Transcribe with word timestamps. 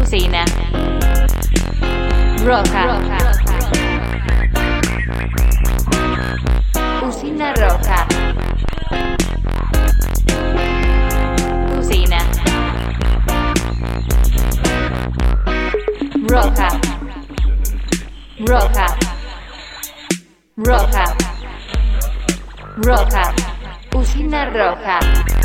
Usina. 0.00 0.44
Roja. 2.44 2.82
Usina 7.08 7.52
roja. 7.54 8.06
Usina. 11.78 12.18
Roja. 16.28 16.68
Roja. 18.46 18.86
Roja. 20.56 21.04
Roja. 22.76 23.34
Usina 23.94 24.44
roja. 24.50 25.41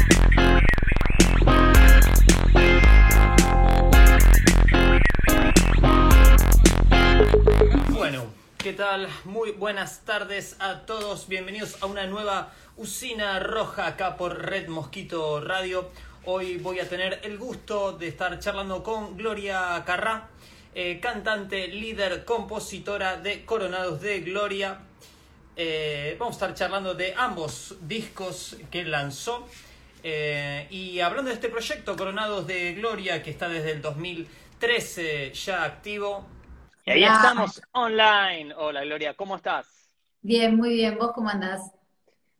Buenas 9.67 10.05
tardes 10.05 10.55
a 10.59 10.85
todos. 10.85 11.27
Bienvenidos 11.27 11.83
a 11.83 11.87
una 11.87 12.07
nueva 12.07 12.53
usina 12.77 13.37
roja 13.41 13.85
acá 13.85 14.15
por 14.15 14.45
Red 14.45 14.69
Mosquito 14.69 15.41
Radio. 15.41 15.89
Hoy 16.23 16.55
voy 16.55 16.79
a 16.79 16.87
tener 16.87 17.19
el 17.23 17.37
gusto 17.37 17.91
de 17.91 18.07
estar 18.07 18.39
charlando 18.39 18.81
con 18.81 19.17
Gloria 19.17 19.83
Carrá, 19.85 20.29
eh, 20.73 21.01
cantante, 21.01 21.67
líder, 21.67 22.23
compositora 22.23 23.17
de 23.17 23.43
Coronados 23.43 23.99
de 23.99 24.21
Gloria. 24.21 24.79
Eh, 25.57 26.15
vamos 26.17 26.35
a 26.35 26.37
estar 26.37 26.53
charlando 26.53 26.93
de 26.93 27.13
ambos 27.17 27.75
discos 27.81 28.55
que 28.71 28.85
lanzó. 28.85 29.49
Eh, 30.01 30.65
y 30.69 31.01
hablando 31.01 31.27
de 31.27 31.35
este 31.35 31.49
proyecto, 31.49 31.97
Coronados 31.97 32.47
de 32.47 32.73
Gloria, 32.73 33.21
que 33.21 33.31
está 33.31 33.49
desde 33.49 33.73
el 33.73 33.81
2013 33.81 35.33
ya 35.33 35.65
activo, 35.65 36.25
y 36.87 36.91
ahí 36.91 37.03
Hola. 37.03 37.15
estamos 37.15 37.61
online. 37.73 38.53
Hola 38.55 38.83
Gloria, 38.85 39.13
¿cómo 39.13 39.35
estás? 39.35 39.93
Bien, 40.21 40.55
muy 40.55 40.69
bien. 40.73 40.97
¿Vos 40.97 41.11
cómo 41.13 41.29
andás? 41.29 41.71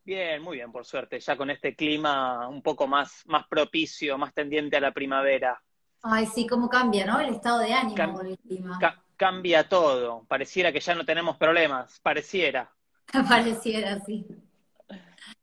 Bien, 0.05 0.41
muy 0.41 0.55
bien, 0.55 0.71
por 0.71 0.85
suerte, 0.85 1.19
ya 1.19 1.35
con 1.35 1.49
este 1.49 1.75
clima 1.75 2.47
un 2.47 2.61
poco 2.61 2.87
más, 2.87 3.23
más 3.25 3.45
propicio, 3.47 4.17
más 4.17 4.33
tendiente 4.33 4.77
a 4.77 4.81
la 4.81 4.93
primavera. 4.93 5.61
Ay, 6.01 6.25
sí, 6.27 6.47
cómo 6.47 6.69
cambia, 6.69 7.05
¿no? 7.05 7.19
El 7.19 7.33
estado 7.33 7.59
de 7.59 7.73
ánimo 7.73 7.97
Cam- 7.97 8.13
con 8.15 8.27
el 8.27 8.37
clima. 8.37 8.79
Ca- 8.79 9.03
cambia 9.17 9.67
todo, 9.67 10.23
pareciera 10.25 10.71
que 10.71 10.79
ya 10.79 10.95
no 10.95 11.03
tenemos 11.05 11.35
problemas, 11.35 11.99
pareciera. 11.99 12.73
Pareciera 13.29 13.93
así. 13.95 14.25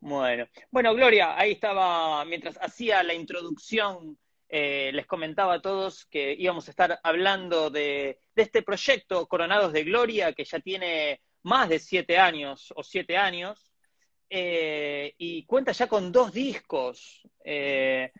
Bueno, 0.00 0.46
bueno, 0.70 0.94
Gloria, 0.94 1.36
ahí 1.38 1.52
estaba, 1.52 2.24
mientras 2.24 2.58
hacía 2.62 3.02
la 3.02 3.12
introducción, 3.14 4.18
eh, 4.56 4.92
les 4.92 5.04
comentaba 5.08 5.54
a 5.54 5.60
todos 5.60 6.06
que 6.06 6.32
íbamos 6.38 6.68
a 6.68 6.70
estar 6.70 7.00
hablando 7.02 7.70
de, 7.70 8.20
este 8.36 8.62
proyecto 8.62 9.26
Coronados 9.26 9.72
de 9.72 9.82
Gloria, 9.82 10.32
que 10.32 10.44
ya 10.44 10.60
tiene 10.60 11.22
más 11.42 11.68
de 11.68 11.80
siete 11.80 12.18
años 12.18 12.72
o 12.76 12.84
siete 12.84 13.16
años, 13.16 13.72
eh, 14.30 15.12
y 15.18 15.44
cuenta 15.44 15.72
ya 15.72 15.88
con 15.88 16.12
dos 16.12 16.32
discos. 16.32 17.26
Eh, 17.44 18.12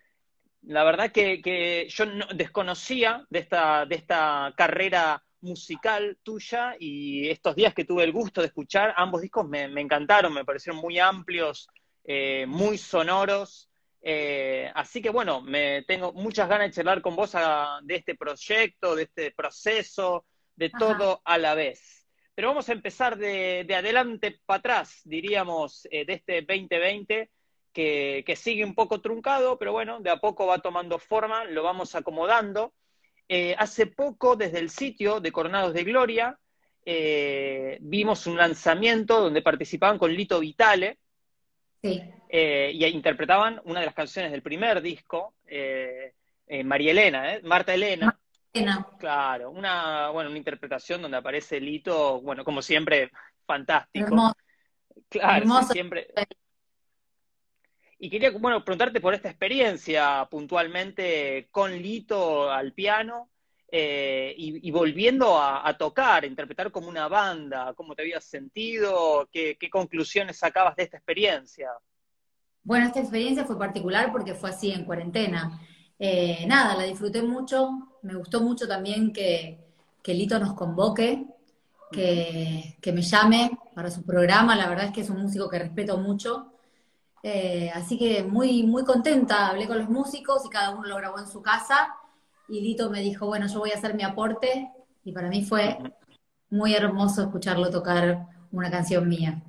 la 0.62 0.82
verdad 0.82 1.12
que, 1.12 1.86
yo 1.88 2.04
no- 2.04 2.26
desconocía 2.34 3.24
de 3.30 3.38
esta, 3.38 3.86
de 3.86 3.94
esta 3.94 4.52
carrera 4.56 5.22
musical 5.40 6.18
tuya 6.24 6.74
y 6.80 7.28
estos 7.28 7.54
días 7.54 7.74
que 7.74 7.84
tuve 7.84 8.02
el 8.02 8.10
gusto 8.10 8.40
de 8.40 8.48
escuchar, 8.48 8.92
ambos 8.96 9.20
discos 9.20 9.48
me, 9.48 9.66
encantaron, 9.80 10.34
me 10.34 10.44
parecieron 10.44 10.80
muy 10.80 10.98
amplios, 10.98 11.68
muy 12.48 12.76
sonoros. 12.76 13.70
Eh, 14.06 14.70
así 14.74 15.00
que 15.00 15.08
bueno, 15.08 15.40
me 15.40 15.82
tengo 15.84 16.12
muchas 16.12 16.46
ganas 16.46 16.68
de 16.68 16.74
charlar 16.74 17.00
con 17.00 17.16
vos 17.16 17.32
de 17.32 17.94
este 17.94 18.14
proyecto, 18.14 18.94
de 18.94 19.04
este 19.04 19.30
proceso, 19.30 20.26
de 20.54 20.66
Ajá. 20.66 20.78
todo 20.78 21.22
a 21.24 21.38
la 21.38 21.54
vez. 21.54 22.06
Pero 22.34 22.48
vamos 22.48 22.68
a 22.68 22.72
empezar 22.72 23.16
de, 23.16 23.64
de 23.66 23.74
adelante 23.74 24.40
para 24.44 24.58
atrás, 24.58 25.00
diríamos, 25.04 25.88
eh, 25.90 26.04
de 26.04 26.12
este 26.12 26.42
2020, 26.42 27.30
que, 27.72 28.22
que 28.26 28.36
sigue 28.36 28.62
un 28.62 28.74
poco 28.74 29.00
truncado, 29.00 29.58
pero 29.58 29.72
bueno, 29.72 30.00
de 30.00 30.10
a 30.10 30.18
poco 30.18 30.46
va 30.46 30.58
tomando 30.58 30.98
forma, 30.98 31.44
lo 31.44 31.62
vamos 31.62 31.94
acomodando. 31.94 32.74
Eh, 33.26 33.54
hace 33.58 33.86
poco, 33.86 34.36
desde 34.36 34.58
el 34.58 34.68
sitio 34.68 35.20
de 35.20 35.32
Coronados 35.32 35.72
de 35.72 35.82
Gloria, 35.82 36.38
vimos 37.80 38.26
un 38.26 38.36
lanzamiento 38.36 39.18
donde 39.18 39.40
participaban 39.40 39.96
con 39.96 40.12
Lito 40.12 40.38
Vitale, 40.40 40.98
Sí. 41.84 42.02
eh, 42.30 42.70
y 42.72 42.84
interpretaban 42.86 43.60
una 43.64 43.80
de 43.80 43.86
las 43.86 43.94
canciones 43.94 44.32
del 44.32 44.40
primer 44.40 44.80
disco, 44.80 45.34
eh, 45.46 46.14
eh, 46.46 46.64
María 46.64 46.92
Elena, 46.92 47.34
¿eh? 47.34 47.42
Marta 47.42 47.74
Elena. 47.74 48.18
Pena. 48.50 48.86
Claro, 48.98 49.50
una, 49.50 50.08
bueno, 50.08 50.30
una 50.30 50.38
interpretación 50.38 51.02
donde 51.02 51.18
aparece 51.18 51.60
Lito, 51.60 52.22
bueno, 52.22 52.42
como 52.42 52.62
siempre, 52.62 53.10
fantástico. 53.46 54.06
Hermoso. 54.06 54.36
Claro, 55.10 55.32
sí, 55.32 55.40
hermoso. 55.40 55.72
siempre. 55.72 56.06
Y 57.98 58.08
quería, 58.08 58.30
bueno, 58.30 58.64
preguntarte 58.64 59.00
por 59.00 59.12
esta 59.12 59.28
experiencia 59.28 60.26
puntualmente 60.30 61.48
con 61.50 61.72
Lito 61.72 62.50
al 62.50 62.72
piano 62.72 63.28
eh, 63.76 64.32
y, 64.36 64.70
volviendo 64.70 65.36
a, 65.36 65.68
a 65.68 65.76
tocar, 65.76 66.24
interpretar 66.24 66.70
como 66.70 66.88
una 66.88 67.08
banda, 67.08 67.74
cómo 67.74 67.96
te 67.96 68.02
habías 68.02 68.22
sentido, 68.22 69.28
qué, 69.32 69.56
qué 69.58 69.68
conclusiones 69.68 70.38
sacabas 70.38 70.76
de 70.76 70.84
esta 70.84 70.96
experiencia. 70.96 71.72
Bueno, 72.62 72.86
esta 72.86 73.00
experiencia 73.00 73.44
fue 73.44 73.58
particular 73.58 74.12
porque 74.12 74.34
fue 74.34 74.50
así 74.50 74.70
en 74.70 74.84
cuarentena. 74.84 75.60
Eh, 75.98 76.44
nada, 76.46 76.76
la 76.76 76.84
disfruté 76.84 77.20
mucho. 77.20 77.96
Me 78.02 78.14
gustó 78.14 78.40
mucho 78.40 78.68
también 78.68 79.12
que, 79.12 79.58
que 80.04 80.14
Lito 80.14 80.38
nos 80.38 80.54
convoque, 80.54 81.26
que, 81.90 82.76
que 82.80 82.92
me 82.92 83.02
llame 83.02 83.58
para 83.74 83.90
su 83.90 84.04
programa. 84.04 84.54
La 84.54 84.68
verdad 84.68 84.84
es 84.84 84.92
que 84.92 85.00
es 85.00 85.10
un 85.10 85.20
músico 85.20 85.50
que 85.50 85.58
respeto 85.58 85.98
mucho. 85.98 86.52
Eh, 87.24 87.72
así 87.74 87.98
que 87.98 88.22
muy, 88.22 88.62
muy 88.62 88.84
contenta. 88.84 89.48
Hablé 89.48 89.66
con 89.66 89.78
los 89.78 89.88
músicos 89.88 90.46
y 90.46 90.48
cada 90.48 90.70
uno 90.70 90.86
lo 90.86 90.94
grabó 90.94 91.18
en 91.18 91.26
su 91.26 91.42
casa. 91.42 91.92
Y 92.48 92.60
Lito 92.60 92.90
me 92.90 93.00
dijo, 93.00 93.26
bueno, 93.26 93.46
yo 93.46 93.58
voy 93.60 93.70
a 93.70 93.74
hacer 93.74 93.94
mi 93.94 94.02
aporte. 94.02 94.70
Y 95.04 95.12
para 95.12 95.28
mí 95.28 95.44
fue 95.44 95.78
muy 96.50 96.74
hermoso 96.74 97.22
escucharlo 97.22 97.70
tocar 97.70 98.26
una 98.52 98.70
canción 98.70 99.08
mía. 99.08 99.42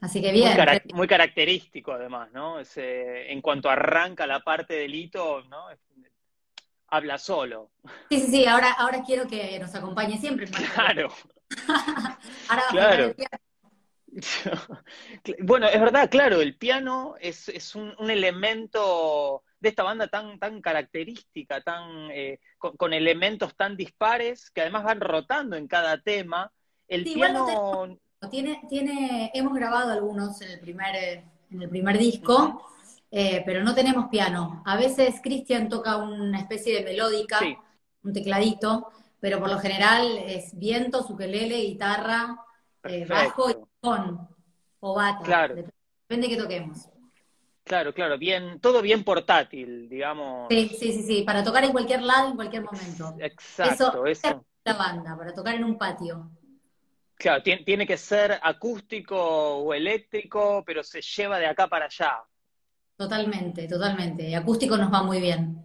Así 0.00 0.20
que 0.20 0.32
bien. 0.32 0.48
Muy, 0.48 0.56
cara- 0.56 0.82
muy 0.94 1.06
característico 1.08 1.92
además, 1.92 2.30
¿no? 2.32 2.58
Ese- 2.60 3.30
en 3.32 3.40
cuanto 3.40 3.70
arranca 3.70 4.26
la 4.26 4.40
parte 4.40 4.74
del 4.74 4.94
hito, 4.94 5.42
¿no? 5.44 5.66
Habla 6.88 7.16
solo. 7.18 7.70
Sí, 8.10 8.20
sí, 8.20 8.26
sí, 8.30 8.46
ahora, 8.46 8.72
ahora 8.72 9.02
quiero 9.02 9.26
que 9.26 9.58
nos 9.58 9.74
acompañe 9.74 10.18
siempre. 10.18 10.46
Claro. 10.74 11.08
Ahora 12.48 12.62
Claro. 12.70 13.14
Bueno, 15.40 15.66
es 15.68 15.80
verdad, 15.80 16.10
claro, 16.10 16.40
el 16.40 16.56
piano 16.56 17.14
es, 17.20 17.48
es 17.48 17.74
un, 17.74 17.94
un 17.98 18.10
elemento 18.10 19.42
de 19.60 19.68
esta 19.70 19.82
banda 19.82 20.08
tan, 20.08 20.38
tan 20.38 20.60
característica, 20.60 21.60
tan, 21.62 22.10
eh, 22.10 22.40
con, 22.58 22.76
con 22.76 22.92
elementos 22.92 23.56
tan 23.56 23.76
dispares 23.76 24.50
que 24.50 24.60
además 24.62 24.84
van 24.84 25.00
rotando 25.00 25.56
en 25.56 25.68
cada 25.68 26.00
tema. 26.02 26.52
El 26.88 27.04
Sí, 27.04 27.14
piano, 27.14 27.98
Tiene, 28.30 28.62
tiene, 28.68 29.30
hemos 29.34 29.54
grabado 29.54 29.90
algunos 29.92 30.40
en 30.42 30.52
el 30.52 30.60
primer, 30.60 30.94
eh, 30.96 31.24
en 31.50 31.62
el 31.62 31.68
primer 31.68 31.98
disco, 31.98 32.62
eh, 33.10 33.42
pero 33.44 33.62
no 33.64 33.74
tenemos 33.74 34.08
piano. 34.08 34.62
A 34.64 34.76
veces 34.76 35.20
Cristian 35.22 35.68
toca 35.68 35.96
una 35.96 36.38
especie 36.38 36.74
de 36.76 36.84
melódica, 36.84 37.38
Sí. 37.40 37.56
un 38.04 38.12
tecladito, 38.12 38.90
pero 39.20 39.40
por 39.40 39.50
lo 39.50 39.58
general 39.58 40.18
es 40.26 40.56
viento, 40.58 41.04
ukelele, 41.08 41.58
guitarra, 41.62 42.36
eh, 42.84 43.06
bajo 43.06 43.50
y. 43.50 43.54
con 43.82 44.28
o 44.80 44.94
bata. 44.94 45.24
Claro. 45.24 45.56
Dep- 45.56 45.70
Depende 46.08 46.28
que 46.28 46.36
toquemos. 46.36 46.88
claro, 47.64 47.92
claro, 47.94 48.18
bien, 48.18 48.60
todo 48.60 48.80
bien 48.82 49.02
portátil, 49.02 49.88
digamos. 49.88 50.46
Sí, 50.50 50.68
sí, 50.78 50.92
sí, 50.92 51.02
sí, 51.02 51.22
para 51.22 51.42
tocar 51.42 51.64
en 51.64 51.72
cualquier 51.72 52.02
lado, 52.02 52.28
en 52.28 52.36
cualquier 52.36 52.62
momento. 52.62 53.14
Exacto, 53.18 54.04
Eso- 54.04 54.06
eso. 54.06 54.46
La 54.64 54.74
banda, 54.74 55.16
para 55.16 55.32
tocar 55.34 55.54
en 55.56 55.64
un 55.64 55.76
patio. 55.76 56.30
Claro, 57.16 57.42
tiene, 57.42 57.64
tiene 57.64 57.86
que 57.86 57.96
ser 57.96 58.38
acústico 58.42 59.16
o 59.16 59.74
eléctrico, 59.74 60.62
pero 60.64 60.82
se 60.84 61.00
lleva 61.00 61.38
de 61.38 61.46
acá 61.46 61.66
para 61.66 61.86
allá. 61.86 62.22
Totalmente, 62.96 63.66
totalmente. 63.66 64.28
Y 64.28 64.34
acústico 64.34 64.76
nos 64.76 64.92
va 64.92 65.02
muy 65.02 65.20
bien. 65.20 65.64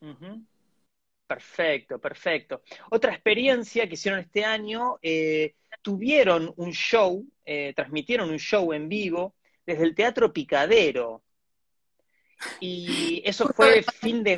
Ujú. 0.00 0.44
Perfecto, 1.26 1.98
perfecto. 1.98 2.62
Otra 2.90 3.12
experiencia 3.12 3.88
que 3.88 3.94
hicieron 3.94 4.20
este 4.20 4.44
año, 4.44 4.98
eh, 5.02 5.54
tuvieron 5.82 6.52
un 6.56 6.72
show, 6.72 7.26
eh, 7.44 7.72
transmitieron 7.74 8.30
un 8.30 8.38
show 8.38 8.72
en 8.72 8.88
vivo 8.88 9.34
desde 9.64 9.84
el 9.84 9.94
Teatro 9.94 10.32
Picadero. 10.32 11.22
Y 12.60 13.22
eso 13.24 13.48
fue 13.48 13.82
fin 13.82 14.22
de... 14.22 14.36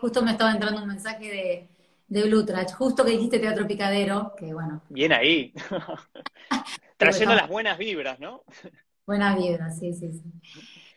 Justo 0.00 0.22
me 0.22 0.32
estaba 0.32 0.52
entrando 0.52 0.80
un 0.80 0.88
mensaje 0.88 1.24
de, 1.26 1.68
de 2.06 2.22
Blutrach, 2.22 2.72
justo 2.72 3.04
que 3.04 3.12
dijiste 3.12 3.38
Teatro 3.38 3.66
Picadero, 3.66 4.34
que 4.36 4.52
bueno, 4.54 4.82
Bien 4.88 5.12
ahí. 5.12 5.52
Trayendo 6.96 7.34
las 7.34 7.48
buenas 7.48 7.76
vibras, 7.76 8.18
¿no? 8.18 8.44
buenas 9.06 9.36
vibras, 9.36 9.78
sí, 9.78 9.92
sí, 9.92 10.12
sí. 10.12 10.22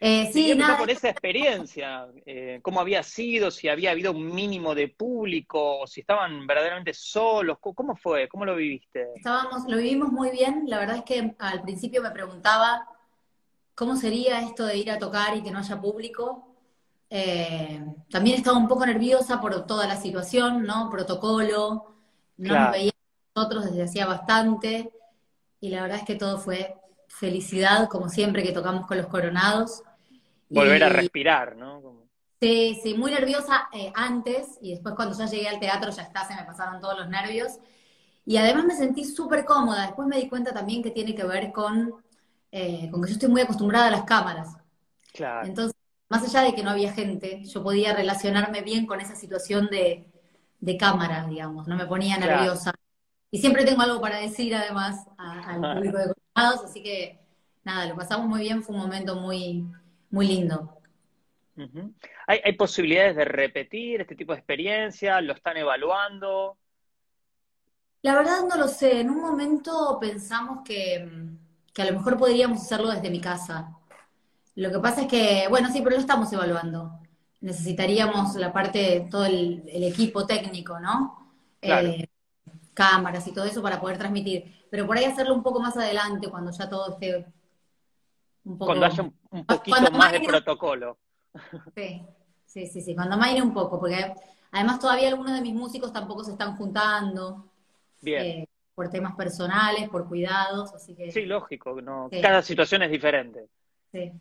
Eh, 0.03 0.31
sí, 0.33 0.55
nada, 0.55 0.77
por 0.79 0.89
esa 0.89 1.09
experiencia, 1.09 2.07
eh, 2.25 2.59
cómo 2.63 2.79
había 2.79 3.03
sido, 3.03 3.51
si 3.51 3.69
había 3.69 3.91
habido 3.91 4.11
un 4.11 4.33
mínimo 4.33 4.73
de 4.73 4.87
público, 4.87 5.81
o 5.81 5.87
si 5.87 6.01
estaban 6.01 6.47
verdaderamente 6.47 6.91
solos, 6.93 7.59
¿cómo 7.59 7.75
cómo 7.75 7.95
fue? 7.95 8.27
¿Cómo 8.27 8.43
lo 8.45 8.55
viviste? 8.55 9.07
estábamos, 9.15 9.65
lo 9.67 9.77
vivimos 9.77 10.11
muy 10.11 10.31
bien. 10.31 10.63
La 10.65 10.79
verdad 10.79 10.97
es 10.97 11.03
que 11.03 11.35
al 11.37 11.61
principio 11.61 12.01
me 12.01 12.09
preguntaba 12.11 12.87
cómo 13.75 13.95
sería 13.95 14.41
esto 14.41 14.65
de 14.65 14.77
ir 14.77 14.89
a 14.91 14.97
tocar 14.97 15.37
y 15.37 15.43
que 15.43 15.51
no 15.51 15.59
haya 15.59 15.79
público. 15.79 16.47
Eh, 17.09 17.83
también 18.09 18.37
estaba 18.37 18.57
un 18.57 18.67
poco 18.67 18.85
nerviosa 18.85 19.39
por 19.39 19.65
toda 19.67 19.85
la 19.87 19.97
situación, 19.97 20.63
¿no? 20.63 20.89
Protocolo, 20.89 21.93
no 22.37 22.47
Claro. 22.49 22.63
nos 22.63 22.71
veíamos 22.71 22.95
nosotros 23.35 23.65
desde 23.65 23.83
hacía 23.83 24.05
bastante. 24.07 24.91
Y 25.59 25.69
la 25.69 25.83
verdad 25.83 25.99
es 25.99 26.05
que 26.05 26.15
todo 26.15 26.39
fue 26.39 26.75
felicidad, 27.07 27.87
como 27.89 28.09
siempre 28.09 28.43
que 28.43 28.51
tocamos 28.51 28.87
con 28.87 28.97
los 28.97 29.07
coronados. 29.07 29.83
Volver 30.53 30.83
a 30.83 30.89
respirar, 30.89 31.55
¿no? 31.55 31.81
Como- 31.81 32.01
Sí, 32.41 32.79
sí, 32.81 32.95
muy 32.95 33.11
nerviosa 33.11 33.69
eh, 33.71 33.91
antes 33.95 34.57
y 34.61 34.71
después 34.71 34.95
cuando 34.95 35.15
ya 35.15 35.25
llegué 35.27 35.47
al 35.47 35.59
teatro 35.59 35.91
ya 35.91 36.01
está, 36.01 36.25
se 36.27 36.33
me 36.35 36.43
pasaron 36.43 36.81
todos 36.81 36.97
los 36.97 37.07
nervios. 37.09 37.59
Y 38.25 38.37
además 38.37 38.65
me 38.65 38.75
sentí 38.75 39.05
súper 39.05 39.45
cómoda. 39.45 39.83
Después 39.87 40.07
me 40.07 40.17
di 40.17 40.27
cuenta 40.29 40.53
también 40.53 40.81
que 40.83 40.91
tiene 40.91 41.15
que 41.15 41.23
ver 41.23 41.51
con, 41.51 41.93
eh, 42.51 42.89
con 42.91 43.01
que 43.01 43.09
yo 43.09 43.13
estoy 43.13 43.29
muy 43.29 43.41
acostumbrada 43.41 43.87
a 43.87 43.91
las 43.91 44.03
cámaras. 44.05 44.57
Claro, 45.13 45.47
Entonces, 45.47 45.75
más 46.09 46.23
allá 46.23 46.41
de 46.47 46.55
que 46.55 46.63
no 46.63 46.71
había 46.71 46.93
gente, 46.93 47.43
yo 47.45 47.63
podía 47.63 47.93
relacionarme 47.95 48.61
bien 48.61 48.85
con 48.87 49.01
esa 49.01 49.15
situación 49.15 49.67
de, 49.71 50.07
de 50.59 50.77
cámara, 50.77 51.27
digamos, 51.27 51.67
no 51.67 51.75
me 51.77 51.85
ponía 51.87 52.17
Claro. 52.17 52.37
nerviosa. 52.37 52.73
Y 53.31 53.39
siempre 53.39 53.65
tengo 53.65 53.81
algo 53.83 54.01
para 54.01 54.19
decir 54.19 54.55
además 54.55 55.05
al 55.17 55.61
público 55.73 55.97
de 55.99 56.13
Coronados, 56.35 56.65
así 56.65 56.83
que 56.83 57.19
nada, 57.63 57.87
lo 57.87 57.95
pasamos 57.95 58.27
muy 58.27 58.41
bien, 58.41 58.63
fue 58.63 58.75
un 58.75 58.81
momento 58.81 59.15
muy, 59.15 59.65
muy 60.11 60.27
lindo. 60.27 60.77
¿Hay, 62.27 62.39
hay 62.43 62.53
posibilidades 62.53 63.15
de 63.15 63.25
repetir 63.25 64.01
este 64.01 64.15
tipo 64.15 64.33
de 64.33 64.39
experiencia? 64.39 65.21
¿Lo 65.21 65.33
están 65.33 65.57
evaluando? 65.57 66.57
La 68.01 68.15
verdad 68.15 68.41
no 68.49 68.57
lo 68.57 68.67
sé. 68.67 68.99
En 68.99 69.09
un 69.09 69.21
momento 69.21 69.97
pensamos 69.99 70.59
que, 70.65 71.07
que 71.73 71.81
a 71.81 71.85
lo 71.85 71.97
mejor 71.97 72.17
podríamos 72.17 72.61
hacerlo 72.61 72.89
desde 72.89 73.09
mi 73.09 73.21
casa. 73.21 73.77
Lo 74.55 74.71
que 74.71 74.79
pasa 74.79 75.01
es 75.01 75.07
que, 75.07 75.45
bueno, 75.49 75.71
sí, 75.71 75.81
pero 75.81 75.95
lo 75.95 76.01
estamos 76.01 76.31
evaluando. 76.33 76.99
Necesitaríamos 77.41 78.35
la 78.35 78.51
parte, 78.51 79.07
todo 79.09 79.25
el, 79.25 79.63
el 79.67 79.83
equipo 79.83 80.25
técnico, 80.25 80.79
¿no? 80.79 81.33
Claro. 81.59 81.87
Eh, 81.89 82.09
cámaras 82.73 83.27
y 83.27 83.33
todo 83.33 83.45
eso 83.45 83.61
para 83.61 83.79
poder 83.79 83.97
transmitir. 83.97 84.65
Pero 84.69 84.87
por 84.87 84.97
ahí 84.97 85.05
hacerlo 85.05 85.35
un 85.35 85.43
poco 85.43 85.59
más 85.59 85.77
adelante, 85.77 86.29
cuando 86.29 86.51
ya 86.51 86.69
todo 86.69 86.93
esté 86.93 87.25
un 88.43 88.57
poco... 88.57 88.65
Cuando 88.67 88.85
haya 88.85 89.03
un, 89.03 89.17
un 89.31 89.45
poquito 89.45 89.77
Cuando 89.77 89.97
más 89.97 90.11
de 90.11 90.21
protocolo. 90.21 90.97
Sí, 91.75 92.01
sí, 92.45 92.67
sí, 92.67 92.81
sí, 92.81 92.95
cuando 92.95 93.17
maine 93.17 93.41
un 93.41 93.53
poco, 93.53 93.79
porque 93.79 94.13
además 94.51 94.79
todavía 94.79 95.09
algunos 95.09 95.33
de 95.33 95.41
mis 95.41 95.53
músicos 95.53 95.93
tampoco 95.93 96.23
se 96.23 96.31
están 96.31 96.55
juntando. 96.57 97.47
Bien. 98.01 98.21
eh, 98.25 98.47
por 98.73 98.89
temas 98.89 99.15
personales, 99.15 99.89
por 99.89 100.07
cuidados, 100.07 100.73
así 100.73 100.95
que 100.95 101.11
Sí, 101.11 101.25
lógico, 101.25 101.79
no, 101.81 102.09
Sí. 102.11 102.19
cada 102.21 102.41
situación 102.41 102.81
es 102.83 102.91
diferente. 102.91 103.47
sí. 103.91 104.11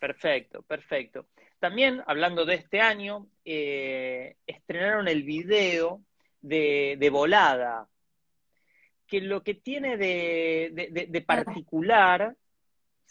Perfecto, 0.00 0.62
perfecto. 0.62 1.26
También, 1.58 2.02
hablando 2.06 2.44
de 2.44 2.54
este 2.54 2.80
año, 2.80 3.26
eh, 3.44 4.36
estrenaron 4.46 5.08
el 5.08 5.24
video 5.24 6.02
de, 6.40 6.96
de 7.00 7.10
Volada, 7.10 7.88
que 9.08 9.20
lo 9.20 9.42
que 9.42 9.54
tiene 9.54 9.96
de- 9.96 11.06
de 11.10 11.20
particular, 11.22 12.36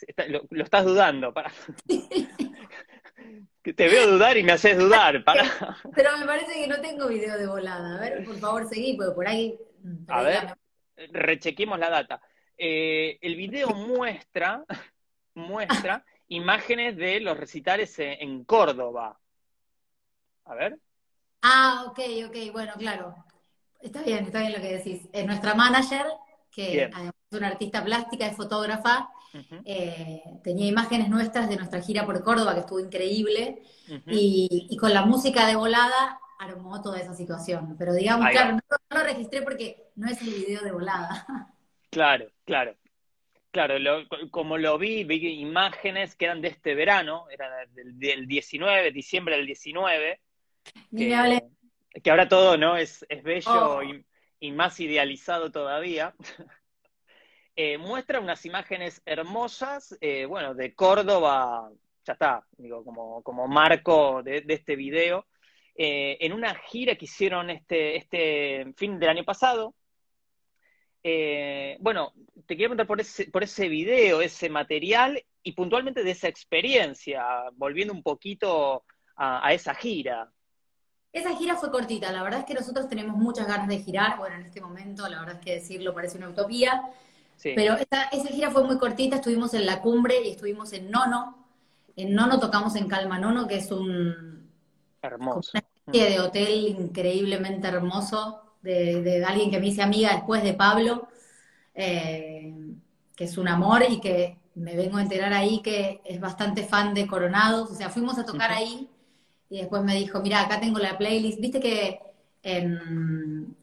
está- 0.06 0.28
lo, 0.28 0.44
lo 0.50 0.64
estás 0.64 0.86
dudando, 0.86 1.34
para. 1.34 1.52
Te 3.64 3.90
veo 3.90 4.08
dudar 4.12 4.38
y 4.38 4.44
me 4.44 4.54
haces 4.54 4.78
dudar, 4.78 5.24
para. 5.26 5.44
Pero 5.94 6.18
me 6.18 6.26
parece 6.26 6.54
que 6.54 6.68
no 6.68 6.80
tengo 6.80 7.08
video 7.08 7.38
de 7.38 7.48
volada. 7.48 7.98
A 7.98 8.00
ver, 8.00 8.24
por 8.24 8.38
favor, 8.40 8.68
seguí, 8.70 8.96
porque 8.96 9.12
por 9.14 9.28
ahí. 9.28 9.60
mm, 9.84 10.06
por 10.06 10.16
A 10.16 10.20
ahí 10.20 10.26
ver. 10.26 10.58
rechequemos 11.12 11.78
la 11.78 11.90
data. 11.90 12.22
Eh, 12.58 13.18
el 13.22 13.36
video 13.36 13.70
muestra, 13.70 14.64
muestra 15.36 16.06
imágenes 16.30 16.96
de 16.96 17.20
los 17.20 17.38
recitales 17.38 17.98
en, 18.00 18.14
en 18.22 18.44
Córdoba. 18.46 19.20
A 20.46 20.56
ver. 20.56 20.78
Ah, 21.42 21.86
ok, 21.88 22.00
ok, 22.28 22.52
bueno, 22.54 22.74
claro. 22.78 23.16
Está 23.82 24.02
bien, 24.02 24.26
está 24.26 24.40
bien 24.40 24.54
lo 24.54 24.60
que 24.62 24.78
decís. 24.78 25.08
Es 25.14 25.26
nuestra 25.26 25.54
manager, 25.54 26.06
que 26.52 26.72
Bien. 26.72 26.92
además 26.94 27.14
es 27.30 27.38
una 27.38 27.48
artista 27.48 27.84
plástica, 27.84 28.26
es 28.28 28.36
fotógrafa, 28.36 29.10
Eh, 29.66 30.22
tenía 30.44 30.68
imágenes 30.68 31.10
nuestras 31.10 31.50
de 31.50 31.58
nuestra 31.58 31.82
gira 31.82 32.06
por 32.06 32.24
Córdoba, 32.24 32.54
que 32.54 32.62
estuvo 32.62 32.80
increíble, 32.80 33.62
y, 34.08 34.68
y 34.70 34.78
con 34.78 34.94
la 34.94 35.06
música 35.06 35.46
de 35.48 35.56
volada 35.56 36.20
armó 36.40 36.82
toda 36.82 37.00
esa 37.00 37.14
situación. 37.14 37.76
Pero 37.78 37.94
digamos, 37.94 38.26
Ahí 38.26 38.34
claro, 38.34 38.52
no, 38.54 38.60
no 38.92 38.98
lo 38.98 39.04
registré 39.04 39.42
porque 39.42 39.88
no 39.96 40.08
es 40.10 40.22
el 40.22 40.30
video 40.30 40.62
de 40.62 40.72
volada. 40.72 41.26
Claro, 41.90 42.28
claro. 42.46 42.76
Claro, 43.52 43.80
lo- 43.80 44.04
como 44.30 44.58
lo 44.58 44.78
vi, 44.78 45.04
vi 45.04 45.40
imágenes 45.40 46.16
que 46.16 46.26
eran 46.26 46.42
de 46.42 46.50
este 46.50 46.76
verano, 46.76 47.26
eran 47.32 47.50
del, 47.74 47.98
del 47.98 48.28
19, 48.28 48.92
diciembre 48.92 49.38
del 49.38 49.46
19, 49.48 50.20
Ni 50.92 51.06
me 51.08 51.16
hablé. 51.16 51.44
que, 51.92 52.02
que 52.02 52.12
ahora 52.12 52.28
todo 52.28 52.58
no 52.58 52.76
es, 52.78 53.06
es 53.10 53.24
bello 53.24 53.78
Oh. 53.78 53.82
y, 53.84 54.06
y 54.42 54.52
más 54.52 54.80
idealizado 54.80 55.50
todavía. 55.52 56.14
Eh, 57.60 57.80
muestra 57.80 58.20
unas 58.20 58.46
imágenes 58.46 59.02
hermosas, 59.04 59.98
eh, 60.00 60.28
bueno, 60.28 60.54
de 60.54 60.76
Córdoba, 60.76 61.72
ya 62.06 62.14
está, 62.14 62.46
digo, 62.56 62.86
como, 62.86 63.24
como 63.24 63.48
marco 63.48 64.22
de, 64.22 64.46
este 64.48 64.76
video, 64.76 65.26
eh, 65.74 66.20
en 66.22 66.34
una 66.34 66.54
gira 66.54 66.94
que 66.94 67.06
hicieron 67.06 67.50
este, 67.50 67.96
este 67.96 68.74
fin 68.76 69.00
del 69.00 69.10
año 69.10 69.26
pasado. 69.26 69.74
Bueno, 71.80 72.14
te 72.46 72.54
quería 72.54 72.68
preguntar 72.68 72.86
por 72.86 73.02
ese, 73.02 73.32
por 73.32 73.42
ese 73.42 73.70
video, 73.70 74.22
ese 74.22 74.50
material 74.50 75.24
y 75.42 75.54
puntualmente 75.54 76.04
de 76.04 76.12
esa 76.12 76.28
experiencia, 76.28 77.26
volviendo 77.54 77.92
un 77.92 78.04
poquito 78.04 78.84
a, 79.16 79.48
a 79.48 79.54
esa 79.54 79.74
gira. 79.74 80.32
Esa 81.12 81.36
gira 81.36 81.56
fue 81.56 81.72
cortita, 81.72 82.12
la 82.12 82.22
verdad 82.22 82.42
es 82.42 82.46
que 82.46 82.54
nosotros 82.54 82.88
tenemos 82.88 83.16
muchas 83.16 83.48
ganas 83.48 83.68
de 83.68 83.80
girar, 83.80 84.20
bueno, 84.20 84.36
en 84.36 84.44
este 84.44 84.62
momento 84.62 85.10
la 85.10 85.22
verdad 85.22 85.38
es 85.40 85.42
que 85.44 85.54
decirlo 85.56 85.96
parece 85.96 86.20
una 86.20 86.30
utopía, 86.30 86.84
Sí, 87.38 87.54
pero 87.56 87.76
esa, 87.76 88.06
esa 88.12 88.30
gira 88.30 88.52
fue 88.52 88.64
muy 88.64 88.78
cortita, 88.78 89.18
estuvimos 89.18 89.54
en 89.54 89.66
la 89.66 89.80
cumbre 89.82 90.16
y 90.26 90.32
estuvimos 90.32 90.74
en 90.74 90.90
Nono, 90.90 91.48
en 91.96 92.14
Nono 92.14 92.40
tocamos 92.40 92.76
en 92.76 92.88
Calma 92.88 93.20
Nono, 93.20 93.48
que 93.48 93.58
es 93.58 93.72
un, 93.72 94.50
hermoso. 95.02 95.52
una 95.54 95.64
especie 95.86 96.10
de 96.10 96.20
hotel 96.20 96.68
increíblemente 96.80 97.68
hermoso, 97.68 98.42
de, 98.62 99.02
de 99.04 99.24
alguien 99.24 99.52
que 99.52 99.60
me 99.60 99.68
hice 99.68 99.84
amiga 99.84 100.14
después 100.14 100.44
de 100.44 100.54
Pablo, 100.54 101.08
eh, 101.76 102.54
que 103.16 103.24
es 103.24 103.38
un 103.38 103.48
amor 103.48 103.84
y 103.88 104.00
que 104.00 104.40
me 104.56 104.76
vengo 104.76 104.98
a 104.98 105.04
enterar 105.04 105.32
ahí 105.34 105.62
que 105.62 106.02
es 106.04 106.20
bastante 106.20 106.64
fan 106.64 106.96
de 106.96 107.06
Coronados, 107.06 107.70
o 107.70 107.76
sea, 107.76 107.90
fuimos 107.90 108.18
a 108.18 108.26
tocar 108.26 108.52
ahí 108.52 108.90
y 109.50 109.60
después 109.60 109.84
me 109.84 109.96
dijo, 109.96 110.20
mira, 110.22 110.42
acá 110.42 110.60
tengo 110.60 110.80
la 110.80 110.98
playlist, 110.98 111.40
viste 111.40 111.60
que 111.60 112.00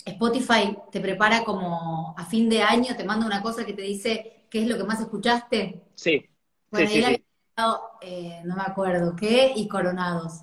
Spotify 0.05 0.77
te 0.93 1.01
prepara 1.01 1.45
como 1.45 2.15
a 2.17 2.25
fin 2.27 2.49
de 2.49 2.63
año, 2.63 2.97
te 2.97 3.05
manda 3.05 3.27
una 3.27 3.43
cosa 3.43 3.65
que 3.65 3.73
te 3.73 3.83
dice 3.83 4.45
qué 4.51 4.63
es 4.63 4.69
lo 4.69 4.77
que 4.77 4.85
más 4.85 5.01
escuchaste. 5.01 5.83
Sí, 5.95 6.29
Bueno, 6.71 6.89
había 6.89 7.17
eh, 8.01 8.43
no 8.45 8.57
me 8.57 8.63
acuerdo 8.63 9.15
qué, 9.17 9.53
y 9.55 9.69
Coronados. 9.69 10.43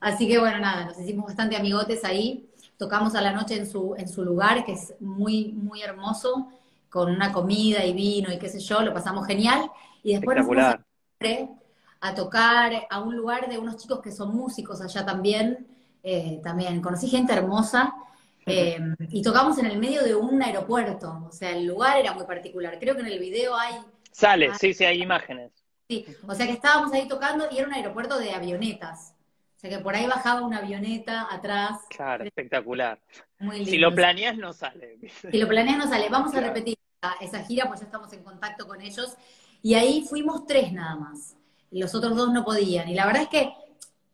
Así 0.00 0.28
que 0.28 0.38
bueno, 0.38 0.58
nada, 0.60 0.86
nos 0.86 0.98
hicimos 0.98 1.26
bastante 1.26 1.56
amigotes 1.56 2.04
ahí. 2.04 2.50
Tocamos 2.76 3.14
a 3.14 3.20
la 3.20 3.32
noche 3.32 3.56
en 3.56 3.66
su, 3.66 3.94
en 3.96 4.08
su 4.08 4.24
lugar, 4.24 4.64
que 4.64 4.72
es 4.72 4.94
muy, 5.00 5.52
muy 5.52 5.82
hermoso, 5.82 6.48
con 6.88 7.10
una 7.10 7.32
comida 7.32 7.84
y 7.84 7.92
vino 7.92 8.32
y 8.32 8.38
qué 8.38 8.48
sé 8.48 8.60
yo, 8.60 8.82
lo 8.82 8.94
pasamos 8.94 9.26
genial. 9.26 9.70
Y 10.02 10.12
después 10.12 10.36
nos 10.36 10.46
fuimos 10.46 10.68
Espectacular. 10.68 10.74
a, 10.74 10.84
Cumbre 11.18 11.50
a 12.00 12.14
tocar 12.14 12.86
a 12.90 13.00
un 13.00 13.16
lugar 13.16 13.48
de 13.48 13.58
unos 13.58 13.76
chicos 13.76 14.00
que 14.00 14.12
son 14.12 14.34
músicos 14.36 14.80
allá 14.80 15.04
también. 15.04 15.66
Eh, 16.02 16.40
también 16.42 16.80
conocí 16.80 17.08
gente 17.08 17.32
hermosa. 17.32 17.94
eh, 18.46 18.78
y 19.10 19.20
tocamos 19.22 19.58
en 19.58 19.66
el 19.66 19.78
medio 19.78 20.02
de 20.02 20.14
un 20.14 20.42
aeropuerto, 20.42 21.26
o 21.28 21.32
sea, 21.32 21.50
el 21.50 21.66
lugar 21.66 21.98
era 21.98 22.14
muy 22.14 22.24
particular. 22.24 22.78
Creo 22.80 22.94
que 22.94 23.02
en 23.02 23.08
el 23.08 23.18
video 23.18 23.54
hay 23.56 23.74
Sale, 24.10 24.48
Ah. 24.52 24.56
sí, 24.58 24.72
sí, 24.72 24.84
hay 24.86 25.02
imágenes. 25.02 25.52
Sí, 25.88 26.06
o 26.26 26.34
sea 26.34 26.46
que 26.46 26.52
estábamos 26.54 26.92
ahí 26.94 27.06
tocando 27.06 27.46
y 27.50 27.58
era 27.58 27.66
un 27.68 27.74
aeropuerto 27.74 28.18
de 28.18 28.32
avionetas. 28.32 29.14
O 29.56 29.60
sea 29.60 29.68
que 29.70 29.78
por 29.80 29.94
ahí 29.94 30.06
bajaba 30.06 30.40
una 30.42 30.58
avioneta 30.58 31.26
atrás, 31.30 31.80
Claro, 31.90 32.24
espectacular. 32.24 32.98
muy 33.38 33.56
lindo. 33.56 33.70
Si 33.70 33.76
lo 33.78 33.94
planeas, 33.94 34.36
no 34.38 34.52
sale. 34.54 34.98
Si 35.30 35.36
lo 35.38 35.46
planeas 35.46 35.76
no 35.78 35.86
sale. 35.88 36.08
Vamos 36.08 36.34
a 36.34 36.40
repetir 36.40 36.74
esa 37.20 37.44
gira, 37.44 37.66
pues 37.68 37.80
ya 37.80 37.86
estamos 37.86 38.10
en 38.14 38.22
contacto 38.24 38.66
con 38.66 38.80
ellos. 38.80 39.14
Y 39.62 39.74
ahí 39.74 40.06
fuimos 40.08 40.46
tres 40.46 40.72
nada 40.72 40.96
más. 40.96 41.36
Los 41.70 41.94
otros 41.94 42.16
dos 42.16 42.32
no 42.32 42.44
podían. 42.44 42.88
Y 42.88 42.94
la 42.94 43.04
verdad 43.06 43.22
es 43.22 43.28
que 43.28 43.52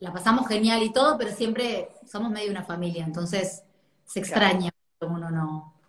la 0.01 0.13
pasamos 0.13 0.49
genial 0.49 0.83
y 0.83 0.93
todo, 0.93 1.17
pero 1.19 1.31
siempre 1.31 1.89
somos 2.07 2.31
medio 2.31 2.51
una 2.51 2.65
familia. 2.65 3.05
Entonces 3.05 3.65
se 4.05 4.21
extraña 4.21 4.71
cuando 4.99 5.17
uno 5.17 5.31
no, 5.31 5.81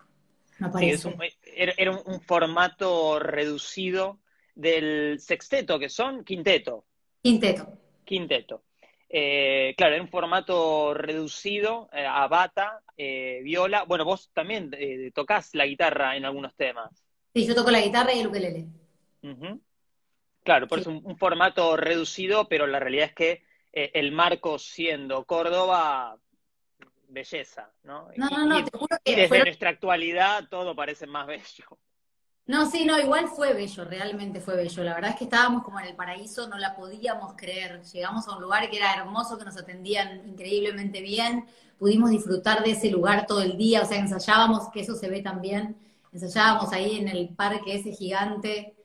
no 0.59 0.67
aparece. 0.67 1.15
era 1.43 1.73
era 1.77 1.91
un, 1.91 2.01
un 2.05 2.21
formato 2.21 3.19
reducido 3.19 4.19
del 4.55 5.19
sexteto, 5.19 5.77
que 5.79 5.89
son 5.89 6.23
quinteto. 6.23 6.85
Quinteto. 7.21 7.67
Quinteto. 8.03 8.63
Eh, 9.17 9.73
claro, 9.77 9.95
en 9.95 10.01
un 10.01 10.09
formato 10.09 10.93
reducido 10.93 11.89
eh, 11.93 12.05
a 12.05 12.27
bata, 12.27 12.81
eh, 12.97 13.39
viola. 13.43 13.83
Bueno, 13.83 14.03
vos 14.03 14.29
también 14.33 14.71
tocas 15.13 15.53
la 15.53 15.65
guitarra 15.65 16.17
en 16.17 16.25
algunos 16.25 16.53
temas. 16.55 16.91
Sí, 17.33 17.45
yo 17.45 17.55
toco 17.55 17.71
la 17.71 17.79
guitarra 17.79 18.13
y 18.13 18.19
el 18.19 18.27
ukelele. 18.27 18.67
Claro, 20.43 20.67
por 20.67 20.79
eso 20.79 20.89
un, 20.89 21.01
un, 21.05 21.17
formato 21.17 21.77
reducido, 21.77 22.49
pero 22.49 22.67
la 22.67 22.79
realidad 22.79 23.07
es 23.07 23.15
que 23.15 23.43
el 23.75 24.11
marco 24.11 24.57
siendo 24.57 25.25
Córdoba, 25.25 26.17
belleza, 27.09 27.71
¿no? 27.83 28.09
No, 28.15 28.29
no, 28.29 28.45
no, 28.45 28.63
te 28.63 28.77
juro 28.77 28.97
que. 29.03 29.11
Y 29.11 29.15
desde 29.15 29.43
nuestra 29.43 29.69
actualidad 29.69 30.47
todo 30.49 30.75
parece 30.75 31.05
más 31.05 31.27
bello. 31.27 31.77
No, 32.47 32.69
sí, 32.69 32.85
no, 32.85 32.99
igual 32.99 33.27
fue 33.27 33.53
bello, 33.53 33.85
realmente 33.85 34.39
fue 34.39 34.55
bello. 34.55 34.83
La 34.83 34.93
verdad 34.93 35.11
es 35.11 35.15
que 35.15 35.23
estábamos 35.23 35.63
como 35.63 35.79
en 35.79 35.87
el 35.87 35.95
paraíso, 35.95 36.47
no 36.47 36.59
la 36.59 36.75
podíamos 36.75 37.33
creer. 37.35 37.81
Llegamos 37.81 38.27
a 38.27 38.35
un 38.35 38.43
lugar 38.43 38.69
que 38.69 38.77
era 38.77 38.93
hermoso, 38.93 39.37
que 39.37 39.45
nos 39.45 39.57
atendían 39.57 40.27
increíblemente 40.27 41.01
bien, 41.01 41.47
pudimos 41.79 42.11
disfrutar 42.11 42.63
de 42.63 42.71
ese 42.71 42.91
lugar 42.91 43.25
todo 43.25 43.41
el 43.41 43.57
día, 43.57 43.81
o 43.81 43.85
sea, 43.85 43.97
ensayábamos, 43.97 44.69
que 44.71 44.81
eso 44.81 44.93
se 44.93 45.09
ve 45.09 45.21
también, 45.21 45.75
ensayábamos 46.13 46.71
ahí 46.71 46.99
en 46.99 47.07
el 47.07 47.29
parque 47.29 47.75
ese 47.75 47.91
gigante, 47.91 48.75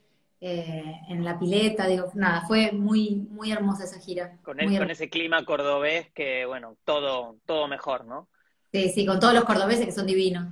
eh, 0.43 1.01
en 1.09 1.23
la 1.23 1.39
pileta, 1.39 1.87
digo, 1.87 2.11
nada, 2.15 2.43
fue 2.47 2.73
muy, 2.73 3.17
muy 3.17 3.53
hermosa 3.53 3.85
esa 3.85 4.01
gira. 4.01 4.39
Con, 4.43 4.57
con 4.57 4.91
ese 4.91 5.11
clima 5.11 5.45
cordobés 5.45 6.11
que, 6.13 6.47
bueno, 6.47 6.77
todo, 6.85 7.37
todo 7.45 7.69
mejor, 7.69 8.07
¿no? 8.07 8.29
Sí, 8.73 8.89
sí, 8.89 9.05
con 9.05 9.21
todos 9.21 9.35
los 9.35 9.45
cordobeses 9.45 9.85
que 9.85 9.93
son 9.93 10.07
divinos. 10.07 10.49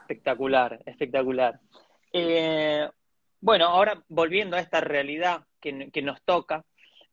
Espectacular, 0.00 0.80
espectacular. 0.86 1.60
Eh, 2.12 2.88
bueno, 3.40 3.66
ahora 3.66 4.02
volviendo 4.08 4.56
a 4.56 4.60
esta 4.60 4.80
realidad 4.80 5.44
que, 5.60 5.90
nos 6.02 6.22
toca, 6.22 6.64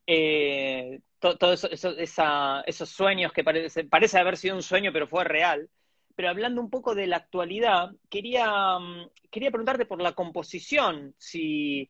eh, 0.08 1.01
todos 1.20 1.65
eso, 1.65 1.94
esos 2.65 2.89
sueños 2.89 3.34
que 3.34 3.44
parece, 3.44 3.84
parece 3.84 4.20
haber 4.20 4.38
sido 4.38 4.56
un 4.56 4.63
sueño, 4.63 4.91
pero 4.94 5.08
fue 5.08 5.24
real. 5.25 5.70
Pero 6.20 6.32
hablando 6.32 6.60
un 6.60 6.70
poco 6.70 6.96
de 6.96 7.08
la 7.08 7.16
actualidad, 7.16 7.92
quería, 8.10 8.78
mm, 8.78 9.10
quería 9.32 9.52
preguntarte 9.52 9.86
por 9.86 10.02
la 10.02 10.12
composición, 10.12 11.16
si, 11.18 11.90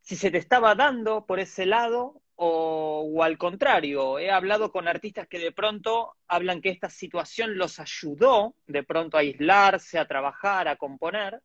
si 0.00 0.16
se 0.16 0.30
te 0.30 0.38
estaba 0.38 0.74
dando 0.74 1.26
por 1.26 1.38
ese 1.38 1.66
lado 1.66 2.22
o, 2.34 3.12
o, 3.14 3.22
al 3.22 3.36
contrario. 3.36 4.18
He 4.18 4.30
hablado 4.30 4.72
con 4.72 4.88
artistas 4.88 5.28
que 5.28 5.38
de 5.38 5.52
pronto 5.52 6.16
hablan 6.28 6.62
que 6.62 6.70
esta 6.70 6.88
situación 6.88 7.58
los 7.58 7.78
ayudó 7.78 8.54
de 8.66 8.84
pronto 8.84 9.18
a 9.18 9.20
aislarse, 9.20 9.98
a 9.98 10.08
trabajar, 10.08 10.66
a 10.66 10.76
componer, 10.76 11.42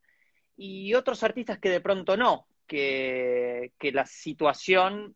y 0.56 0.94
otros 0.94 1.22
artistas 1.24 1.58
que 1.58 1.68
de 1.68 1.82
pronto 1.82 2.16
no, 2.16 2.46
que, 2.66 3.70
la 3.92 4.06
situación 4.06 5.14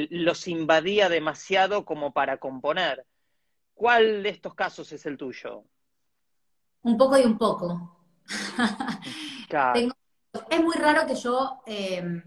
los 0.00 0.48
invadía 0.48 1.08
demasiado 1.08 1.84
como 1.84 2.12
para 2.12 2.38
componer. 2.38 3.06
¿Cuál 3.72 4.24
de 4.24 4.30
estos 4.30 4.56
casos 4.56 4.90
es 4.90 5.06
el 5.06 5.16
tuyo? 5.16 5.62
Un 6.88 6.96
poco 6.96 7.18
y 7.18 7.24
un 7.24 7.36
poco. 7.36 7.98
es 10.50 10.62
muy 10.62 10.74
raro 10.76 11.06
que 11.06 11.14
yo 11.14 11.60
eh, 11.66 12.22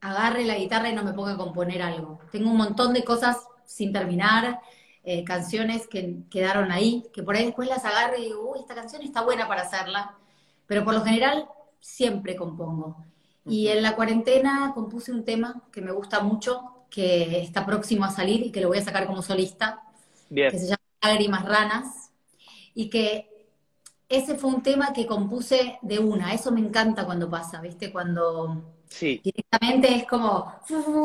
agarre 0.00 0.46
la 0.46 0.56
guitarra 0.56 0.88
y 0.88 0.94
no 0.94 1.04
me 1.04 1.12
ponga 1.12 1.32
a 1.32 1.36
componer 1.36 1.82
algo. 1.82 2.20
Tengo 2.32 2.50
un 2.50 2.56
montón 2.56 2.94
de 2.94 3.04
cosas 3.04 3.36
sin 3.66 3.92
terminar, 3.92 4.60
eh, 5.04 5.24
canciones 5.24 5.86
que 5.86 6.20
quedaron 6.30 6.72
ahí, 6.72 7.04
que 7.12 7.22
por 7.22 7.36
ahí 7.36 7.44
después 7.44 7.68
las 7.68 7.84
agarre 7.84 8.20
y 8.20 8.28
digo, 8.28 8.50
uy, 8.50 8.60
esta 8.60 8.74
canción 8.74 9.02
está 9.02 9.20
buena 9.20 9.46
para 9.46 9.62
hacerla. 9.62 10.14
Pero 10.66 10.82
por 10.82 10.94
lo 10.94 11.04
general 11.04 11.46
siempre 11.80 12.36
compongo. 12.36 13.04
Y 13.44 13.68
en 13.68 13.82
la 13.82 13.94
cuarentena 13.94 14.72
compuse 14.74 15.12
un 15.12 15.26
tema 15.26 15.64
que 15.70 15.82
me 15.82 15.92
gusta 15.92 16.20
mucho, 16.20 16.86
que 16.88 17.42
está 17.42 17.66
próximo 17.66 18.06
a 18.06 18.10
salir 18.10 18.46
y 18.46 18.52
que 18.52 18.62
lo 18.62 18.68
voy 18.68 18.78
a 18.78 18.84
sacar 18.84 19.06
como 19.06 19.20
solista, 19.20 19.82
que 20.34 20.50
se 20.50 20.66
llama 20.66 20.80
Lágrimas 21.02 21.44
Ranas, 21.44 22.10
y 22.74 22.88
que 22.88 23.29
ese 24.10 24.34
fue 24.34 24.50
un 24.50 24.62
tema 24.62 24.92
que 24.92 25.06
compuse 25.06 25.78
de 25.82 26.00
una, 26.00 26.34
eso 26.34 26.50
me 26.50 26.60
encanta 26.60 27.06
cuando 27.06 27.30
pasa, 27.30 27.60
¿viste? 27.60 27.92
Cuando 27.92 28.74
directamente 29.00 29.94
es 29.94 30.06
como, 30.06 30.52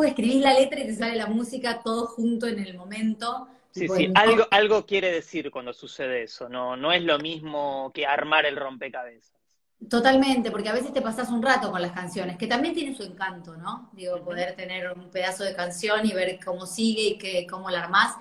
escribís 0.03 0.41
la 0.41 0.55
letra 0.55 0.79
y 0.79 0.88
te 0.88 0.95
sale 0.95 1.15
la 1.15 1.27
música 1.27 1.81
todo 1.83 2.07
junto 2.07 2.47
en 2.47 2.57
el 2.57 2.75
momento. 2.75 3.47
Sí, 3.69 3.88
sí, 3.88 4.12
algo, 4.15 4.47
algo 4.50 4.88
quiere 4.88 5.12
decir 5.12 5.51
cuando 5.51 5.71
sucede 5.71 6.24
eso, 6.24 6.50
no, 6.50 6.75
no 6.75 6.91
es 6.91 7.03
lo 7.03 7.19
mismo 7.19 7.91
que 7.93 8.07
armar 8.07 8.47
el 8.47 8.55
rompecabezas. 8.55 9.35
Totalmente, 9.88 10.50
porque 10.50 10.69
a 10.69 10.74
veces 10.74 10.91
te 10.91 11.01
pasas 11.01 11.29
un 11.29 11.43
rato 11.43 11.69
con 11.69 11.81
las 11.81 11.91
canciones, 11.91 12.38
que 12.38 12.47
también 12.47 12.74
tiene 12.74 12.95
su 12.95 13.03
encanto, 13.03 13.55
¿no? 13.55 13.91
Digo, 13.93 14.19
poder 14.24 14.55
tener 14.55 14.91
un 14.93 15.12
pedazo 15.12 15.43
de 15.43 15.53
canción 15.53 16.07
y 16.07 16.13
ver 16.13 16.39
cómo 16.43 16.65
sigue 16.65 17.03
y 17.03 17.17
que, 17.19 17.45
cómo 17.45 17.69
la 17.69 17.83
armás. 17.83 18.15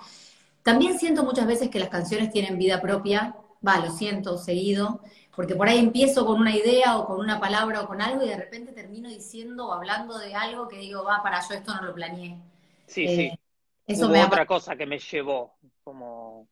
También 0.63 0.99
siento 0.99 1.25
muchas 1.25 1.47
veces 1.47 1.71
que 1.71 1.79
las 1.79 1.89
canciones 1.89 2.31
tienen 2.31 2.59
vida 2.59 2.83
propia, 2.83 3.35
va, 3.67 3.79
lo 3.79 3.91
siento 3.91 4.39
seguido, 4.39 5.01
porque 5.35 5.55
por 5.55 5.69
ahí 5.69 5.79
empiezo 5.79 6.27
con 6.27 6.41
una 6.41 6.55
idea 6.55 6.99
o 6.99 7.07
con 7.07 7.21
una 7.21 7.41
palabra 7.41 7.83
o 7.83 7.87
con 7.87 8.01
algo 8.01 8.25
y 8.25 8.29
de 8.29 8.37
repente 8.37 8.73
termino 8.73 9.09
diciendo 9.09 9.69
o 9.69 9.73
hablando 9.73 10.19
de 10.19 10.35
algo 10.35 10.69
que 10.69 10.79
digo, 10.79 11.05
va, 11.05 11.23
para 11.23 11.41
yo 11.47 11.55
esto 11.55 11.75
no 11.75 11.83
lo 11.83 11.95
planeé. 11.95 12.39
Sí, 12.87 13.07
sí. 13.09 13.23
Eh, 13.23 13.39
eso 13.87 14.09
me 14.09 14.25
otra 14.25 14.47
cosa 14.47 14.77
que 14.77 14.87
me 14.87 14.99
llevó, 14.99 15.55
como 15.83 16.49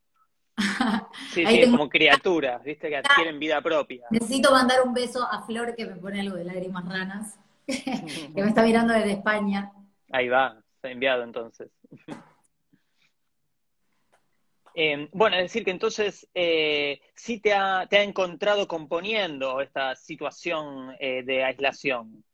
Sí, 1.33 1.47
sí, 1.47 1.71
como 1.71 1.89
criaturas, 1.89 2.63
viste, 2.63 2.89
que 2.89 2.97
adquieren 2.97 3.39
vida 3.39 3.61
propia. 3.61 4.07
Necesito 4.11 4.51
mandar 4.53 4.83
un 4.83 4.93
beso 4.93 5.27
a 5.31 5.43
Flor 5.43 5.75
que 5.75 5.87
me 5.87 5.97
pone 5.97 6.21
algo 6.21 6.37
de 6.37 6.45
lágrimas 6.45 6.89
ranas, 6.89 7.39
que 7.67 8.43
me 8.43 8.49
está 8.49 8.63
mirando 8.63 8.93
desde 8.93 9.13
España. 9.13 9.73
Ahí 10.11 10.29
va, 10.29 10.57
se 10.81 10.89
ha 10.89 10.91
enviado 10.91 11.23
entonces. 11.23 11.71
Eh, 14.75 15.09
bueno, 15.13 15.37
es 15.37 15.43
decir 15.43 15.65
que 15.65 15.71
entonces 15.71 16.27
eh, 16.35 17.01
sí 17.15 17.41
te 17.41 17.53
ha, 17.53 17.87
te 17.89 17.99
ha, 17.99 18.03
encontrado 18.03 18.67
componiendo 18.67 19.61
esta 19.61 19.95
situación 19.97 20.95
eh, 20.99 21.23
de 21.25 21.45
aislación. 21.45 22.25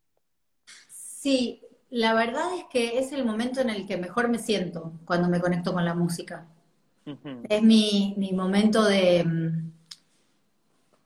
Sí, 0.89 1.63
la 1.91 2.15
verdad 2.15 2.55
es 2.57 2.65
que 2.71 2.99
es 2.99 3.13
el 3.13 3.25
momento 3.25 3.61
en 3.61 3.71
el 3.71 3.87
que 3.87 3.97
mejor 3.97 4.29
me 4.29 4.39
siento 4.39 4.93
cuando 5.05 5.29
me 5.29 5.41
conecto 5.41 5.73
con 5.73 5.85
la 5.85 5.95
música. 5.95 6.47
Es 7.49 7.63
mi, 7.63 8.15
momento 8.35 8.85
de, 8.85 9.25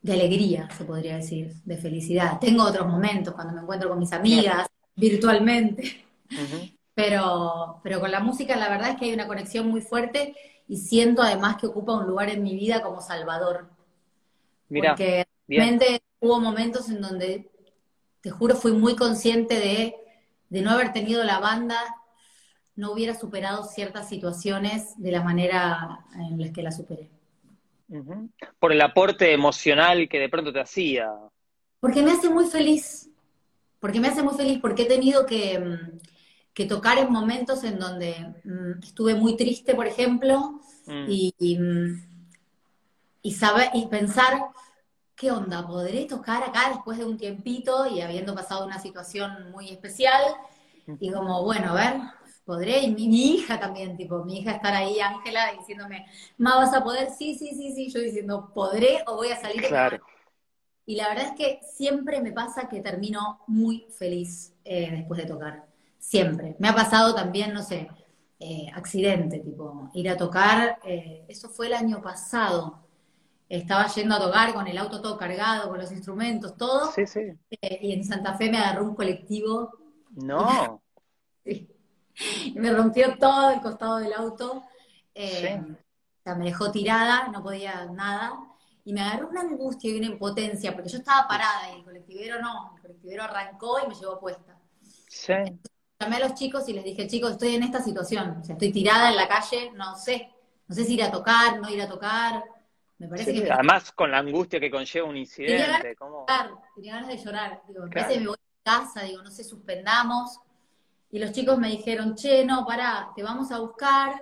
de 0.01 0.13
alegría, 0.13 0.69
se 0.77 0.83
podría 0.83 1.15
decir, 1.15 1.53
de 1.63 1.77
felicidad. 1.77 2.39
Tengo 2.41 2.63
otros 2.63 2.85
momentos 2.85 3.33
cuando 3.33 3.53
me 3.53 3.61
encuentro 3.61 3.87
con 3.87 3.99
mis 3.99 4.11
amigas 4.11 4.67
virtualmente, 4.97 6.05
pero, 6.93 7.79
pero 7.83 8.01
con 8.01 8.11
la 8.11 8.19
música 8.19 8.57
la 8.57 8.67
verdad 8.67 8.91
es 8.91 8.97
que 8.97 9.05
hay 9.05 9.13
una 9.13 9.27
conexión 9.27 9.69
muy 9.69 9.79
fuerte 9.79 10.35
y 10.67 10.77
siento 10.77 11.21
además 11.21 11.57
que 11.57 11.67
ocupa 11.67 11.97
un 11.97 12.07
lugar 12.07 12.29
en 12.29 12.43
mi 12.43 12.55
vida 12.55 12.81
como 12.81 13.01
salvador. 13.01 13.69
Porque 14.69 15.25
realmente 15.47 16.01
hubo 16.19 16.39
momentos 16.39 16.89
en 16.89 17.01
donde, 17.01 17.49
te 18.21 18.29
juro, 18.31 18.55
fui 18.55 18.71
muy 18.71 18.95
consciente 18.95 19.55
de, 19.55 19.95
de 20.49 20.61
no 20.61 20.71
haber 20.71 20.93
tenido 20.93 21.23
la 21.23 21.39
banda 21.39 21.77
no 22.75 22.91
hubiera 22.91 23.13
superado 23.13 23.63
ciertas 23.63 24.09
situaciones 24.09 24.93
de 24.97 25.11
la 25.11 25.23
manera 25.23 26.05
en 26.15 26.39
la 26.39 26.51
que 26.51 26.63
la 26.63 26.71
superé. 26.71 27.09
Por 28.59 28.71
el 28.71 28.81
aporte 28.81 29.31
emocional 29.31 30.09
que 30.09 30.19
de 30.19 30.29
pronto 30.29 30.51
te 30.51 30.59
hacía. 30.59 31.11
Porque 31.79 32.01
me 32.01 32.11
hace 32.11 32.29
muy 32.29 32.45
feliz. 32.45 33.09
Porque 33.79 33.99
me 33.99 34.07
hace 34.07 34.23
muy 34.23 34.33
feliz, 34.35 34.59
porque 34.59 34.83
he 34.83 34.87
tenido 34.87 35.25
que, 35.25 35.61
mm, 36.57 36.67
tocar 36.67 36.97
en 36.97 37.11
momentos 37.11 37.63
en 37.63 37.79
donde 37.79 38.33
mm, 38.43 38.83
estuve 38.83 39.15
muy 39.15 39.35
triste, 39.35 39.75
por 39.75 39.87
ejemplo, 39.87 40.59
mm. 40.85 41.05
y, 41.09 41.35
y, 43.21 43.31
saber, 43.31 43.69
y 43.73 43.87
pensar, 43.87 44.45
¿qué 45.15 45.31
onda? 45.31 45.65
¿Podré 45.65 46.05
tocar 46.05 46.43
acá 46.43 46.69
después 46.69 46.97
de 46.97 47.05
un 47.05 47.17
tiempito 47.17 47.87
y 47.87 48.01
habiendo 48.01 48.35
pasado 48.35 48.65
una 48.65 48.79
situación 48.79 49.51
muy 49.51 49.69
especial? 49.69 50.21
Y 50.99 51.11
como, 51.11 51.43
bueno, 51.43 51.71
a 51.71 51.73
ver, 51.73 51.93
podré, 52.45 52.81
y 52.81 52.91
mi, 52.91 53.35
hija 53.35 53.59
también, 53.59 53.95
tipo, 53.95 54.23
mi 54.25 54.39
hija 54.39 54.51
estar 54.51 54.73
ahí, 54.73 54.99
Ángela, 54.99 55.53
diciéndome, 55.57 56.05
ma, 56.37 56.57
¿vas 56.57 56.73
a 56.73 56.83
poder? 56.83 57.09
Sí, 57.09 57.35
sí, 57.35 57.51
sí, 57.55 57.73
sí, 57.73 57.89
yo 57.89 57.99
diciendo, 57.99 58.51
¿podré 58.53 59.03
o 59.07 59.15
voy 59.15 59.29
a 59.29 59.39
salir? 59.39 59.65
Claro. 59.67 60.01
Y 60.85 60.95
la 60.95 61.07
verdad 61.07 61.27
es 61.27 61.31
que 61.37 61.59
siempre 61.65 62.21
me 62.21 62.33
pasa 62.33 62.67
que 62.67 62.81
termino 62.81 63.39
muy 63.47 63.87
feliz 63.97 64.53
eh, 64.65 64.91
después 64.91 65.21
de 65.21 65.27
tocar, 65.27 65.65
siempre. 66.03 66.55
Me 66.59 66.67
ha 66.67 66.75
pasado 66.75 67.15
también, 67.15 67.53
no 67.53 67.63
sé, 67.63 67.87
eh, 68.39 68.67
accidente, 68.73 69.39
tipo, 69.39 69.89
ir 69.93 70.09
a 70.09 70.17
tocar, 70.17 70.79
eh, 70.83 71.25
eso 71.29 71.49
fue 71.49 71.67
el 71.67 71.73
año 71.73 72.01
pasado, 72.01 72.83
estaba 73.47 73.87
yendo 73.87 74.15
a 74.15 74.19
tocar 74.19 74.53
con 74.53 74.67
el 74.67 74.77
auto 74.77 75.01
todo 75.01 75.17
cargado, 75.17 75.69
con 75.69 75.79
los 75.79 75.91
instrumentos, 75.91 76.57
todo. 76.57 76.91
Sí, 76.91 77.07
sí. 77.07 77.21
y 77.49 77.93
en 77.93 78.03
Santa 78.03 78.35
Fe 78.35 78.51
me 78.51 78.57
agarró 78.57 78.83
un 78.83 78.95
colectivo. 78.95 79.71
No. 80.11 80.81
sí. 81.45 81.69
y 82.45 82.59
me 82.59 82.73
rompió 82.73 83.17
todo 83.17 83.51
el 83.51 83.61
costado 83.61 83.97
del 83.97 84.13
auto. 84.13 84.63
Eh, 85.15 85.61
o 85.61 86.23
sea, 86.23 86.35
me 86.35 86.45
dejó 86.45 86.71
tirada, 86.71 87.29
no 87.29 87.41
podía 87.41 87.85
nada. 87.85 88.39
Y 88.83 88.91
me 88.91 89.01
agarró 89.01 89.29
una 89.29 89.41
angustia 89.41 89.89
y 89.89 89.97
una 89.97 90.07
impotencia, 90.07 90.73
porque 90.73 90.89
yo 90.89 90.97
estaba 90.97 91.27
parada 91.27 91.71
y 91.71 91.79
el 91.79 91.85
colectivero 91.85 92.41
no, 92.41 92.73
el 92.75 92.81
colectivero 92.81 93.23
arrancó 93.23 93.77
y 93.79 93.87
me 93.87 93.95
llevó 93.95 94.19
puesta. 94.19 94.57
Sí. 95.07 95.33
Llamé 96.03 96.17
a 96.17 96.27
los 96.27 96.33
chicos 96.33 96.67
y 96.67 96.73
les 96.73 96.83
dije, 96.83 97.07
chicos, 97.07 97.31
estoy 97.31 97.55
en 97.55 97.63
esta 97.63 97.81
situación, 97.81 98.37
o 98.41 98.43
sea, 98.43 98.53
estoy 98.55 98.73
tirada 98.73 99.09
en 99.09 99.15
la 99.15 99.25
calle, 99.27 99.71
no 99.73 99.95
sé, 99.95 100.29
no 100.67 100.75
sé 100.75 100.83
si 100.83 100.95
ir 100.95 101.03
a 101.03 101.09
tocar, 101.11 101.61
no 101.61 101.69
ir 101.69 101.81
a 101.81 101.87
tocar. 101.87 102.43
Me 102.97 103.07
parece 103.07 103.31
Sí, 103.31 103.39
que 103.39 103.43
me 103.45 103.49
además 103.49 103.91
con 103.93 104.11
la 104.11 104.17
angustia 104.17 104.59
que 104.59 104.69
conlleva 104.69 105.07
un 105.07 105.15
incidente, 105.15 105.95
¿cómo? 105.95 106.25
llorar, 106.27 106.51
tenía 106.75 106.93
ganas 106.95 107.07
de 107.09 107.17
llorar. 107.17 107.61
Digo, 107.69 107.83
me 107.83 107.89
Claro. 107.89 108.07
parece 108.07 108.13
que 108.15 108.19
me 108.19 108.27
voy 108.27 108.37
a 108.65 108.69
casa, 108.79 109.01
digo, 109.03 109.21
no 109.23 109.31
sé, 109.31 109.43
suspendamos. 109.45 110.39
Y 111.11 111.19
los 111.19 111.31
chicos 111.31 111.57
me 111.57 111.69
dijeron, 111.69 112.15
che, 112.15 112.43
no, 112.43 112.65
pará, 112.65 113.11
te 113.15 113.23
vamos 113.23 113.49
a 113.53 113.59
buscar, 113.59 114.21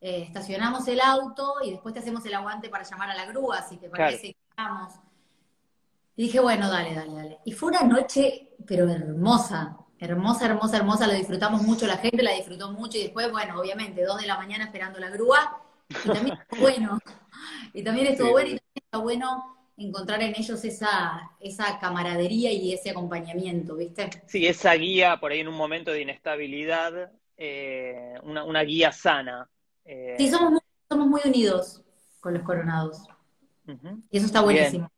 eh, 0.00 0.22
estacionamos 0.22 0.86
el 0.86 1.00
auto 1.00 1.54
y 1.64 1.72
después 1.72 1.94
te 1.94 2.00
hacemos 2.00 2.24
el 2.26 2.34
aguante 2.34 2.68
para 2.68 2.84
llamar 2.84 3.10
a 3.10 3.14
la 3.16 3.24
grúa, 3.26 3.62
si 3.62 3.76
te 3.76 3.88
Claro. 3.88 4.04
parece 4.04 4.28
que 4.28 4.36
vamos. 4.56 4.92
Y 6.16 6.24
dije, 6.24 6.38
bueno, 6.40 6.70
dale, 6.70 6.94
dale, 6.94 7.12
dale. 7.12 7.38
Y 7.44 7.52
fue 7.52 7.70
una 7.70 7.82
noche, 7.82 8.50
pero 8.66 8.88
hermosa, 8.88 9.78
hermosa, 10.04 10.46
hermosa, 10.46 10.76
hermosa, 10.78 11.06
lo 11.06 11.14
disfrutamos 11.14 11.62
mucho, 11.62 11.86
la 11.86 11.96
gente 11.98 12.22
la 12.22 12.32
disfrutó 12.32 12.72
mucho 12.72 12.98
y 12.98 13.04
después, 13.04 13.30
bueno, 13.30 13.60
obviamente, 13.60 14.04
dos 14.04 14.20
de 14.20 14.26
la 14.26 14.36
mañana 14.36 14.64
esperando 14.64 14.98
la 14.98 15.10
grúa, 15.10 15.62
y 16.04 16.10
también 16.10 16.36
estuvo 16.40 16.60
bueno, 16.60 16.98
y 17.72 17.82
también 17.82 18.06
estuvo 18.08 18.28
Sí, 18.28 18.32
bueno, 18.32 18.48
y 18.50 18.58
también 18.58 18.84
está 18.84 18.98
bueno 18.98 19.56
encontrar 19.76 20.22
en 20.22 20.34
ellos 20.36 20.64
esa, 20.64 21.30
esa 21.40 21.78
camaradería 21.78 22.52
y 22.52 22.72
ese 22.72 22.90
acompañamiento, 22.90 23.76
¿viste? 23.76 24.10
Sí, 24.26 24.46
esa 24.46 24.74
guía 24.74 25.18
por 25.18 25.32
ahí 25.32 25.40
en 25.40 25.48
un 25.48 25.56
momento 25.56 25.90
de 25.90 26.02
inestabilidad, 26.02 27.10
eh, 27.36 28.14
una, 28.22 28.44
una 28.44 28.62
guía 28.62 28.92
sana. 28.92 29.48
eh, 29.84 30.14
Sí, 30.18 30.30
somos 30.30 30.50
muy, 30.52 30.60
somos 30.88 31.06
muy 31.08 31.20
unidos 31.24 31.82
con 32.20 32.34
los 32.34 32.42
coronados, 32.42 32.98
y 34.10 34.16
eso 34.18 34.26
está 34.26 34.42
buenísimo. 34.42 34.91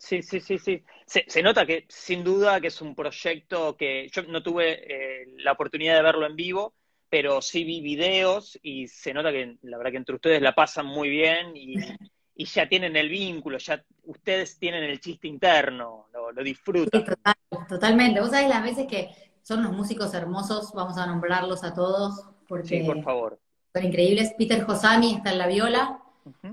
Sí, 0.00 0.22
sí, 0.22 0.40
sí, 0.40 0.58
sí. 0.58 0.82
Se, 1.06 1.24
se 1.28 1.42
nota 1.42 1.66
que 1.66 1.84
sin 1.88 2.24
duda 2.24 2.58
que 2.60 2.68
es 2.68 2.80
un 2.80 2.94
proyecto 2.94 3.76
que 3.76 4.08
yo 4.10 4.22
no 4.22 4.42
tuve 4.42 5.22
eh, 5.22 5.26
la 5.38 5.52
oportunidad 5.52 5.96
de 5.96 6.02
verlo 6.02 6.26
en 6.26 6.36
vivo, 6.36 6.74
pero 7.10 7.42
sí 7.42 7.64
vi 7.64 7.82
videos 7.82 8.58
y 8.62 8.88
se 8.88 9.12
nota 9.12 9.30
que 9.30 9.58
la 9.62 9.76
verdad 9.76 9.90
que 9.92 9.96
entre 9.98 10.14
ustedes 10.14 10.40
la 10.40 10.54
pasan 10.54 10.86
muy 10.86 11.10
bien 11.10 11.54
y, 11.54 11.74
y 12.34 12.44
ya 12.46 12.66
tienen 12.66 12.96
el 12.96 13.10
vínculo, 13.10 13.58
ya 13.58 13.84
ustedes 14.04 14.58
tienen 14.58 14.84
el 14.84 15.00
chiste 15.00 15.28
interno, 15.28 16.06
lo, 16.14 16.32
lo 16.32 16.42
Sí, 16.42 16.48
disfrutan. 16.48 17.04
total, 17.04 17.34
totalmente. 17.68 18.20
Vos 18.20 18.30
sabés 18.30 18.48
las 18.48 18.62
veces 18.62 18.86
que 18.86 19.10
son 19.42 19.60
unos 19.60 19.72
músicos 19.72 20.14
hermosos, 20.14 20.72
vamos 20.72 20.96
a 20.98 21.06
nombrarlos 21.06 21.62
a 21.64 21.74
todos, 21.74 22.24
porque 22.48 22.68
Sí, 22.68 22.82
por 22.86 23.02
favor. 23.02 23.38
son 23.74 23.84
increíbles. 23.84 24.32
Peter 24.38 24.62
Josami 24.64 25.14
está 25.16 25.32
en 25.32 25.38
la 25.38 25.46
viola. 25.46 26.00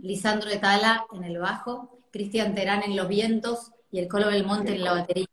Lisandro 0.02 0.50
de 0.50 0.58
Tala 0.60 1.06
en 1.14 1.24
el 1.24 1.38
bajo, 1.40 1.97
Cristian 2.12 2.56
Terán 2.56 2.84
en 2.84 2.96
los 2.96 3.08
vientos 3.08 3.72
y 3.92 4.00
el 4.00 4.08
Colo 4.08 4.28
Belmonte 4.28 4.76
en 4.76 4.84
la 4.84 4.94
batería. 4.94 5.28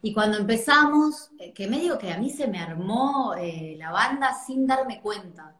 Y 0.00 0.12
cuando 0.12 0.38
empezamos, 0.38 1.30
eh, 1.38 1.52
que 1.52 1.66
me 1.66 1.78
digo 1.78 1.98
que 1.98 2.12
a 2.12 2.18
mí 2.18 2.30
se 2.30 2.46
me 2.46 2.60
armó 2.60 3.34
eh, 3.34 3.74
la 3.76 3.90
banda 3.90 4.32
sin 4.34 4.66
darme 4.66 5.00
cuenta. 5.00 5.54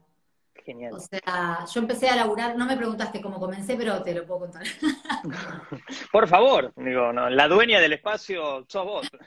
Genial. 0.55 0.93
O 0.93 1.01
sea, 1.01 1.65
yo 1.73 1.81
empecé 1.81 2.09
a 2.09 2.17
laburar, 2.17 2.57
no 2.57 2.67
me 2.67 2.77
preguntaste 2.77 3.21
cómo 3.21 3.41
comencé, 3.41 3.77
pero 3.77 4.03
te 4.03 4.15
lo 4.15 4.27
puedo 4.27 4.41
contar. 4.41 4.63
Por 6.13 6.29
favor, 6.29 6.73
digo, 6.77 7.13
no, 7.13 7.31
la 7.31 7.49
dueña 7.49 7.81
del 7.81 7.95
espacio 7.95 8.65
sos 8.69 8.85
vos. 8.85 9.09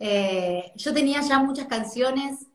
Eh, 0.00 0.72
yo 0.76 0.94
tenía 0.94 1.20
ya 1.20 1.40
muchas 1.40 1.66
canciones, 1.66 2.46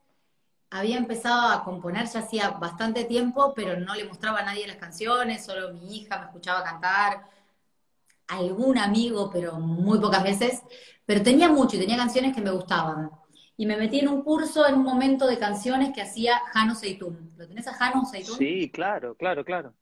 había 0.72 0.98
empezado 0.98 1.50
a 1.50 1.64
componer 1.64 2.08
ya 2.08 2.22
hacía 2.22 2.50
bastante 2.52 3.04
tiempo, 3.04 3.54
pero 3.54 3.80
no 3.80 3.94
le 3.94 4.06
mostraba 4.06 4.40
a 4.40 4.46
nadie 4.46 4.66
las 4.66 4.78
canciones, 4.78 5.46
solo 5.46 5.74
mi 5.74 5.98
hija 5.98 6.18
me 6.18 6.26
escuchaba 6.26 6.64
cantar, 6.64 7.26
algún 8.28 8.78
amigo, 8.78 9.30
pero 9.32 9.60
muy 9.60 10.00
pocas 10.00 10.24
veces, 10.24 10.62
pero 11.06 11.22
tenía 11.22 11.50
mucho 11.50 11.76
y 11.76 11.80
tenía 11.80 11.98
canciones 11.98 12.36
que 12.36 12.42
me 12.42 12.52
gustaban. 12.52 13.10
Y 13.56 13.66
me 13.68 13.78
metí 13.78 14.00
en 14.00 14.08
un 14.08 14.24
curso 14.24 14.68
en 14.68 14.76
un 14.76 14.84
momento 14.84 15.28
de 15.28 15.38
canciones 15.38 15.92
que 15.94 16.02
hacía 16.02 16.40
Jano 16.54 16.74
Seitún. 16.76 17.32
¿Lo 17.38 17.48
tenés 17.48 17.68
a 17.68 17.74
Jano 17.74 18.04
Seitún? 18.06 18.38
Sí, 18.38 18.72
claro, 18.72 19.16
claro, 19.16 19.46
claro. 19.46 19.74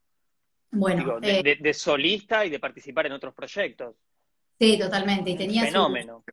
Bueno, 0.70 1.02
Digo, 1.04 1.20
de, 1.20 1.38
eh, 1.38 1.42
de- 1.42 1.56
de 1.56 1.74
solista 1.74 2.44
y 2.44 2.50
de 2.50 2.58
participar 2.58 3.06
en 3.06 3.12
otros 3.12 3.34
proyectos. 3.34 3.94
sí, 4.58 4.78
totalmente. 4.78 5.30
Y 5.30 5.36
tenía 5.36 5.62
su, 5.62 5.68
Fenómeno. 5.68 6.24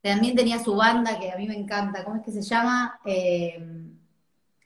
También 0.00 0.34
tenía 0.36 0.58
su 0.62 0.74
banda 0.76 1.18
que 1.18 1.30
a 1.30 1.36
mí 1.36 1.46
me 1.46 1.56
encanta. 1.56 2.04
¿Cómo 2.04 2.16
es 2.16 2.22
que 2.24 2.30
se 2.32 2.42
llama? 2.42 2.98
Eh, 3.04 3.58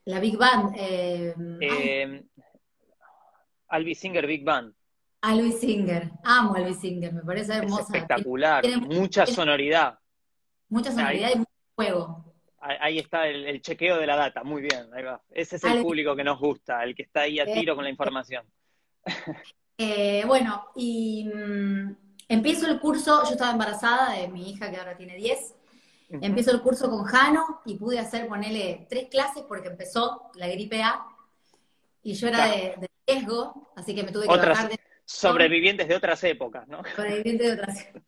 la 0.04 0.20
Big 0.20 0.36
Band. 0.36 0.74
Eh, 0.76 1.34
Eh, 1.60 2.24
Albi 3.68 3.94
Singer 3.94 4.26
Big 4.26 4.44
Band. 4.44 4.74
A 5.22 5.34
Luis 5.34 5.58
Singer. 5.60 6.10
Amo 6.24 6.54
a 6.56 6.60
Luis 6.60 6.78
Singer, 6.80 7.12
me 7.12 7.22
parece 7.22 7.52
Es 7.52 7.58
hermosa. 7.58 7.82
espectacular, 7.82 8.62
Tiene 8.62 8.76
mucha 8.78 9.24
tiene 9.24 9.36
sonoridad. 9.36 9.98
mucha 10.68 10.90
sonoridad 10.92 11.30
y 11.34 11.38
mucho 11.38 11.50
juego. 11.74 12.24
Ahí 12.60 12.98
está 12.98 13.26
el, 13.26 13.44
el 13.46 13.60
chequeo 13.60 13.98
de 13.98 14.06
la 14.06 14.14
data, 14.16 14.44
muy 14.44 14.62
bien, 14.62 14.86
ahí 14.94 15.02
va. 15.02 15.20
Ese 15.30 15.56
es 15.56 15.64
el 15.64 15.82
público 15.82 16.14
que 16.14 16.22
nos 16.22 16.38
gusta, 16.38 16.84
el 16.84 16.94
que 16.94 17.02
está 17.02 17.22
ahí 17.22 17.40
a 17.40 17.44
Eh, 17.44 17.54
tiro 17.54 17.74
con 17.74 17.84
la 17.84 17.90
información. 17.90 18.44
Eh, 19.78 20.22
bueno, 20.26 20.66
y 20.76 21.28
mm, 21.34 21.96
empiezo 22.28 22.68
el 22.68 22.78
curso, 22.78 23.24
yo 23.24 23.30
estaba 23.32 23.50
embarazada 23.50 24.12
de 24.12 24.28
mi 24.28 24.50
hija 24.50 24.70
que 24.70 24.76
ahora 24.76 24.96
tiene 24.96 25.16
10. 25.16 25.54
Ujú. 26.10 26.18
Empiezo 26.22 26.52
el 26.52 26.60
curso 26.60 26.88
con 26.88 27.02
Jano 27.04 27.60
y 27.64 27.76
pude 27.78 27.98
hacer, 27.98 28.28
ponerle 28.28 28.86
tres 28.88 29.08
clases 29.08 29.42
porque 29.48 29.68
empezó 29.68 30.30
la 30.34 30.46
gripe 30.46 30.82
A 30.82 31.04
y 32.02 32.12
yo 32.14 32.28
era 32.28 32.46
de, 32.46 32.74
de 32.78 32.90
riesgo, 33.08 33.72
así 33.74 33.92
que 33.94 34.04
me 34.04 34.12
tuve 34.12 34.24
que 34.28 34.32
Otras- 34.34 34.50
bajar 34.56 34.70
de 34.70 34.78
Sobrevivientes 35.12 35.88
de 35.88 35.96
otras 35.96 36.22
épocas, 36.24 36.66
¿no? 36.68 36.82
sobreviviente 36.96 37.44
de 37.44 37.52
otras. 37.52 37.86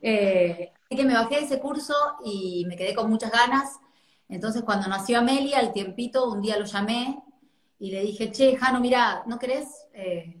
Eh, 0.00 0.72
así 0.84 0.96
que 0.96 1.04
me 1.04 1.14
bajé 1.14 1.36
de 1.36 1.40
ese 1.42 1.60
curso 1.60 1.94
y 2.24 2.64
me 2.66 2.76
quedé 2.76 2.94
con 2.94 3.08
muchas 3.10 3.30
ganas. 3.30 3.78
Entonces, 4.28 4.62
cuando 4.62 4.88
nació 4.88 5.18
Amelia, 5.18 5.58
al 5.58 5.72
tiempito, 5.72 6.30
un 6.30 6.40
día 6.40 6.58
lo 6.58 6.64
llamé 6.64 7.20
y 7.78 7.90
le 7.90 8.02
dije, 8.02 8.30
che, 8.32 8.56
Jano, 8.56 8.80
mira, 8.80 9.22
¿no 9.26 9.38
querés 9.38 9.86
eh, 9.92 10.40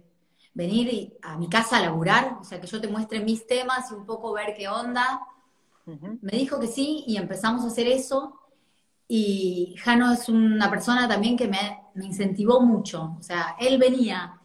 venir 0.54 0.88
y- 0.92 1.16
a 1.22 1.36
mi 1.36 1.48
casa 1.48 1.78
a 1.78 1.82
laburar? 1.82 2.38
O 2.40 2.44
sea, 2.44 2.60
que 2.60 2.66
yo 2.66 2.80
te 2.80 2.88
muestre 2.88 3.20
mis 3.20 3.46
temas 3.46 3.90
y 3.90 3.94
un 3.94 4.06
poco 4.06 4.32
ver 4.32 4.54
qué 4.56 4.68
onda. 4.68 5.20
Me 5.86 6.32
dijo 6.32 6.58
que 6.60 6.66
sí 6.66 7.04
y 7.06 7.16
empezamos 7.16 7.64
a 7.64 7.68
hacer 7.68 7.86
eso. 7.88 8.38
Y 9.08 9.74
Jano 9.78 10.12
es 10.12 10.28
una 10.28 10.68
persona 10.70 11.08
también 11.08 11.36
que 11.36 11.48
me, 11.48 11.80
me 11.94 12.06
incentivó 12.06 12.60
mucho. 12.60 13.16
O 13.18 13.22
sea, 13.22 13.56
él 13.58 13.78
venía, 13.78 14.38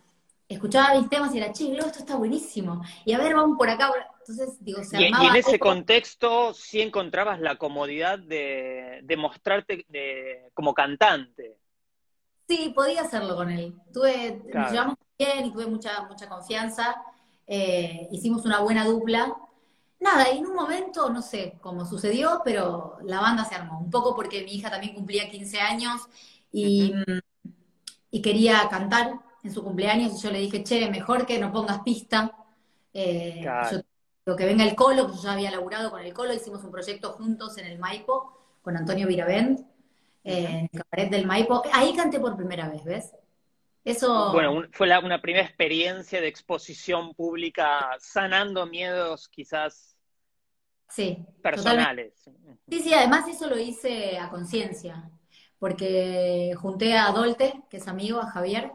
escuchaba 0.53 0.99
mis 0.99 1.09
temas 1.09 1.33
y 1.33 1.37
era, 1.37 1.51
che, 1.51 1.65
Glo, 1.71 1.85
esto 1.85 1.99
está 1.99 2.15
buenísimo. 2.15 2.81
Y 3.05 3.13
a 3.13 3.17
ver, 3.19 3.35
vamos 3.35 3.57
por 3.57 3.69
acá. 3.69 3.91
Entonces, 4.19 4.57
digo, 4.63 4.83
se 4.83 5.01
Y, 5.01 5.05
y 5.05 5.27
en 5.27 5.35
ese 5.35 5.59
contexto 5.59 6.53
sí 6.53 6.81
encontrabas 6.81 7.39
la 7.39 7.57
comodidad 7.57 8.19
de, 8.19 9.01
de 9.03 9.17
mostrarte 9.17 9.85
de- 9.89 10.49
como 10.53 10.73
cantante. 10.73 11.57
Sí, 12.47 12.71
podía 12.75 13.01
hacerlo 13.01 13.35
con 13.35 13.49
él. 13.51 13.73
Tuve, 13.93 14.41
Claro. 14.51 14.59
nos 14.61 14.71
llevamos 14.71 14.95
bien 15.17 15.45
y 15.45 15.51
tuve 15.53 15.65
mucha, 15.67 16.03
mucha 16.07 16.27
confianza. 16.29 17.01
Eh, 17.47 18.07
hicimos 18.11 18.45
una 18.45 18.59
buena 18.59 18.85
dupla. 18.85 19.35
Nada, 19.99 20.29
y 20.31 20.37
en 20.39 20.45
un 20.47 20.53
momento, 20.55 21.09
no 21.09 21.21
sé 21.21 21.57
cómo 21.61 21.85
sucedió, 21.85 22.41
pero 22.43 22.97
la 23.03 23.21
banda 23.21 23.45
se 23.45 23.55
armó. 23.55 23.79
Un 23.79 23.89
poco 23.89 24.15
porque 24.15 24.43
mi 24.43 24.53
hija 24.55 24.69
también 24.69 24.93
cumplía 24.95 25.29
15 25.29 25.59
años 25.61 26.01
y, 26.51 26.93
y 28.11 28.21
quería 28.21 28.67
cantar 28.69 29.19
en 29.43 29.51
su 29.53 29.63
cumpleaños. 29.63 30.13
Y 30.19 30.21
yo 30.23 30.31
le 30.31 30.39
dije, 30.39 30.63
che, 30.63 30.89
mejor 30.89 31.25
que 31.25 31.39
no 31.39 31.51
pongas 31.51 31.81
pista. 31.83 32.35
Eh, 32.93 33.39
Claro. 33.41 33.83
yo 34.25 34.35
que 34.35 34.45
venga 34.45 34.63
el 34.63 34.75
Colo, 34.75 35.07
que 35.07 35.15
yo 35.17 35.23
ya 35.23 35.33
había 35.33 35.51
laburado 35.51 35.91
con 35.91 36.01
el 36.01 36.13
Colo. 36.13 36.33
Hicimos 36.33 36.63
un 36.63 36.71
proyecto 36.71 37.13
juntos 37.13 37.57
en 37.57 37.65
el 37.65 37.79
Maipo 37.79 38.37
con 38.61 38.77
Antonio 38.77 39.07
Viravent, 39.07 39.59
eh, 40.23 40.45
en 40.49 40.69
el 40.71 40.81
cabaret 40.81 41.11
del 41.11 41.25
Maipo. 41.27 41.61
Ahí 41.73 41.93
canté 41.95 42.19
por 42.19 42.35
primera 42.37 42.69
vez, 42.69 42.83
¿ves? 42.85 43.11
Eso. 43.83 44.31
Bueno, 44.31 44.53
un- 44.53 44.69
fue 44.71 44.87
la- 44.87 44.99
una 45.01 45.21
primera 45.21 45.45
experiencia 45.45 46.21
de 46.21 46.27
exposición 46.27 47.13
pública 47.13 47.97
sanando 47.99 48.65
miedos 48.65 49.27
quizás 49.27 49.97
sí, 50.89 51.15
totalmente. 51.15 51.41
personales. 51.41 52.13
Sí, 52.69 52.79
sí, 52.81 52.93
además 52.93 53.27
eso 53.27 53.49
lo 53.49 53.57
hice 53.59 54.17
a 54.17 54.29
conciencia, 54.29 55.11
porque 55.59 56.53
junté 56.57 56.97
a 56.97 57.11
Dolte, 57.11 57.61
que 57.69 57.77
es 57.77 57.87
amigo, 57.87 58.19
a 58.21 58.27
Javier, 58.31 58.71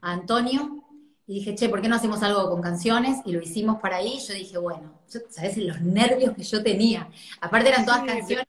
a 0.00 0.12
Antonio, 0.12 0.84
y 1.26 1.34
dije, 1.34 1.54
che, 1.54 1.68
¿por 1.68 1.80
qué 1.80 1.88
no 1.88 1.96
hacemos 1.96 2.22
algo 2.22 2.50
con 2.50 2.60
canciones? 2.60 3.18
Y 3.24 3.32
lo 3.32 3.40
hicimos 3.40 3.80
para 3.80 3.96
ahí. 3.98 4.18
Yo 4.26 4.34
dije, 4.34 4.58
bueno, 4.58 5.00
yo- 5.08 5.20
¿sabes 5.30 5.56
los 5.56 5.80
nervios 5.80 6.34
que 6.34 6.42
yo 6.42 6.62
tenía? 6.62 7.08
Aparte 7.40 7.68
eran 7.68 7.84
todas 7.86 8.00
Sí, 8.00 8.06
canciones. 8.06 8.46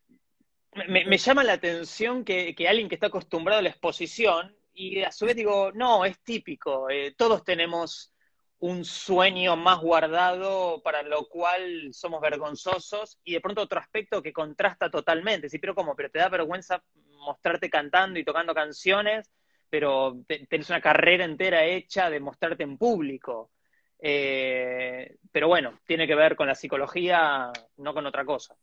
Me, 0.87 1.05
me 1.05 1.17
llama 1.19 1.43
la 1.43 1.53
atención 1.53 2.25
que, 2.25 2.55
que 2.55 2.67
alguien 2.67 2.89
que 2.89 2.95
está 2.95 3.07
acostumbrado 3.07 3.59
a 3.59 3.61
la 3.61 3.69
exposición, 3.69 4.55
y 4.73 5.03
a 5.03 5.11
su 5.11 5.25
vez 5.25 5.35
digo, 5.35 5.71
no, 5.73 6.03
es 6.03 6.19
típico, 6.23 6.89
eh, 6.89 7.13
todos 7.15 7.43
tenemos 7.43 8.11
un 8.57 8.83
sueño 8.83 9.55
más 9.55 9.79
guardado 9.79 10.81
para 10.81 11.03
lo 11.03 11.27
cual 11.27 11.93
somos 11.93 12.21
vergonzosos, 12.21 13.19
y 13.23 13.33
de 13.33 13.41
pronto 13.41 13.61
otro 13.61 13.79
aspecto 13.79 14.23
que 14.23 14.33
contrasta 14.33 14.89
totalmente, 14.89 15.47
sí, 15.47 15.59
pero 15.59 15.75
¿cómo? 15.75 15.95
Pero 15.95 16.09
te 16.09 16.17
da 16.19 16.29
vergüenza 16.29 16.83
mostrarte 17.19 17.69
cantando 17.69 18.17
y 18.17 18.25
tocando 18.25 18.55
canciones, 18.55 19.29
pero 19.73 20.23
te- 20.27 20.45
tenés 20.45 20.69
una 20.69 20.79
carrera 20.79 21.25
entera 21.25 21.65
hecha 21.65 22.07
de 22.07 22.19
mostrarte 22.19 22.61
en 22.61 22.77
público. 22.77 23.49
Eh, 23.97 25.15
pero 25.31 25.47
bueno, 25.47 25.79
tiene 25.87 26.05
que 26.05 26.13
ver 26.13 26.35
con 26.35 26.45
la 26.45 26.53
psicología, 26.53 27.51
no 27.77 27.91
con 27.91 28.05
otra 28.05 28.23
cosa. 28.23 28.55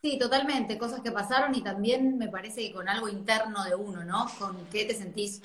Sí, 0.00 0.18
totalmente, 0.18 0.78
cosas 0.78 1.02
que 1.02 1.12
pasaron 1.12 1.54
y 1.54 1.62
también 1.62 2.16
me 2.16 2.28
parece 2.28 2.62
que 2.62 2.72
con 2.72 2.88
algo 2.88 3.06
interno 3.06 3.64
de 3.64 3.74
uno, 3.74 4.02
¿no? 4.02 4.28
Con 4.38 4.56
qué 4.72 4.86
te 4.86 4.94
sentís 4.94 5.42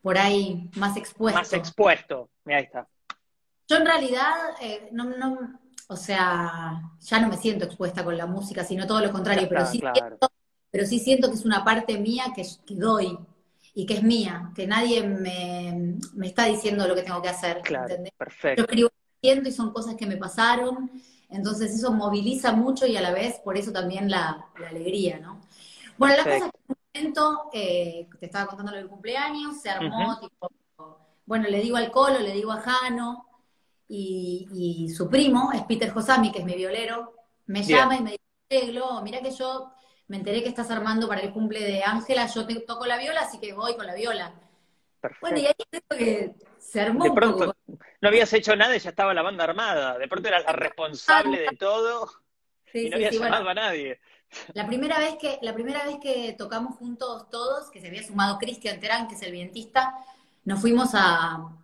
por 0.00 0.16
ahí 0.16 0.70
más 0.76 0.96
expuesto. 0.96 1.40
Más 1.40 1.52
expuesto, 1.52 2.30
Mira, 2.44 2.58
ahí 2.60 2.64
está. 2.66 2.86
Yo 3.66 3.78
en 3.78 3.86
realidad, 3.86 4.32
eh, 4.60 4.90
no, 4.92 5.06
no, 5.06 5.58
o 5.88 5.96
sea, 5.96 6.82
ya 7.00 7.18
no 7.18 7.26
me 7.26 7.36
siento 7.36 7.64
expuesta 7.64 8.04
con 8.04 8.16
la 8.16 8.26
música, 8.26 8.62
sino 8.62 8.86
todo 8.86 9.00
lo 9.00 9.10
contrario, 9.10 9.48
pero, 9.48 9.66
sí 9.66 9.80
siento, 9.80 10.28
pero 10.70 10.86
sí 10.86 11.00
siento 11.00 11.28
que 11.30 11.34
es 11.34 11.44
una 11.44 11.64
parte 11.64 11.98
mía 11.98 12.26
que, 12.36 12.46
doy 12.76 13.18
y 13.74 13.86
que 13.86 13.94
es 13.94 14.02
mía, 14.02 14.50
que 14.54 14.66
nadie 14.66 15.02
me, 15.02 15.98
está 16.26 16.46
diciendo 16.46 16.86
lo 16.86 16.94
que 16.94 17.02
tengo 17.02 17.22
que 17.22 17.28
hacer. 17.28 17.60
Claro, 17.62 17.94
perfecto. 18.16 18.66
Yo 18.72 18.88
escribo 19.22 19.48
y 19.48 19.52
son 19.52 19.72
cosas 19.72 19.94
que 19.94 20.06
me 20.06 20.16
pasaron 20.16 20.90
entonces 21.32 21.74
eso 21.74 21.92
moviliza 21.92 22.52
mucho 22.52 22.86
y 22.86 22.96
a 22.96 23.00
la 23.00 23.10
vez 23.10 23.40
por 23.42 23.56
eso 23.56 23.72
también 23.72 24.10
la, 24.10 24.48
alegría, 24.68 25.18
¿no? 25.18 25.40
Bueno, 25.96 26.16
la 26.16 26.24
cosa 26.24 26.36
es 26.36 26.42
que 26.42 26.48
en 26.48 26.52
un 26.68 26.76
momento, 26.94 27.50
eh, 27.52 28.08
te 28.20 28.26
estaba 28.26 28.46
contando 28.46 28.72
lo 28.72 28.78
del 28.78 28.88
cumpleaños, 28.88 29.60
se 29.60 29.70
armó, 29.70 30.18
tipo, 30.20 30.50
bueno, 31.24 31.48
le 31.48 31.60
digo 31.60 31.76
al 31.76 31.90
Colo, 31.90 32.18
le 32.18 32.32
digo 32.32 32.52
a 32.52 32.60
Jano, 32.60 33.26
y, 33.88 34.88
su 34.94 35.08
primo, 35.08 35.50
es 35.52 35.62
Peter 35.62 35.90
Josami, 35.90 36.32
que 36.32 36.40
es 36.40 36.44
mi 36.44 36.54
violero, 36.54 37.14
me 37.46 37.62
llama 37.62 37.96
y 37.96 38.02
me 38.02 38.18
dice, 38.50 38.66
Glo, 38.70 39.00
mira 39.02 39.20
que 39.20 39.30
yo 39.30 39.71
me 40.12 40.18
enteré 40.18 40.42
que 40.42 40.50
estás 40.50 40.70
armando 40.70 41.08
para 41.08 41.22
el 41.22 41.32
cumple 41.32 41.60
de 41.60 41.82
Ángela, 41.82 42.26
yo 42.26 42.46
te 42.46 42.60
toco 42.60 42.84
la 42.84 42.98
viola, 42.98 43.22
así 43.22 43.40
que 43.40 43.54
voy 43.54 43.74
con 43.76 43.86
la 43.86 43.94
viola. 43.94 44.34
Bueno, 45.22 45.38
y 45.38 45.46
ahí 45.46 45.54
creo 45.70 45.98
que 45.98 46.34
se 46.58 46.82
armó. 46.82 47.04
De 47.04 47.12
pronto, 47.12 47.56
no 47.66 48.08
habías 48.08 48.30
hecho 48.34 48.54
nada 48.54 48.76
y 48.76 48.78
ya 48.78 48.90
estaba 48.90 49.14
la 49.14 49.22
banda 49.22 49.44
armada. 49.44 49.96
De 49.96 50.06
pronto 50.08 50.28
eras 50.28 50.44
la 50.44 50.52
responsable 50.52 51.40
de 51.40 51.56
todo 51.56 52.10
y 52.74 52.90
no 52.90 52.96
habías 52.96 53.14
llamado 53.14 53.48
a 53.48 53.54
nadie. 53.54 54.00
La 54.52 54.66
primera, 54.66 54.98
vez 54.98 55.16
que, 55.18 55.38
la 55.40 55.54
primera 55.54 55.82
vez 55.86 55.96
que 55.98 56.34
tocamos 56.36 56.76
juntos 56.76 57.30
todos, 57.30 57.70
que 57.70 57.80
se 57.80 57.86
había 57.86 58.02
sumado 58.02 58.36
Cristian 58.36 58.78
Terán, 58.80 59.08
que 59.08 59.14
es 59.14 59.22
el 59.22 59.32
vientista, 59.32 59.94
nos 60.44 60.60
fuimos 60.60 60.90
a, 60.92 61.56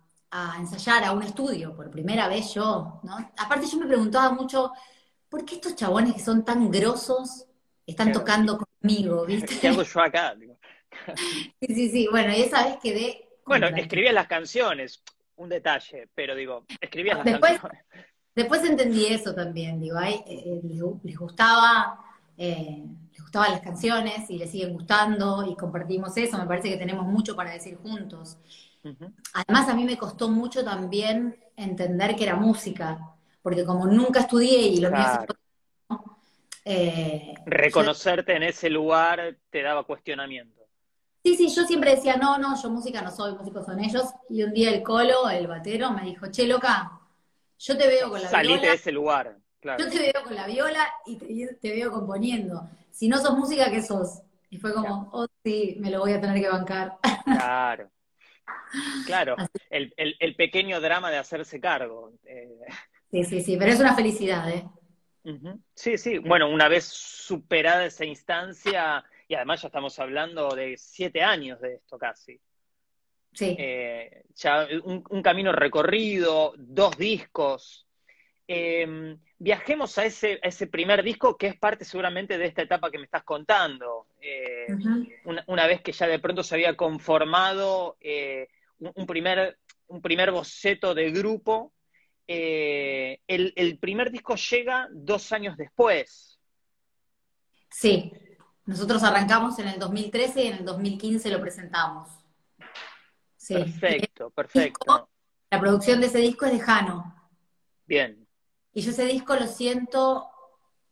ensayar 0.57 1.03
a 1.03 1.11
un 1.11 1.21
estudio, 1.21 1.75
por 1.75 1.91
primera 1.91 2.27
vez 2.27 2.51
yo, 2.55 2.99
¿no? 3.03 3.15
Aparte 3.37 3.67
yo 3.67 3.77
me 3.77 3.85
preguntaba 3.85 4.31
mucho, 4.31 4.71
¿por 5.29 5.45
qué 5.45 5.55
estos 5.55 5.75
chabones 5.75 6.15
que 6.15 6.19
son 6.19 6.43
tan 6.43 6.71
grosos 6.71 7.45
están 7.89 8.11
tocando 8.11 8.57
conmigo, 8.57 9.25
viste? 9.27 9.59
¿Qué 9.59 9.67
hago 9.69 9.83
yo 9.83 10.01
acá? 10.01 10.35
sí, 11.61 11.75
sí, 11.75 11.89
sí, 11.89 12.07
bueno, 12.09 12.35
y 12.35 12.41
esa 12.41 12.65
vez 12.65 12.77
quedé 12.81 13.29
bueno, 13.49 13.67
escribías 13.67 14.13
las 14.13 14.27
canciones, 14.27 15.01
un 15.37 15.49
detalle, 15.49 16.07
pero 16.13 16.35
digo, 16.35 16.65
escribías 16.79 17.17
las 17.17 17.25
después, 17.25 17.59
canciones. 17.59 17.85
Después 18.35 18.63
entendí 18.63 19.07
eso 19.07 19.33
también, 19.33 19.79
digo, 19.79 19.99
eh, 19.99 20.23
eh, 20.27 20.61
les, 21.03 21.17
gustaba, 21.17 21.99
eh, 22.37 22.85
les 23.11 23.21
gustaban 23.21 23.51
las 23.53 23.61
canciones 23.61 24.29
y 24.29 24.37
les 24.37 24.51
siguen 24.51 24.73
gustando 24.73 25.43
y 25.49 25.55
compartimos 25.55 26.15
eso, 26.15 26.37
me 26.37 26.45
parece 26.45 26.69
que 26.69 26.77
tenemos 26.77 27.07
mucho 27.07 27.35
para 27.35 27.51
decir 27.51 27.75
juntos. 27.77 28.37
Además, 29.33 29.67
a 29.67 29.73
mí 29.73 29.83
me 29.83 29.97
costó 29.97 30.29
mucho 30.29 30.63
también 30.63 31.35
entender 31.57 32.15
que 32.15 32.25
era 32.25 32.35
música, 32.35 32.99
porque 33.41 33.65
como 33.65 33.87
nunca 33.87 34.19
estudié 34.19 34.67
y 34.67 34.79
lo 34.79 34.91
mío 34.91 35.03
Reconocerte 37.45 38.35
en 38.35 38.43
ese 38.43 38.69
lugar 38.69 39.37
te 39.49 39.61
daba 39.61 39.83
cuestionamiento. 39.83 40.59
Sí, 41.23 41.35
sí, 41.35 41.49
yo 41.53 41.65
siempre 41.65 41.95
decía, 41.95 42.15
no, 42.15 42.37
no, 42.37 42.61
yo 42.61 42.69
música 42.69 43.01
no 43.01 43.11
soy, 43.11 43.35
músicos 43.35 43.65
son 43.65 43.79
ellos. 43.83 44.05
Y 44.29 44.43
un 44.43 44.53
día 44.53 44.69
el 44.71 44.81
colo, 44.81 45.29
el 45.29 45.47
batero, 45.47 45.91
me 45.91 46.03
dijo, 46.03 46.27
che, 46.31 46.47
loca, 46.47 46.99
yo 47.59 47.77
te 47.77 47.87
veo 47.87 48.09
con 48.09 48.21
la 48.21 48.29
viola. 48.29 48.43
Salite 48.43 48.67
de 48.67 48.73
ese 48.73 48.91
lugar, 48.91 49.37
claro. 49.59 49.83
Yo 49.83 49.89
te 49.89 49.99
veo 49.99 50.23
con 50.23 50.35
la 50.35 50.47
viola 50.47 50.87
y 51.05 51.17
te, 51.55 51.71
veo 51.71 51.91
componiendo. 51.91 52.69
Si 52.91 53.09
no 53.09 53.17
sos 53.17 53.37
música, 53.37 53.69
¿qué 53.69 53.81
sos? 53.81 54.21
Y 54.49 54.57
fue 54.57 54.73
como, 54.73 55.09
oh, 55.11 55.27
sí, 55.43 55.75
me 55.79 55.91
lo 55.91 55.99
voy 55.99 56.13
a 56.13 56.21
tener 56.21 56.41
que 56.41 56.49
bancar. 56.49 56.97
Claro. 57.25 57.89
Claro, 59.05 59.35
el, 59.69 59.93
el, 59.97 60.35
pequeño 60.35 60.81
drama 60.81 61.11
de 61.11 61.17
hacerse 61.17 61.59
cargo. 61.59 62.13
Eh. 62.25 62.59
Sí, 63.11 63.23
sí, 63.23 63.41
sí, 63.41 63.57
pero 63.57 63.71
es 63.71 63.79
una 63.79 63.95
felicidad, 63.95 64.49
¿eh? 64.49 64.67
Sí, 65.73 65.97
sí, 65.97 66.17
bueno, 66.17 66.49
una 66.49 66.67
vez 66.67 66.85
superada 66.85 67.85
esa 67.85 68.05
instancia, 68.05 69.03
y 69.27 69.35
además 69.35 69.61
ya 69.61 69.67
estamos 69.67 69.99
hablando 69.99 70.55
de 70.55 70.75
siete 70.77 71.21
años 71.21 71.59
de 71.61 71.75
esto 71.75 71.97
casi. 71.97 72.39
Sí. 73.33 73.55
Eh, 73.59 74.23
ya 74.35 74.67
un, 74.83 75.21
camino 75.21 75.51
recorrido, 75.51 76.53
dos 76.57 76.97
discos. 76.97 77.85
Em, 78.47 79.19
viajemos 79.37 79.97
a 79.99 80.05
ese, 80.05 80.39
ese 80.41 80.65
primer 80.65 81.03
disco 81.03 81.37
que 81.37 81.47
es 81.47 81.57
parte 81.57 81.85
seguramente 81.85 82.39
de 82.39 82.47
esta 82.47 82.63
etapa 82.63 82.89
que 82.89 82.97
me 82.97 83.03
estás 83.05 83.23
contando. 83.23 84.07
Eh, 84.19 84.67
una, 85.45 85.67
vez 85.67 85.81
que 85.81 85.91
ya 85.91 86.07
de 86.07 86.19
pronto 86.19 86.41
se 86.41 86.55
había 86.55 86.75
conformado 86.75 87.97
eh, 88.01 88.47
un, 88.79 89.05
primer, 89.05 89.59
un 89.87 90.01
primer 90.01 90.31
boceto 90.31 90.95
de 90.95 91.11
grupo, 91.11 91.71
el, 92.29 93.53
el 93.55 93.77
primer 93.79 94.11
disco 94.11 94.35
llega 94.35 94.87
dos 94.91 95.31
años 95.31 95.57
después. 95.57 96.39
Sí, 97.71 98.13
nosotros 98.65 99.01
arrancamos 99.03 99.57
en 99.59 99.67
el 99.67 99.79
2013 99.79 100.43
y 100.43 100.47
en 100.47 100.57
el 100.57 100.65
2015 100.65 101.29
lo 101.31 101.41
presentamos. 101.41 102.07
Perfecto, 103.47 104.29
perfecto. 104.29 105.09
la 105.49 105.59
producción 105.59 105.99
de 105.99 106.07
ese 106.07 106.19
disco 106.19 106.45
es 106.45 106.51
de 106.51 106.59
Jano. 106.59 107.15
Bien. 107.85 108.27
Y 108.73 108.81
yo 108.81 108.91
ese 108.91 109.05
disco 109.05 109.35
lo 109.35 109.47
siento 109.47 110.27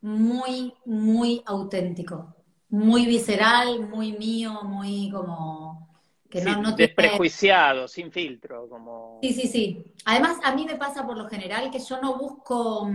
muy, 0.01 0.73
muy 0.85 1.43
auténtico. 1.45 2.35
Muy 2.69 3.05
visceral, 3.05 3.87
muy 3.87 4.13
mío, 4.13 4.63
muy 4.63 5.11
como... 5.11 5.96
Que 6.29 6.41
no, 6.41 6.61
no 6.61 6.71
desprejuiciado, 6.73 7.87
sin 7.87 8.11
filtro, 8.11 8.67
como... 8.67 9.19
Sí, 9.21 9.33
sí, 9.33 9.47
sí. 9.47 9.93
Además, 10.05 10.37
a 10.43 10.53
mí 10.53 10.65
me 10.65 10.75
pasa 10.75 11.05
por 11.05 11.17
lo 11.17 11.27
general 11.29 11.71
que 11.71 11.79
yo 11.79 12.01
no 12.01 12.17
busco 12.17 12.89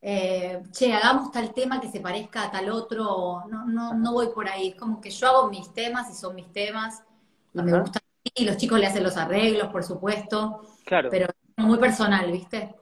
eh, 0.00 0.62
che, 0.70 0.92
hagamos 0.92 1.32
tal 1.32 1.52
tema 1.52 1.80
que 1.80 1.88
se 1.88 2.00
parezca 2.00 2.44
a 2.44 2.50
tal 2.50 2.70
otro, 2.70 3.44
no, 3.48 3.66
no, 3.66 3.94
no 3.94 4.12
voy 4.12 4.28
por 4.28 4.48
ahí, 4.48 4.68
es 4.68 4.74
como 4.76 5.00
que 5.00 5.10
yo 5.10 5.26
hago 5.26 5.50
mis 5.50 5.72
temas 5.74 6.08
y 6.10 6.14
son 6.14 6.36
mis 6.36 6.52
temas, 6.52 7.02
y 7.52 7.62
me 7.62 7.80
gustan, 7.80 8.02
y 8.22 8.44
los 8.44 8.56
chicos 8.56 8.78
le 8.78 8.86
hacen 8.86 9.02
los 9.02 9.16
arreglos, 9.16 9.68
por 9.68 9.82
supuesto, 9.82 10.62
claro. 10.84 11.08
pero 11.10 11.28
muy 11.56 11.78
personal, 11.78 12.30
¿viste? 12.30 12.76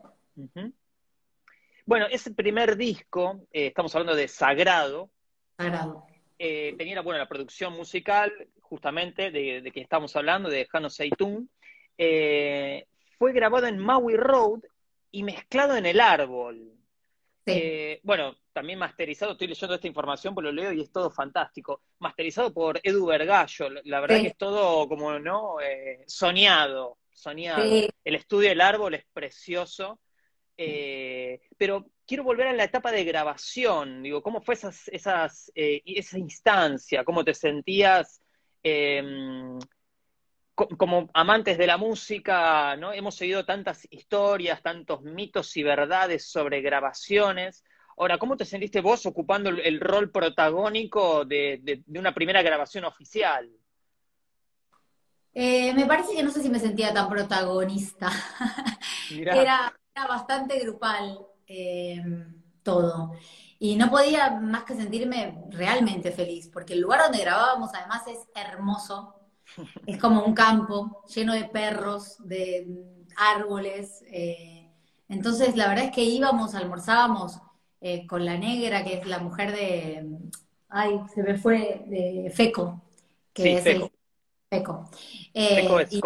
Bueno, 1.87 2.07
ese 2.11 2.33
primer 2.33 2.77
disco, 2.77 3.41
eh, 3.51 3.69
estamos 3.69 3.95
hablando 3.95 4.15
de 4.15 4.29
Sagrado, 4.29 5.11
Sagrado. 5.57 6.05
Eh, 6.39 6.75
tenía 6.77 7.01
bueno, 7.01 7.19
la 7.19 7.29
producción 7.29 7.73
musical, 7.73 8.31
justamente, 8.69 9.31
de, 9.31 9.63
de 9.63 9.71
que 9.73 9.81
estamos 9.81 10.15
hablando, 10.17 10.49
de 10.49 10.67
Jano 10.67 10.91
Seitún, 10.91 11.51
fue 13.19 13.33
grabado 13.33 13.67
en 13.67 13.79
Maui 13.79 14.17
Road 14.17 14.61
y 15.11 15.23
mezclado 15.23 15.77
en 15.77 15.87
el 15.87 16.01
árbol. 16.01 16.73
Eh, 17.49 18.01
bueno, 18.03 18.37
también 18.53 18.79
masterizado, 18.79 19.33
estoy 19.33 19.47
leyendo 19.47 19.77
esta 19.77 19.87
información, 19.87 20.35
pues 20.35 20.45
lo 20.45 20.53
leo 20.53 20.73
y 20.73 20.81
es 20.81 20.91
todo 20.91 21.11
fantástico. 21.11 21.81
Masterizado 22.01 22.53
por 22.53 22.81
Edu 22.83 23.07
Vergallo, 23.07 23.71
la 23.85 24.01
verdad 24.01 24.21
que 24.21 24.29
es 24.29 24.37
todo 24.37 24.89
como, 24.89 25.19
¿no? 25.21 25.61
Eh, 25.61 26.03
soñado, 26.07 26.99
soñado. 27.13 27.63
El 27.63 28.15
estudio 28.15 28.49
del 28.49 28.61
árbol 28.61 28.95
es 28.95 29.05
precioso. 29.13 30.01
Eh, 30.59 31.41
pero 31.57 31.87
quiero 32.07 32.25
volver 32.25 32.49
a 32.49 32.53
la 32.53 32.65
etapa 32.65 32.91
de 32.91 33.05
grabación, 33.05 34.03
digo, 34.03 34.23
¿cómo 34.23 34.41
fue 34.41 34.55
esas, 34.55 34.89
esas, 34.89 35.53
esa 35.55 36.19
instancia? 36.19 37.05
¿Cómo 37.05 37.25
te 37.25 37.35
sentías? 37.35 38.23
Em, 38.69 39.61
como 40.57 41.09
amantes 41.15 41.57
de 41.57 41.69
la 41.69 41.77
música, 41.77 42.75
¿no? 42.77 42.93
Hemos 42.93 43.15
seguido 43.15 43.45
tantas 43.45 43.87
historias, 43.93 44.61
tantos 44.61 45.03
mitos 45.03 45.57
y 45.57 45.63
verdades 45.63 46.29
sobre 46.29 46.63
grabaciones. 46.63 47.63
Ahora, 47.97 48.19
¿cómo 48.19 48.37
te 48.37 48.45
sentiste 48.45 48.81
vos 48.81 49.07
ocupando 49.07 49.51
el, 49.51 49.79
rol 49.79 50.11
protagónico 50.11 51.25
de, 51.25 51.85
una 51.95 52.13
primera 52.13 52.43
grabación 52.43 52.85
oficial? 52.87 53.49
Eh, 55.33 55.73
me 55.73 55.87
parece 55.87 56.17
que 56.17 56.25
no 56.25 56.33
sé 56.33 56.43
si 56.43 56.49
me 56.49 56.59
sentía 56.59 56.93
tan 56.93 57.09
protagonista. 57.09 58.11
Era, 59.11 59.73
bastante 60.09 60.59
grupal 60.59 61.25
eh, 61.47 62.03
todo. 62.65 63.13
Y 63.59 63.77
no 63.77 63.91
podía 63.91 64.31
más 64.31 64.65
que 64.65 64.75
sentirme 64.75 65.43
realmente 65.51 66.13
feliz, 66.13 66.49
porque 66.53 66.75
el 66.75 66.81
lugar 66.81 67.03
donde 67.03 67.21
grabábamos 67.21 67.71
además 67.75 68.03
es 68.07 68.19
hermoso 68.35 69.15
es 69.87 69.99
como 69.99 70.25
un 70.25 70.35
campo 70.35 71.05
lleno 71.15 71.33
de 71.33 71.45
perros, 71.45 72.17
de 72.21 72.67
árboles. 73.17 74.03
Eh, 74.09 74.71
entonces, 75.09 75.57
la 75.57 75.69
verdad 75.69 75.87
es 75.87 75.93
que 75.93 76.03
íbamos, 76.03 76.55
almorzábamos 76.55 77.39
eh, 77.81 78.07
con 78.07 78.25
la 78.25 78.37
negra, 78.37 78.85
que 78.85 78.95
es 78.95 79.07
la 79.07 79.19
mujer 79.19 79.53
de. 79.53 80.07
Ay, 80.69 81.01
se 81.15 81.23
me 81.23 81.39
fue, 81.39 81.85
de 81.87 82.31
Feco. 82.35 82.83
Que 83.33 83.55
es 83.55 83.63
Feco. 83.63 83.91
Feco. 84.51 84.91
Eh, 85.33 85.69
es 85.83 85.93
y, 85.93 86.01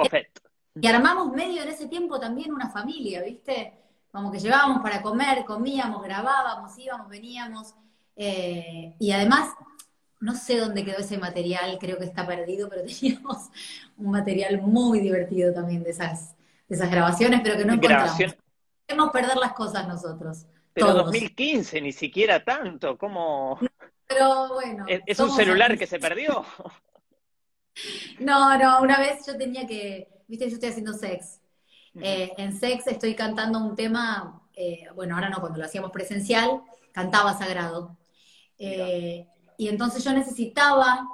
y 0.80 0.86
armamos 0.86 1.32
medio 1.32 1.62
en 1.62 1.68
ese 1.68 1.88
tiempo 1.88 2.20
también 2.20 2.52
una 2.52 2.70
familia, 2.70 3.22
¿viste? 3.22 3.74
Como 4.12 4.32
que 4.32 4.38
llevábamos 4.38 4.82
para 4.82 5.02
comer, 5.02 5.44
comíamos, 5.44 6.02
grabábamos, 6.02 6.76
íbamos, 6.78 7.08
veníamos. 7.08 7.74
Eh, 8.16 8.94
y 8.98 9.12
además, 9.12 9.50
no 10.20 10.34
sé 10.34 10.58
dónde 10.58 10.84
quedó 10.84 10.98
ese 10.98 11.16
material, 11.16 11.78
creo 11.80 11.98
que 11.98 12.04
está 12.04 12.26
perdido, 12.26 12.68
pero 12.68 12.82
teníamos 12.86 13.50
un 13.96 14.10
material 14.10 14.60
muy 14.62 15.00
divertido 15.00 15.52
también 15.52 15.82
de 15.82 15.90
esas, 15.90 16.34
de 16.68 16.76
esas 16.76 16.90
grabaciones, 16.90 17.40
pero 17.42 17.56
que 17.56 17.64
no 17.64 17.74
encontramos. 17.74 18.16
Queremos 18.86 19.10
perder 19.12 19.36
las 19.36 19.52
cosas 19.52 19.86
nosotros. 19.86 20.46
Pero 20.72 20.94
2015, 20.94 21.80
ni 21.80 21.92
siquiera 21.92 22.44
tanto, 22.44 22.96
¿cómo? 22.98 23.58
pero 24.10 24.48
bueno. 24.48 24.84
¿Es, 25.06 25.20
un 25.20 25.30
celular 25.30 25.78
que 25.78 25.86
se 25.86 25.98
perdió? 25.98 26.44
No, 28.18 28.58
no, 28.58 28.82
una 28.82 28.98
vez 28.98 29.24
yo 29.26 29.38
tenía 29.38 29.66
que, 29.66 30.06
viste, 30.28 30.48
yo 30.48 30.54
estoy 30.54 30.68
haciendo 30.68 30.92
sex. 30.92 31.39
Eh, 31.94 32.33
en 32.37 32.59
sex 32.59 32.87
estoy 32.87 33.14
cantando 33.14 33.59
un 33.59 33.74
tema, 33.74 34.42
eh, 34.55 34.87
bueno, 34.94 35.14
ahora 35.14 35.29
no, 35.29 35.40
cuando 35.40 35.59
lo 35.59 35.64
hacíamos 35.64 35.90
presencial, 35.90 36.62
cantaba 36.92 37.37
sagrado. 37.37 37.96
Eh, 38.59 39.26
y 39.57 39.68
entonces 39.68 40.05
yo 40.05 40.12
necesitaba 40.12 41.09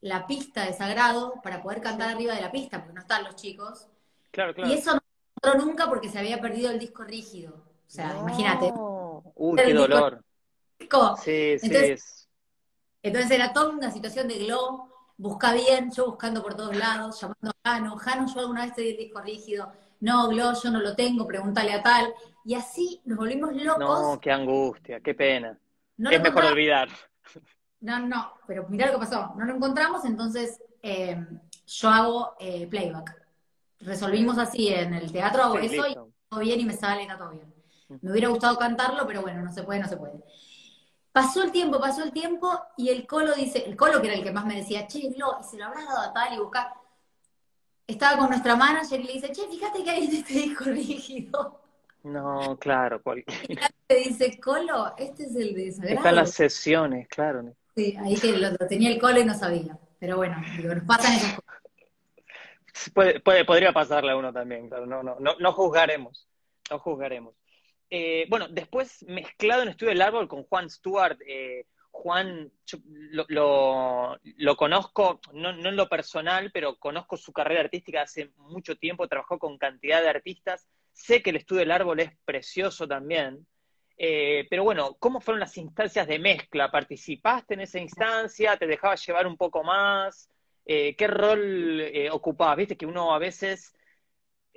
la 0.00 0.26
pista 0.26 0.64
de 0.64 0.72
sagrado 0.72 1.34
para 1.42 1.62
poder 1.62 1.80
cantar 1.80 2.10
arriba 2.10 2.34
de 2.34 2.42
la 2.42 2.52
pista, 2.52 2.78
porque 2.78 2.94
no 2.94 3.00
están 3.00 3.24
los 3.24 3.36
chicos. 3.36 3.88
Claro, 4.30 4.54
claro. 4.54 4.70
Y 4.70 4.74
eso 4.74 4.94
no 4.94 5.00
entró 5.42 5.64
nunca 5.64 5.88
porque 5.88 6.08
se 6.08 6.18
había 6.18 6.40
perdido 6.40 6.70
el 6.70 6.78
disco 6.78 7.04
rígido. 7.04 7.54
O 7.54 7.90
sea, 7.90 8.16
imagínate. 8.18 8.72
Uy, 9.34 9.56
qué 9.56 9.74
dolor. 9.74 10.24
Sí, 10.78 11.56
entonces, 11.62 12.02
sí. 12.02 12.28
Entonces 13.02 13.30
era 13.30 13.52
toda 13.52 13.70
una 13.70 13.90
situación 13.90 14.28
de 14.28 14.38
glow, 14.38 14.88
busca 15.16 15.54
bien, 15.54 15.90
yo 15.92 16.06
buscando 16.06 16.42
por 16.42 16.54
todos 16.54 16.76
lados, 16.76 17.20
llamando 17.20 17.52
a 17.62 17.70
Jano, 17.70 17.96
Jano, 17.96 18.26
yo 18.32 18.40
alguna 18.40 18.64
vez 18.64 18.74
te 18.74 18.82
di 18.82 18.90
el 18.90 18.96
disco 18.96 19.20
rígido, 19.20 19.72
no, 20.00 20.28
glow, 20.28 20.52
yo 20.62 20.70
no 20.70 20.80
lo 20.80 20.94
tengo, 20.94 21.26
pregúntale 21.26 21.72
a 21.72 21.82
tal. 21.82 22.12
Y 22.44 22.54
así 22.54 23.00
nos 23.04 23.18
volvimos 23.18 23.54
locos. 23.54 24.02
No, 24.02 24.20
qué 24.20 24.30
angustia, 24.30 25.00
qué 25.00 25.14
pena. 25.14 25.58
es 25.98 26.22
mejor 26.22 26.44
olvidar. 26.44 26.88
No, 27.80 27.98
no, 28.00 28.32
pero 28.46 28.66
mirá 28.68 28.86
lo 28.86 28.92
que 28.94 29.06
pasó. 29.06 29.34
No 29.36 29.44
lo 29.44 29.54
encontramos, 29.54 30.04
entonces 30.04 30.60
eh, 30.82 31.24
yo 31.66 31.88
hago 31.88 32.36
eh, 32.38 32.66
playback. 32.66 33.22
Resolvimos 33.80 34.38
así 34.38 34.68
en 34.68 34.94
el 34.94 35.12
teatro, 35.12 35.42
hago 35.42 35.58
eso 35.58 35.86
y 35.86 35.94
todo 35.94 36.40
bien 36.40 36.60
y 36.60 36.64
me 36.64 36.72
sale, 36.72 37.02
está 37.02 37.18
todo 37.18 37.30
bien. 37.30 37.52
Me 38.00 38.10
hubiera 38.10 38.28
gustado 38.28 38.56
cantarlo, 38.56 39.06
pero 39.06 39.22
bueno, 39.22 39.42
no 39.42 39.52
se 39.52 39.62
puede, 39.62 39.80
no 39.80 39.88
se 39.88 39.96
puede. 39.96 40.14
Pasó 41.12 41.42
el 41.42 41.52
tiempo, 41.52 41.80
pasó 41.80 42.02
el 42.02 42.12
tiempo, 42.12 42.60
y 42.76 42.90
el 42.90 43.06
Colo 43.06 43.34
dice, 43.34 43.64
el 43.64 43.76
Colo 43.76 44.00
que 44.00 44.08
era 44.08 44.16
el 44.16 44.22
que 44.22 44.32
más 44.32 44.44
me 44.44 44.56
decía, 44.56 44.86
che, 44.86 45.14
lo, 45.16 45.38
y 45.40 45.44
se 45.44 45.56
lo 45.56 45.66
habrá 45.66 45.84
dado 45.84 46.00
a 46.00 46.12
tal 46.12 46.34
y 46.34 46.38
buscar. 46.38 46.74
Estaba 47.86 48.18
con 48.18 48.30
nuestra 48.30 48.56
manager 48.56 49.00
y 49.00 49.04
le 49.04 49.12
dice, 49.14 49.32
che, 49.32 49.46
fíjate 49.48 49.84
que 49.84 49.90
hay 49.90 50.04
este 50.04 50.32
disco 50.32 50.64
rígido. 50.64 51.60
No, 52.02 52.56
claro, 52.58 53.02
cualquier. 53.02 53.36
Le 53.88 53.96
dice, 53.96 54.38
Colo, 54.40 54.94
este 54.96 55.24
es 55.24 55.36
el 55.36 55.54
de 55.54 55.72
Sagrado. 55.72 55.96
Están 55.96 56.16
las 56.16 56.30
sesiones, 56.32 57.08
claro. 57.08 57.54
Sí, 57.76 57.96
ahí 58.00 58.16
que 58.16 58.32
lo, 58.32 58.56
tenía 58.68 58.90
el 58.90 59.00
colo 59.00 59.20
y 59.20 59.24
no 59.24 59.34
sabía. 59.34 59.78
Pero 59.98 60.16
bueno, 60.16 60.36
digo, 60.56 60.74
nos 60.74 60.84
pasan 60.84 61.14
esas 61.14 61.34
cosas. 61.34 61.62
Puede, 62.94 63.20
puede, 63.20 63.44
podría 63.44 63.72
pasarle 63.72 64.12
a 64.12 64.16
uno 64.16 64.32
también, 64.32 64.68
claro, 64.68 64.86
no, 64.86 65.02
no, 65.02 65.16
no, 65.18 65.34
no 65.38 65.52
juzgaremos, 65.52 66.28
no 66.70 66.78
juzgaremos. 66.78 67.34
Eh, 67.88 68.26
bueno, 68.28 68.48
después 68.48 69.04
mezclado 69.08 69.62
en 69.62 69.68
Estudio 69.68 69.90
del 69.90 70.02
Árbol 70.02 70.28
con 70.28 70.44
Juan 70.44 70.68
Stewart, 70.68 71.18
eh, 71.26 71.66
Juan 71.96 72.52
lo, 73.10 74.56
conozco, 74.56 75.20
no, 75.32 75.52
no, 75.52 75.68
en 75.70 75.76
lo 75.76 75.88
personal, 75.88 76.50
pero 76.52 76.76
conozco 76.76 77.16
su 77.16 77.32
carrera 77.32 77.62
artística 77.62 78.02
hace 78.02 78.30
mucho 78.36 78.76
tiempo, 78.76 79.08
trabajó 79.08 79.38
con 79.38 79.56
cantidad 79.56 80.02
de 80.02 80.10
artistas, 80.10 80.68
sé 80.92 81.22
que 81.22 81.30
el 81.30 81.36
Estudio 81.36 81.60
del 81.60 81.72
Árbol 81.72 82.00
es 82.00 82.10
precioso 82.24 82.86
también, 82.86 83.46
eh, 83.96 84.46
pero 84.50 84.62
bueno, 84.62 84.96
¿cómo 85.00 85.20
fueron 85.20 85.40
las 85.40 85.56
instancias 85.56 86.06
de 86.06 86.18
mezcla? 86.18 86.70
¿Participaste 86.70 87.54
en 87.54 87.60
esa 87.60 87.78
instancia? 87.78 88.56
¿Te 88.58 88.66
dejabas 88.66 89.04
llevar 89.06 89.26
un 89.26 89.38
poco 89.38 89.64
más? 89.64 90.28
Eh, 90.66 90.94
¿Qué 90.96 91.06
rol 91.06 91.80
eh, 91.80 92.10
ocupabas? 92.10 92.58
Viste 92.58 92.76
que 92.76 92.86
uno 92.86 93.14
a 93.14 93.18
veces, 93.18 93.74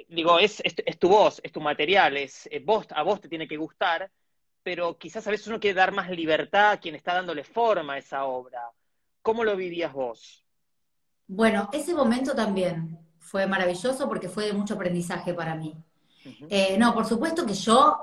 digo, 0.09 0.39
es, 0.39 0.61
es, 0.63 0.99
tu 0.99 1.07
voz, 1.07 1.39
es 1.43 1.53
tu 1.53 1.61
material, 1.61 2.17
es 2.17 2.49
vos, 2.63 2.85
a 2.91 3.01
vos 3.03 3.21
te 3.21 3.29
tiene 3.29 3.47
que 3.47 3.57
gustar, 3.57 4.11
pero 4.63 4.97
quizás 4.97 5.25
a 5.27 5.31
veces 5.31 5.47
uno 5.47 5.59
quiere 5.59 5.75
dar 5.75 5.91
más 5.91 6.09
libertad 6.09 6.71
a 6.71 6.79
quien 6.79 6.95
está 6.95 7.13
dándole 7.13 7.43
forma 7.43 7.93
a 7.93 7.97
esa 7.97 8.25
obra. 8.25 8.61
¿Cómo 9.21 9.43
lo 9.43 9.55
vivías 9.55 9.93
vos? 9.93 10.45
Bueno, 11.27 11.69
ese 11.71 11.93
momento 11.93 12.35
también 12.35 12.99
fue 13.19 13.45
maravilloso 13.45 14.07
porque 14.07 14.29
fue 14.29 14.45
de 14.45 14.53
mucho 14.53 14.73
aprendizaje 14.73 15.33
para 15.33 15.55
mí. 15.55 15.75
no, 16.77 16.93
por 16.93 17.05
supuesto 17.05 17.45
que 17.45 17.53
yo 17.53 17.97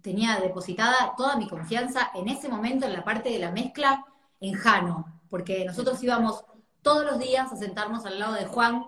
tenía 0.00 0.38
depositada 0.40 1.14
toda 1.16 1.36
mi 1.36 1.48
confianza 1.48 2.10
en 2.14 2.28
ese 2.28 2.48
momento 2.48 2.86
en 2.86 2.94
la 2.94 3.04
parte 3.04 3.30
de 3.30 3.38
la 3.38 3.50
mezcla 3.50 4.04
en 4.40 4.54
Jano, 4.54 5.20
porque 5.28 5.64
nosotros 5.64 6.02
íbamos 6.02 6.44
todos 6.82 7.04
los 7.04 7.18
días 7.18 7.52
a 7.52 7.56
sentarnos 7.56 8.06
al 8.06 8.18
lado 8.18 8.34
de 8.34 8.46
Juan 8.46 8.82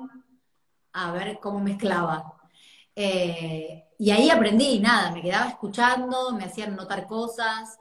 a 0.92 1.12
ver 1.12 1.38
cómo 1.40 1.60
mezclaba. 1.60 2.34
Eh, 2.94 3.85
y 3.98 4.10
ahí 4.10 4.30
aprendí, 4.30 4.78
nada, 4.78 5.10
me 5.12 5.22
quedaba 5.22 5.48
escuchando, 5.48 6.32
me 6.32 6.44
hacían 6.44 6.76
notar 6.76 7.06
cosas, 7.06 7.78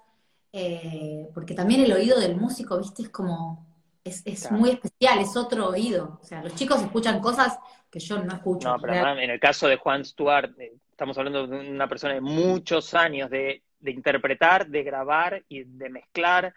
eh, 0.52 1.28
porque 1.34 1.54
también 1.54 1.82
el 1.82 1.92
oído 1.92 2.20
del 2.20 2.36
músico, 2.38 2.78
viste, 2.78 3.04
es 3.04 3.10
como, 3.10 3.68
es, 4.04 4.52
muy 4.52 4.70
especial, 4.70 5.20
es 5.20 5.36
otro 5.36 5.70
oído. 5.70 6.20
O 6.22 6.26
sea, 6.26 6.42
los 6.42 6.56
chicos 6.56 6.82
escuchan 6.82 7.20
cosas 7.20 7.60
que 7.90 8.00
yo 8.00 8.20
no 8.20 8.34
escucho. 8.34 8.70
No, 8.70 8.80
pero 8.80 9.18
en 9.18 9.30
el 9.30 9.40
caso 9.40 9.68
de 9.68 9.78
Juan 9.78 10.06
Stuart, 10.06 10.58
eh, 10.60 10.74
estamos 10.90 11.18
hablando 11.18 11.48
de 11.48 11.72
una 11.72 11.90
persona 11.90 12.14
de 12.14 12.22
muchos 12.22 12.94
años 12.94 13.30
de, 13.30 13.64
interpretar, 13.86 14.68
de 14.68 14.84
grabar 14.84 15.44
y 15.50 15.64
de 15.64 15.90
mezclar, 15.90 16.54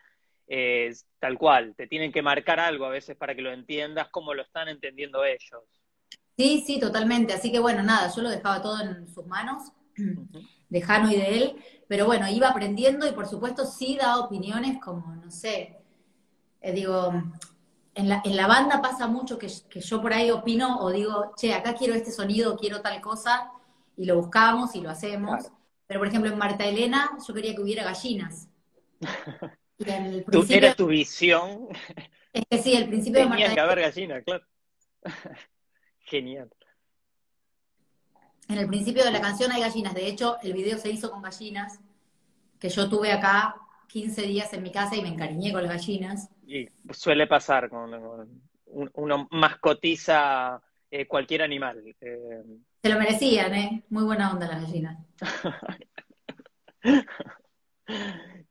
eh, 0.47 0.94
tal 1.18 1.37
cual. 1.37 1.75
Te 1.75 1.88
tienen 1.88 2.12
que 2.12 2.23
marcar 2.23 2.61
algo 2.61 2.85
a 2.85 2.90
veces 2.90 3.16
para 3.16 3.35
que 3.35 3.42
lo 3.42 3.51
entiendas, 3.51 4.09
como 4.11 4.33
lo 4.33 4.42
están 4.42 4.68
entendiendo 4.68 5.25
ellos. 5.25 5.64
Sí, 6.38 6.62
sí, 6.64 6.79
totalmente. 6.79 7.35
Así 7.35 7.51
que 7.51 7.59
bueno, 7.59 7.83
nada, 7.83 8.14
yo 8.14 8.22
lo 8.22 8.31
dejaba 8.31 8.62
todo 8.62 8.81
en 8.81 9.09
sus 9.09 9.27
manos, 9.27 9.72
de 10.68 10.81
Jano 10.81 11.11
y 11.11 11.16
de 11.16 11.37
él, 11.37 11.57
pero 11.88 12.07
bueno, 12.07 12.29
iba 12.29 12.48
aprendiendo 12.48 13.09
y 13.09 13.12
por 13.12 13.27
supuesto 13.27 13.66
sí 13.66 13.98
da 14.01 14.20
opiniones 14.20 14.79
como, 14.81 15.16
no 15.16 15.33
sé, 15.33 15.77
eh, 16.61 16.72
digo, 16.72 17.12
en 17.92 18.09
la, 18.09 18.22
en 18.24 18.37
la, 18.37 18.46
banda 18.46 18.81
pasa 18.81 19.09
mucho 19.09 19.37
que, 19.37 19.48
que, 19.68 19.81
yo 19.81 20.01
por 20.01 20.12
ahí 20.12 20.31
opino 20.31 20.79
o 20.79 20.92
digo, 20.92 21.33
che, 21.37 21.53
acá 21.53 21.74
quiero 21.74 21.94
este 21.94 22.12
sonido, 22.12 22.57
quiero 22.57 22.83
tal 22.83 23.01
cosa, 23.01 23.51
y 23.96 24.05
lo 24.05 24.14
buscamos 24.14 24.77
y 24.77 24.81
lo 24.81 24.90
hacemos. 24.90 25.51
Pero, 25.88 25.98
por 25.98 26.07
ejemplo, 26.07 26.31
en 26.31 26.38
Marta 26.38 26.64
Elena 26.64 27.18
yo 27.27 27.35
quería 27.35 27.55
que 27.57 27.62
hubiera 27.62 27.83
gallinas. 27.83 28.48
Y 29.81 29.88
el 29.88 30.24
¿Era 30.51 30.74
tu 30.74 30.88
visión? 30.88 31.68
Es 32.33 32.42
que 32.51 32.59
sí, 32.59 32.74
el 32.74 32.88
principio 32.88 33.20
de 33.20 33.27
Marta 33.27 33.55
que 33.55 33.61
haber 33.61 33.81
gallinas, 33.81 34.24
claro. 34.24 34.44
Genial. 36.09 36.49
En 38.49 38.59
el 38.59 38.66
principio 38.66 39.05
de 39.05 39.11
la 39.11 39.21
canción 39.21 39.53
hay 39.53 39.61
gallinas. 39.61 39.94
De 39.94 40.07
hecho, 40.07 40.38
el 40.42 40.55
video 40.55 40.79
se 40.79 40.90
hizo 40.90 41.11
con 41.11 41.23
gallinas, 41.23 41.81
que 42.59 42.71
yo 42.71 42.88
tuve 42.88 43.12
acá 43.12 43.57
15 43.88 44.23
días 44.23 44.53
en 44.55 44.62
mi 44.62 44.73
casa 44.73 44.97
y 44.97 45.03
me 45.03 45.09
encariñé 45.09 45.53
con 45.53 45.62
las 45.62 45.73
gallinas. 45.73 46.31
Y 46.47 46.66
suele 46.90 47.27
pasar 47.27 47.68
con, 47.68 47.90
uno 48.66 49.29
mascotiza 49.31 50.62
eh, 50.90 51.07
cualquier 51.07 51.42
animal. 51.42 51.83
Eh, 52.01 52.42
se 52.83 52.88
lo 52.88 52.99
merecían, 52.99 53.55
¿eh? 53.55 53.85
Muy 53.90 54.05
buena 54.05 54.33
onda 54.33 54.49
las 54.49 54.62
gallinas. 54.62 54.99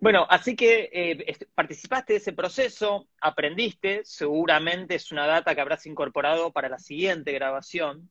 bueno, 0.07 0.25
así 0.29 0.55
que 0.55 0.89
eh, 0.93 1.37
participaste 1.53 2.13
de 2.13 2.19
ese 2.19 2.31
proceso, 2.31 3.09
aprendiste, 3.19 4.05
seguramente 4.05 4.95
es 4.95 5.11
una 5.11 5.27
data 5.27 5.53
que 5.53 5.59
habrás 5.59 5.85
incorporado 5.85 6.53
para 6.53 6.69
la 6.69 6.79
siguiente 6.79 7.33
grabación. 7.33 8.09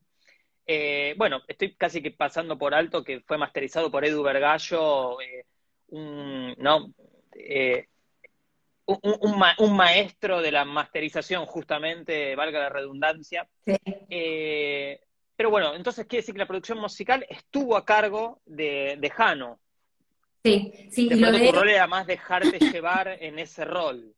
Eh, 0.66 1.14
bueno, 1.16 1.40
estoy 1.48 1.74
casi 1.74 2.02
que 2.02 2.10
pasando 2.10 2.58
por 2.58 2.74
alto 2.74 3.02
que 3.02 3.20
fue 3.20 3.38
masterizado 3.38 3.90
por 3.90 4.04
Edu 4.04 4.22
Vergallo, 4.22 5.18
eh, 5.22 5.46
un, 5.86 6.54
¿no? 6.58 6.92
Un, 8.84 9.74
maestro 9.74 10.42
de 10.42 10.52
la 10.52 10.66
masterización, 10.66 11.46
justamente, 11.46 12.36
valga 12.36 12.58
la 12.60 12.68
redundancia. 12.68 13.48
Sí. 13.64 13.74
Pero 15.34 15.48
bueno, 15.48 15.74
entonces 15.74 16.04
quiere 16.04 16.20
decir 16.20 16.34
que 16.34 16.40
la 16.40 16.46
producción 16.46 16.78
musical 16.78 17.24
estuvo 17.30 17.74
a 17.74 17.86
cargo 17.86 18.42
de, 18.44 18.98
de 19.00 19.08
Jano. 19.08 19.60
Sí, 20.46 20.88
sí. 20.90 21.08
y 21.10 21.14
lo 21.16 21.32
de... 21.32 21.46
tu 21.46 21.52
rol 21.52 21.68
era 21.68 21.86
más 21.86 22.06
dejarte 22.06 22.58
llevar 22.58 23.08
en 23.08 23.38
ese 23.38 23.64
rol. 23.64 24.14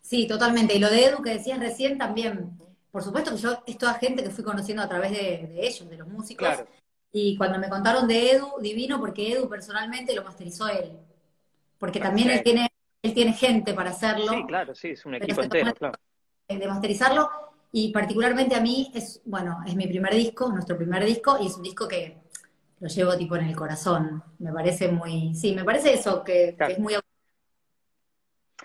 Sí, 0.00 0.26
totalmente. 0.26 0.74
Y 0.74 0.78
lo 0.78 0.88
de 0.88 1.06
Edu 1.06 1.22
que 1.22 1.30
decías 1.30 1.58
recién 1.58 1.98
también. 1.98 2.56
Por 2.90 3.02
supuesto 3.02 3.32
que 3.32 3.36
yo 3.38 3.62
es 3.66 3.76
toda 3.76 3.94
gente 3.94 4.22
que 4.22 4.30
fui 4.30 4.44
conociendo 4.44 4.82
a 4.82 4.88
través 4.88 5.10
de, 5.10 5.58
ellos, 5.58 5.88
de 5.88 5.96
los 5.96 6.08
músicos. 6.08 6.46
Claro. 6.46 6.66
Y 7.12 7.36
cuando 7.36 7.58
me 7.58 7.68
contaron 7.68 8.06
de 8.06 8.32
Edu, 8.32 8.52
divino, 8.60 9.00
porque 9.00 9.32
Edu 9.32 9.48
personalmente 9.48 10.14
lo 10.14 10.22
masterizó 10.22 10.68
él. 10.68 10.92
Porque 11.78 12.00
también 12.00 12.30
él 12.30 12.42
tiene, 12.42 12.68
él 13.02 13.14
tiene 13.14 13.32
gente 13.32 13.74
para 13.74 13.90
hacerlo. 13.90 14.32
Sí, 14.32 14.44
claro, 14.46 14.74
sí, 14.74 14.88
es 14.90 15.04
un 15.04 15.16
equipo 15.16 15.42
entero, 15.42 15.74
claro. 15.74 15.98
De 16.48 16.68
masterizarlo 16.68 17.28
y 17.72 17.92
particularmente 17.92 18.54
a 18.54 18.60
mí 18.60 18.90
es, 18.94 19.20
bueno, 19.24 19.58
es 19.66 19.74
mi 19.74 19.86
primer 19.86 20.14
disco, 20.14 20.50
nuestro 20.50 20.78
primer 20.78 21.04
disco, 21.04 21.36
y 21.40 21.46
es 21.46 21.56
un 21.56 21.62
disco 21.62 21.86
que 21.86 22.22
lo 22.80 22.88
llevo 22.88 23.16
tipo 23.16 23.36
en 23.36 23.46
el 23.46 23.56
corazón. 23.56 24.22
Me 24.38 24.52
parece 24.52 24.88
muy, 24.88 25.34
sí, 25.34 25.54
me 25.54 25.64
parece 25.64 25.94
eso, 25.94 26.22
que, 26.24 26.56
es 26.58 26.78
muy... 26.78 26.94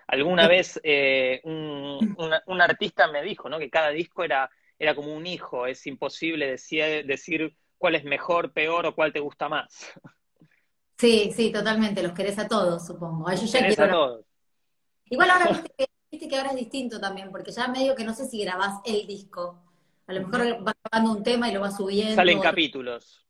Alguna 0.07 0.47
vez 0.47 0.79
eh, 0.83 1.41
un, 1.43 2.13
una- 2.17 2.43
un 2.47 2.61
artista 2.61 3.07
me 3.11 3.23
dijo, 3.23 3.49
¿no? 3.49 3.59
Que 3.59 3.69
cada 3.69 3.89
disco 3.89 4.23
era, 4.23 4.49
era 4.77 4.95
como 4.95 5.13
un 5.13 5.25
hijo, 5.27 5.67
es 5.67 5.85
imposible 5.87 6.47
decir, 6.47 7.05
decir 7.05 7.55
cuál 7.77 7.95
es 7.95 8.03
mejor, 8.03 8.51
peor 8.51 8.85
o 8.85 8.95
cuál 8.95 9.13
te 9.13 9.19
gusta 9.19 9.49
más. 9.49 9.91
Sí, 10.97 11.31
sí, 11.35 11.51
totalmente, 11.51 12.03
los 12.03 12.13
querés 12.13 12.37
a 12.37 12.47
todos, 12.47 12.85
supongo. 12.85 13.27
Ay, 13.27 13.37
yo 13.37 13.45
ya 13.45 13.65
quiero 13.65 13.83
a 13.85 13.89
todos. 13.89 14.25
Igual 15.09 15.29
ahora 15.31 15.47
viste 15.51 15.71
que, 15.77 15.87
viste 16.11 16.27
que 16.27 16.37
ahora 16.37 16.51
es 16.51 16.55
distinto 16.57 16.99
también, 16.99 17.31
porque 17.31 17.51
ya 17.51 17.67
medio 17.67 17.95
que 17.95 18.03
no 18.03 18.13
sé 18.13 18.27
si 18.27 18.43
grabás 18.43 18.81
el 18.85 19.07
disco. 19.07 19.61
A 20.07 20.13
lo 20.13 20.21
mejor 20.21 20.63
vas 20.63 20.75
grabando 20.83 21.17
un 21.17 21.23
tema 21.23 21.49
y 21.49 21.53
lo 21.53 21.61
vas 21.61 21.77
subiendo. 21.77 22.15
Salen 22.15 22.39
capítulos. 22.39 23.25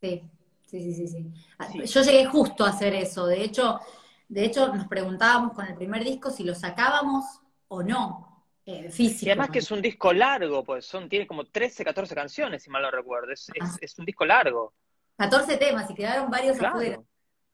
Sí, 0.00 0.22
sí, 0.66 0.80
sí, 0.80 0.94
sí, 0.94 1.08
sí. 1.08 1.26
Ah, 1.58 1.68
Sí. 1.70 1.84
Yo 1.84 2.02
llegué 2.02 2.24
justo 2.26 2.64
a 2.64 2.70
hacer 2.70 2.94
eso. 2.94 3.26
De 3.26 3.42
hecho, 3.42 3.80
de 4.28 4.44
hecho, 4.44 4.72
nos 4.74 4.86
preguntábamos 4.86 5.52
con 5.52 5.66
el 5.66 5.74
primer 5.74 6.04
disco 6.04 6.30
si 6.30 6.44
lo 6.44 6.54
sacábamos 6.54 7.24
o 7.68 7.82
no, 7.82 8.44
eh, 8.66 8.88
físico. 8.90 9.26
Y 9.26 9.30
además 9.30 9.50
que 9.50 9.58
es 9.58 9.70
un 9.70 9.82
disco 9.82 10.12
largo, 10.12 10.64
pues 10.64 10.86
son, 10.86 11.08
tiene 11.08 11.26
como 11.26 11.44
13, 11.44 11.84
14 11.84 12.14
canciones, 12.14 12.62
si 12.62 12.70
mal 12.70 12.82
no 12.82 12.90
recuerdo. 12.90 13.32
Es, 13.32 13.48
es, 13.54 13.78
es 13.80 13.98
un 13.98 14.04
disco 14.04 14.24
largo. 14.24 14.72
14 15.16 15.56
temas 15.56 15.90
y 15.90 15.94
quedaron 15.94 16.30
varios 16.30 16.60
afuera. 16.60 16.96
Claro. 16.96 17.06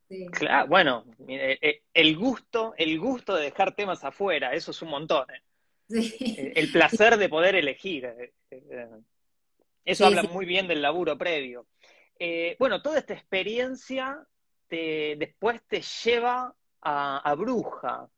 Sí. 0.09 0.27
Claro, 0.27 0.69
bueno, 0.69 1.05
eh, 1.27 1.59
eh, 1.61 1.83
el 1.93 2.17
gusto, 2.17 2.75
el 2.77 2.99
gusto 3.01 3.35
de 3.35 3.45
dejar 3.45 3.75
temas 3.75 4.05
afuera, 4.05 4.53
eso 4.55 4.71
es 4.71 4.81
un 4.83 4.91
montón. 4.91 5.27
¿eh? 5.31 5.43
Sí. 5.89 6.37
El 6.55 6.71
placer 6.71 7.17
de 7.17 7.29
poder 7.29 7.57
elegir. 7.57 8.07
Eso 9.85 10.05
Sí, 10.05 10.05
habla 10.05 10.23
muy 10.25 10.47
bien 10.47 10.69
del 10.69 10.83
laburo 10.83 11.17
previo. 11.17 11.67
Eh, 12.19 12.57
bueno, 12.59 12.81
toda 12.81 12.99
esta 12.99 13.15
experiencia 13.15 14.19
te, 14.69 15.17
después 15.19 15.61
te 15.69 15.83
lleva 16.05 16.55
a, 16.83 17.35
Bruja, 17.37 18.09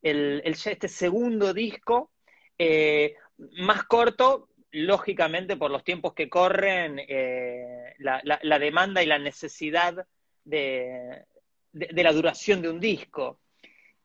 el, 0.00 0.40
este 0.44 0.88
segundo 0.88 1.52
disco, 1.52 2.12
eh, 2.56 3.16
más 3.58 3.84
corto, 3.84 4.48
lógicamente 4.70 5.56
por 5.56 5.70
los 5.70 5.82
tiempos 5.82 6.14
que 6.14 6.28
corren, 6.28 7.00
eh, 7.08 7.94
la, 7.98 8.58
demanda 8.58 9.02
y 9.02 9.06
la 9.06 9.18
necesidad 9.18 10.06
de, 10.44 11.24
la 11.72 12.12
duración 12.12 12.62
de 12.62 12.70
un 12.70 12.78
disco. 12.78 13.40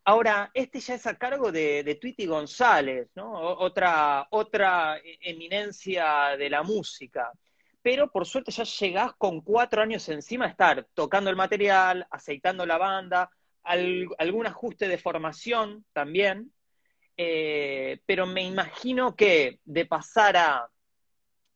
Ahora, 0.06 0.50
este 0.56 0.80
ya 0.80 0.96
es 0.96 1.06
a 1.06 1.16
cargo 1.16 1.52
de, 1.52 1.84
de 1.84 1.96
Tweety 1.96 2.26
González, 2.26 3.10
¿no? 3.14 3.32
Otra, 3.32 4.28
otra 4.32 5.00
eminencia 5.22 6.36
de 6.36 6.50
la 6.50 6.64
música. 6.64 7.32
Pero 7.82 8.12
por 8.12 8.26
suerte 8.26 8.52
ya 8.52 8.64
llegás 8.64 9.14
con 9.18 9.42
cuatro 9.42 9.82
años 9.82 10.08
encima 10.10 10.46
a 10.46 10.50
estar 10.50 10.88
tocando 10.94 11.30
el 11.30 11.36
material, 11.36 12.06
aceitando 12.12 12.66
la 12.66 12.78
banda, 12.78 13.30
al- 13.64 14.08
algún 14.18 14.48
ajuste 14.48 14.88
de 14.88 14.98
formación 14.98 15.86
también. 15.94 16.52
Eh, 17.18 18.02
pero 18.06 18.26
me 18.28 18.44
imagino 18.44 19.16
que 19.16 19.60
de 19.66 19.86
pasar 19.86 20.38
a 20.38 20.70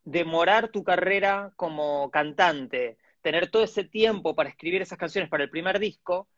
demorar 0.04 0.70
tu 0.70 0.84
carrera 0.84 1.54
como 1.56 2.10
cantante, 2.12 2.98
tener 3.22 3.50
todo 3.50 3.64
ese 3.64 3.84
tiempo 3.86 4.36
para 4.36 4.50
escribir 4.50 4.82
esas 4.82 4.98
canciones 4.98 5.30
para 5.30 5.44
el 5.44 5.50
primer 5.50 5.80
disco, 5.80 6.30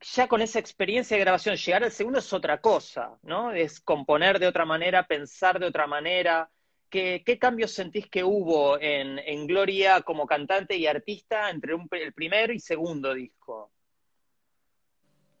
ya 0.00 0.28
con 0.28 0.42
esa 0.42 0.58
experiencia 0.58 1.16
de 1.16 1.22
grabación, 1.22 1.56
llegar 1.56 1.84
al 1.84 1.92
segundo 1.92 2.18
es 2.20 2.32
otra 2.32 2.60
cosa, 2.60 3.18
¿no? 3.22 3.52
Es 3.52 3.80
componer 3.80 4.38
de 4.38 4.46
otra 4.46 4.64
manera, 4.64 5.06
pensar 5.06 5.58
de 5.58 5.66
otra 5.66 5.86
manera. 5.86 6.50
¿Qué, 6.90 7.22
qué 7.24 7.38
cambios 7.38 7.72
sentís 7.72 8.08
que 8.08 8.24
hubo 8.24 8.78
en, 8.80 9.18
en 9.18 9.46
Gloria 9.46 10.02
como 10.02 10.26
cantante 10.26 10.76
y 10.76 10.86
artista 10.86 11.50
entre 11.50 11.74
un- 11.74 11.88
el 11.92 12.12
primero 12.12 12.52
y 12.52 12.60
segundo 12.60 13.12
disco? 13.14 13.72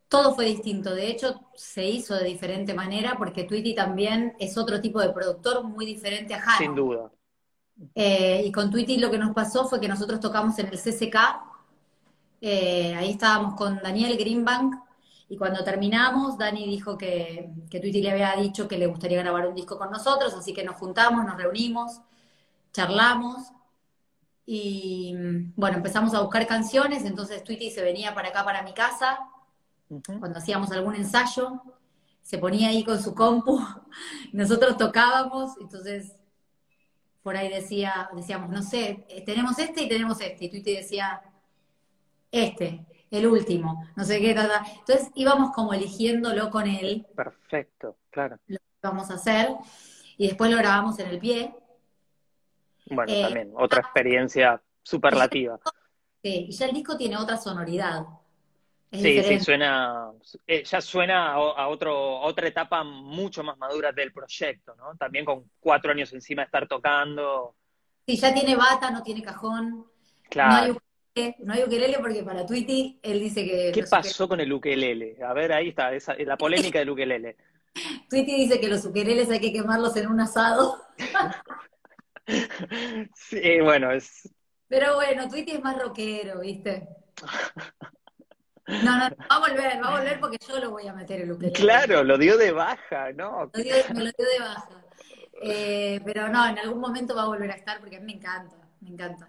Todo 0.08 0.34
fue 0.34 0.46
distinto. 0.46 0.94
De 0.94 1.08
hecho, 1.08 1.40
se 1.54 1.84
hizo 1.84 2.14
de 2.14 2.24
diferente 2.24 2.74
manera 2.74 3.16
porque 3.18 3.44
Tweety 3.44 3.74
también 3.74 4.34
es 4.38 4.56
otro 4.56 4.80
tipo 4.80 5.00
de 5.00 5.10
productor 5.12 5.64
muy 5.64 5.84
diferente 5.84 6.34
a 6.34 6.40
Jano. 6.40 6.58
Sin 6.58 6.74
duda. 6.74 7.10
Eh, 7.94 8.42
y 8.46 8.52
con 8.52 8.70
Tweety 8.70 8.98
lo 8.98 9.10
que 9.10 9.18
nos 9.18 9.34
pasó 9.34 9.66
fue 9.68 9.80
que 9.80 9.88
nosotros 9.88 10.20
tocamos 10.20 10.58
en 10.58 10.66
el 10.68 10.78
CCK, 10.78 11.16
eh, 12.40 12.94
ahí 12.94 13.10
estábamos 13.10 13.54
con 13.54 13.80
Daniel 13.82 14.16
Greenbank, 14.16 14.74
y 15.28 15.36
cuando 15.36 15.64
terminamos, 15.64 16.38
Dani 16.38 16.66
dijo 16.66 16.96
que, 16.96 17.50
que 17.68 17.80
Tweety 17.80 18.00
le 18.00 18.12
había 18.12 18.36
dicho 18.36 18.68
que 18.68 18.78
le 18.78 18.86
gustaría 18.86 19.18
grabar 19.18 19.46
un 19.46 19.54
disco 19.54 19.76
con 19.76 19.90
nosotros, 19.90 20.34
así 20.34 20.54
que 20.54 20.64
nos 20.64 20.76
juntamos, 20.76 21.24
nos 21.24 21.36
reunimos, 21.36 22.00
charlamos, 22.72 23.52
y 24.44 25.12
bueno, 25.56 25.78
empezamos 25.78 26.14
a 26.14 26.20
buscar 26.20 26.46
canciones, 26.46 27.04
entonces 27.04 27.42
Tweety 27.42 27.70
se 27.70 27.82
venía 27.82 28.14
para 28.14 28.28
acá, 28.28 28.44
para 28.44 28.62
mi 28.62 28.72
casa, 28.72 29.18
cuando 30.20 30.38
hacíamos 30.38 30.70
algún 30.70 30.94
ensayo, 30.94 31.60
se 32.22 32.38
ponía 32.38 32.68
ahí 32.68 32.84
con 32.84 33.02
su 33.02 33.12
compu, 33.14 33.58
nosotros 34.32 34.76
tocábamos, 34.76 35.56
entonces 35.60 36.14
por 37.24 37.36
ahí 37.36 37.48
decía, 37.48 38.08
decíamos, 38.14 38.50
no 38.50 38.62
sé, 38.62 39.04
tenemos 39.26 39.58
este 39.58 39.82
y 39.82 39.88
tenemos 39.88 40.20
este, 40.20 40.44
y 40.44 40.48
Tweety 40.48 40.76
decía, 40.76 41.20
este, 42.30 42.86
el 43.10 43.26
último, 43.26 43.84
no 43.96 44.04
sé 44.04 44.20
qué, 44.20 44.34
ta, 44.34 44.48
ta. 44.48 44.64
entonces 44.78 45.10
íbamos 45.14 45.52
como 45.52 45.72
eligiéndolo 45.74 46.50
con 46.50 46.66
él, 46.66 47.06
Perfecto, 47.14 47.96
claro. 48.10 48.38
lo 48.48 48.58
que 48.58 48.64
íbamos 48.82 49.10
a 49.10 49.14
hacer, 49.14 49.50
y 50.16 50.26
después 50.28 50.50
lo 50.50 50.56
grabamos 50.58 50.98
en 50.98 51.08
el 51.08 51.18
pie, 51.18 51.54
Bueno, 52.90 53.12
Eh, 53.12 53.22
también, 53.22 53.52
otra 53.56 53.80
experiencia 53.80 54.62
superlativa. 54.82 55.58
sí, 56.22 56.46
y 56.48 56.52
ya 56.52 56.66
el 56.66 56.74
disco 56.74 56.96
tiene 56.96 57.16
otra 57.16 57.36
sonoridad, 57.36 58.06
es 58.90 59.02
Sí, 59.02 59.22
sí, 59.22 59.40
suena, 59.40 60.10
eh, 60.46 60.64
ya 60.64 60.80
suena 60.80 61.32
a, 61.32 61.34
a 61.34 61.68
otro, 61.68 61.92
a 62.18 62.26
otra 62.26 62.48
etapa 62.48 62.82
mucho 62.84 63.42
más 63.42 63.58
madura 63.58 63.92
del 63.92 64.12
proyecto, 64.12 64.74
¿no? 64.76 64.96
También 64.96 65.24
con 65.24 65.50
cuatro 65.60 65.90
años 65.92 66.12
encima 66.12 66.42
de 66.42 66.46
estar 66.46 66.66
tocando. 66.68 67.56
Sí, 68.06 68.16
ya 68.16 68.32
tiene 68.32 68.56
bata, 68.56 68.90
no 68.90 69.02
tiene 69.02 69.22
cajón, 69.22 69.70
no 70.44 70.56
hay 70.56 70.70
Claro. 70.70 70.78
No 71.40 71.54
hay 71.54 71.62
ukelele 71.64 71.98
porque 71.98 72.22
para 72.22 72.44
Tweety 72.44 72.98
él 73.02 73.20
dice 73.20 73.44
que 73.44 73.72
¿Qué 73.72 73.84
pasó 73.84 74.28
con 74.28 74.40
el 74.40 74.52
ukelele? 74.52 75.16
A 75.24 75.32
ver, 75.32 75.52
ahí 75.52 75.68
está, 75.68 75.92
esa, 75.94 76.14
la 76.14 76.36
polémica 76.36 76.78
del 76.78 76.90
ukelele. 76.90 77.36
Tweety 78.10 78.34
dice 78.36 78.60
que 78.60 78.68
los 78.68 78.84
ukeleles 78.84 79.30
hay 79.30 79.40
que 79.40 79.52
quemarlos 79.52 79.96
en 79.96 80.08
un 80.08 80.20
asado. 80.20 80.76
Sí, 83.14 83.60
bueno, 83.60 83.92
es, 83.92 84.28
Pero 84.68 84.96
bueno, 84.96 85.28
Tweety 85.28 85.52
es 85.52 85.62
más 85.62 85.80
rockero, 85.80 86.40
¿viste? 86.40 86.88
No, 88.66 88.98
no, 88.98 89.16
va 89.16 89.26
a 89.28 89.38
volver, 89.38 89.80
va 89.80 89.88
a 89.88 89.98
volver 90.00 90.18
porque 90.18 90.38
yo 90.48 90.58
lo 90.58 90.70
voy 90.72 90.88
a 90.88 90.92
meter 90.92 91.20
el 91.20 91.30
ukelele. 91.30 91.52
claro, 91.56 92.02
lo 92.02 92.18
dio 92.18 92.36
de 92.36 92.50
baja, 92.50 93.12
¿no? 93.12 93.48
Lo 93.54 93.62
dio- 93.62 93.74
me 93.94 94.04
lo 94.04 94.10
dio 94.10 94.26
de 94.28 94.38
baja. 94.40 94.84
Eh, 95.40 96.00
pero 96.04 96.28
no, 96.28 96.48
en 96.48 96.58
algún 96.58 96.80
momento 96.80 97.14
va 97.14 97.22
a 97.22 97.26
volver 97.28 97.50
a 97.52 97.54
estar 97.54 97.78
porque 97.78 97.96
a 97.96 98.00
mí 98.00 98.06
me 98.06 98.12
encanta, 98.14 98.56
me 98.80 98.90
encanta. 98.90 99.28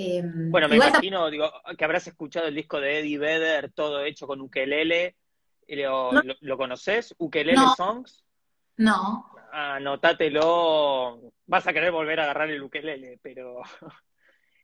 Eh, 0.00 0.22
Bueno, 0.24 0.68
me 0.68 0.76
imagino, 0.76 1.28
digo, 1.28 1.50
que 1.76 1.84
habrás 1.84 2.06
escuchado 2.06 2.46
el 2.46 2.54
disco 2.54 2.80
de 2.80 3.00
Eddie 3.00 3.18
Vedder, 3.18 3.72
todo 3.72 4.04
hecho 4.04 4.26
con 4.28 4.40
ukelele. 4.40 5.16
¿Lo, 5.66 6.12
No. 6.12 6.22
lo, 6.40 6.56
conoces? 6.56 7.14
¿Ukelele 7.18 7.56
No. 7.56 7.74
Songs? 7.74 8.24
No, 8.76 9.28
Anótatelo. 9.52 11.32
Vas 11.46 11.66
a 11.66 11.72
querer 11.72 11.90
volver 11.90 12.20
a 12.20 12.24
agarrar 12.24 12.48
el 12.50 12.62
ukelele, 12.62 13.18
pero 13.22 13.60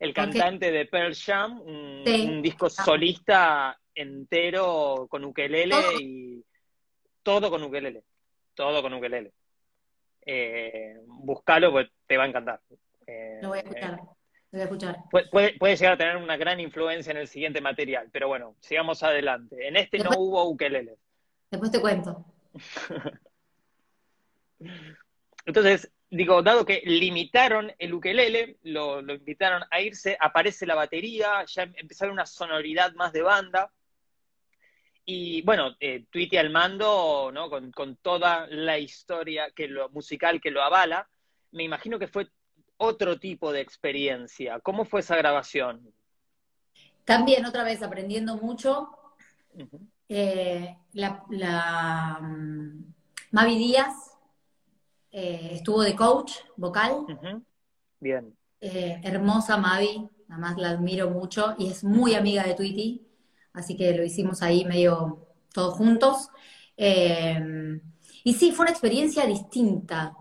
el 0.00 0.14
cantante 0.14 0.70
de 0.70 0.86
Pearl 0.86 1.14
Jam, 1.14 1.60
un, 1.62 2.02
Sí. 2.06 2.26
un 2.28 2.40
disco 2.40 2.70
solista 2.70 3.76
entero 3.94 5.06
con 5.08 5.24
ukelele 5.24 5.70
Todo. 5.74 6.00
y 6.00 6.44
todo 7.22 7.50
con 7.50 7.62
ukelele. 7.64 8.04
Todo 8.54 8.82
con 8.82 8.94
ukelele. 8.94 9.32
Eh, 10.26 10.94
buscalo, 11.06 11.72
pues 11.72 11.88
te 12.06 12.16
va 12.16 12.24
a 12.24 12.28
encantar. 12.28 12.60
Eh, 13.06 13.40
lo 13.42 13.48
voy 13.48 13.58
a 13.58 13.62
escuchar, 13.62 13.90
lo 13.98 14.16
voy 14.54 14.60
a 14.62 14.64
escuchar. 14.64 14.96
Puede, 15.10 15.26
puede- 15.28 15.58
puede 15.58 15.76
llegar 15.76 15.94
a 15.94 15.98
tener 15.98 16.16
una 16.16 16.36
gran 16.36 16.60
influencia 16.60 17.10
en 17.10 17.16
el 17.18 17.28
siguiente 17.28 17.60
material, 17.60 18.08
pero 18.12 18.28
bueno, 18.28 18.56
sigamos 18.60 19.02
adelante. 19.02 19.66
En 19.68 19.76
este 19.76 19.98
no 19.98 20.10
hubo 20.16 20.44
ukelele. 20.48 20.96
Después 21.50 21.70
te 21.70 21.80
cuento. 21.80 22.24
Entonces, 25.46 25.90
digo, 26.10 26.42
dado 26.42 26.64
que 26.64 26.82
limitaron 26.84 27.72
el 27.78 27.92
ukelele, 27.94 28.56
lo, 28.62 29.02
lo 29.02 29.14
invitaron 29.14 29.62
a 29.70 29.80
irse, 29.80 30.16
aparece 30.18 30.66
la 30.66 30.74
batería, 30.74 31.44
ya 31.46 31.64
empezaron 31.74 32.14
una 32.14 32.26
sonoridad 32.26 32.94
más 32.94 33.12
de 33.12 33.22
banda. 33.22 33.70
Y 35.04 35.42
bueno, 35.42 35.76
eh, 35.80 36.04
Tweety 36.10 36.38
al 36.38 36.48
mando, 36.50 37.30
¿no? 37.32 37.50
Con, 37.50 37.72
con 37.72 37.96
toda 37.96 38.46
la 38.46 38.78
historia 38.78 39.50
que 39.50 39.68
lo, 39.68 39.90
musical 39.90 40.40
que 40.40 40.50
lo 40.50 40.62
avala, 40.62 41.08
me 41.52 41.62
imagino 41.62 41.98
que 41.98 42.08
fue 42.08 42.28
otro 42.76 43.18
tipo 43.18 43.52
de 43.52 43.60
experiencia. 43.60 44.60
¿Cómo 44.60 44.84
fue 44.84 45.00
esa 45.00 45.16
grabación? 45.16 45.92
También 47.04 47.44
otra 47.44 47.64
vez 47.64 47.82
aprendiendo 47.82 48.36
mucho. 48.36 48.88
Eh, 50.08 50.76
la, 50.92 51.24
la, 51.30 52.18
mm, 52.20 52.94
Mavi 53.30 53.58
Díaz 53.58 53.94
eh, 55.10 55.50
estuvo 55.52 55.82
de 55.82 55.94
coach 55.94 56.32
vocal. 56.56 57.06
Bien. 58.00 58.36
Eh, 58.60 59.00
hermosa 59.02 59.56
Mavi, 59.56 60.08
además 60.28 60.56
la 60.56 60.70
admiro 60.70 61.10
mucho 61.10 61.54
y 61.58 61.68
es 61.70 61.84
muy 61.84 62.14
amiga 62.14 62.44
de 62.44 62.54
Tweety, 62.54 63.06
así 63.52 63.76
que 63.76 63.94
lo 63.94 64.02
hicimos 64.02 64.42
ahí 64.42 64.64
medio 64.64 65.26
todos 65.52 65.74
juntos. 65.74 66.30
Y 66.76 68.32
sí, 68.32 68.52
fue 68.52 68.64
una 68.64 68.72
experiencia 68.72 69.26
distinta, 69.26 70.16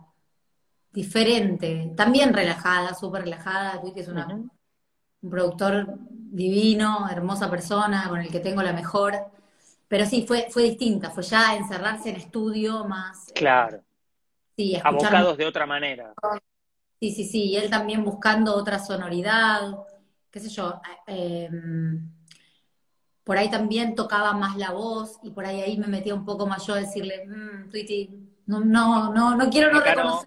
diferente, 0.94 1.92
también 1.96 2.34
relajada, 2.34 2.94
súper 2.94 3.24
relajada. 3.24 3.82
Tú 3.82 3.94
que 3.94 4.02
es 4.02 4.08
una, 4.08 4.28
un 4.28 5.30
productor 5.30 5.98
divino, 6.10 7.10
hermosa 7.10 7.50
persona, 7.50 8.08
con 8.10 8.20
el 8.22 8.30
que 8.32 8.40
tengo 8.40 8.62
la 8.64 8.74
mejor. 8.74 9.14
Pero 9.88 10.06
sí, 10.06 10.26
fue, 10.28 10.48
fue 10.52 10.64
distinta, 10.64 11.12
fue 11.12 11.24
ya 11.24 11.56
encerrarse 11.56 12.10
en 12.10 12.18
estudio 12.18 12.86
más. 12.86 13.30
eh, 13.30 13.34
Claro, 13.36 13.84
sí, 14.56 14.76
escuchar 14.76 15.14
abocados 15.14 15.38
de 15.38 15.46
otra 15.46 15.66
manera. 15.66 16.14
Sí, 17.00 17.12
sí, 17.12 17.26
sí, 17.26 17.44
y 17.52 17.58
él 17.58 17.70
también 17.70 18.04
buscando 18.06 18.56
otra 18.56 18.80
sonoridad, 18.80 19.62
qué 20.32 20.40
sé 20.40 20.50
yo, 20.50 20.82
eh, 21.08 21.50
por 23.24 23.38
ahí 23.38 23.50
también 23.50 23.96
tocaba 23.96 24.34
más 24.34 24.58
la 24.58 24.72
voz 24.72 25.20
y 25.24 25.32
por 25.32 25.46
ahí 25.46 25.62
ahí 25.62 25.78
me 25.78 25.88
metía 25.88 26.14
un 26.14 26.26
poco 26.26 26.46
más 26.46 26.66
yo 26.66 26.74
a 26.74 26.80
decirle, 26.80 27.26
mmm, 27.28 27.70
Twitty, 27.70 28.10
no, 28.48 28.60
no, 28.60 29.14
no, 29.14 29.36
no 29.36 29.50
quiero 29.50 29.72
no 29.72 29.78
Acá 29.80 29.96
no. 29.96 30.26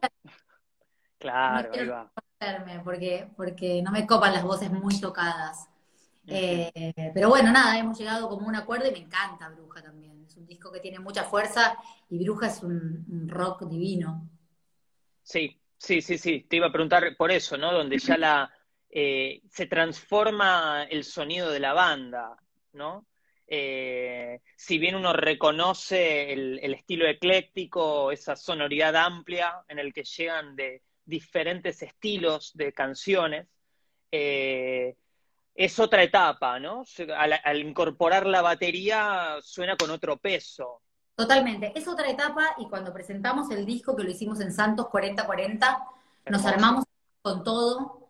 Claro, 1.18 1.70
No 1.70 1.74
ahí 1.74 1.86
va. 1.86 2.12
porque, 2.84 3.28
porque 3.36 3.82
no 3.82 3.90
me 3.90 4.06
copan 4.06 4.32
las 4.32 4.44
voces 4.44 4.70
muy 4.70 5.00
tocadas. 5.00 5.68
Eh, 6.28 6.92
pero 7.14 7.28
bueno, 7.28 7.52
nada, 7.52 7.78
hemos 7.78 7.98
llegado 7.98 8.28
como 8.28 8.46
a 8.46 8.48
un 8.48 8.56
acuerdo 8.56 8.88
y 8.88 8.92
me 8.92 8.98
encanta 8.98 9.48
Bruja 9.50 9.82
también. 9.82 10.24
Es 10.24 10.36
un 10.36 10.46
disco 10.46 10.72
que 10.72 10.80
tiene 10.80 10.98
mucha 10.98 11.24
fuerza 11.24 11.76
y 12.10 12.22
Bruja 12.24 12.48
es 12.48 12.62
un, 12.62 13.04
un 13.08 13.28
rock 13.28 13.64
divino. 13.68 14.28
Sí, 15.22 15.60
sí, 15.78 16.00
sí, 16.02 16.18
sí. 16.18 16.42
Te 16.48 16.56
iba 16.56 16.66
a 16.68 16.72
preguntar 16.72 17.16
por 17.16 17.30
eso, 17.30 17.56
¿no? 17.56 17.72
Donde 17.72 17.98
ya 17.98 18.16
la 18.16 18.50
eh, 18.90 19.42
se 19.50 19.66
transforma 19.66 20.84
el 20.84 21.04
sonido 21.04 21.50
de 21.50 21.60
la 21.60 21.72
banda, 21.72 22.36
¿no? 22.72 23.06
Eh, 23.48 24.40
si 24.56 24.78
bien 24.78 24.96
uno 24.96 25.12
reconoce 25.12 26.32
el, 26.32 26.58
el 26.62 26.74
estilo 26.74 27.06
ecléctico, 27.06 28.10
esa 28.10 28.34
sonoridad 28.36 28.96
amplia 28.96 29.64
en 29.68 29.78
el 29.78 29.92
que 29.92 30.04
llegan 30.04 30.56
de 30.56 30.82
diferentes 31.06 31.80
estilos 31.82 32.52
de 32.54 32.72
canciones, 32.72 33.48
eh, 34.12 34.96
es 35.54 35.78
otra 35.78 36.02
etapa, 36.02 36.60
¿no? 36.60 36.84
Al, 37.16 37.40
al 37.42 37.60
incorporar 37.60 38.26
la 38.26 38.42
batería 38.42 39.38
suena 39.42 39.76
con 39.76 39.90
otro 39.90 40.18
peso. 40.18 40.82
Totalmente. 41.14 41.72
Es 41.74 41.88
otra 41.88 42.10
etapa 42.10 42.54
y 42.58 42.68
cuando 42.68 42.92
presentamos 42.92 43.50
el 43.50 43.64
disco 43.64 43.96
que 43.96 44.04
lo 44.04 44.10
hicimos 44.10 44.38
en 44.40 44.52
Santos 44.52 44.88
4040, 44.88 45.86
nos 46.26 46.44
armamos 46.44 46.84
con 47.22 47.42
todo. 47.42 48.08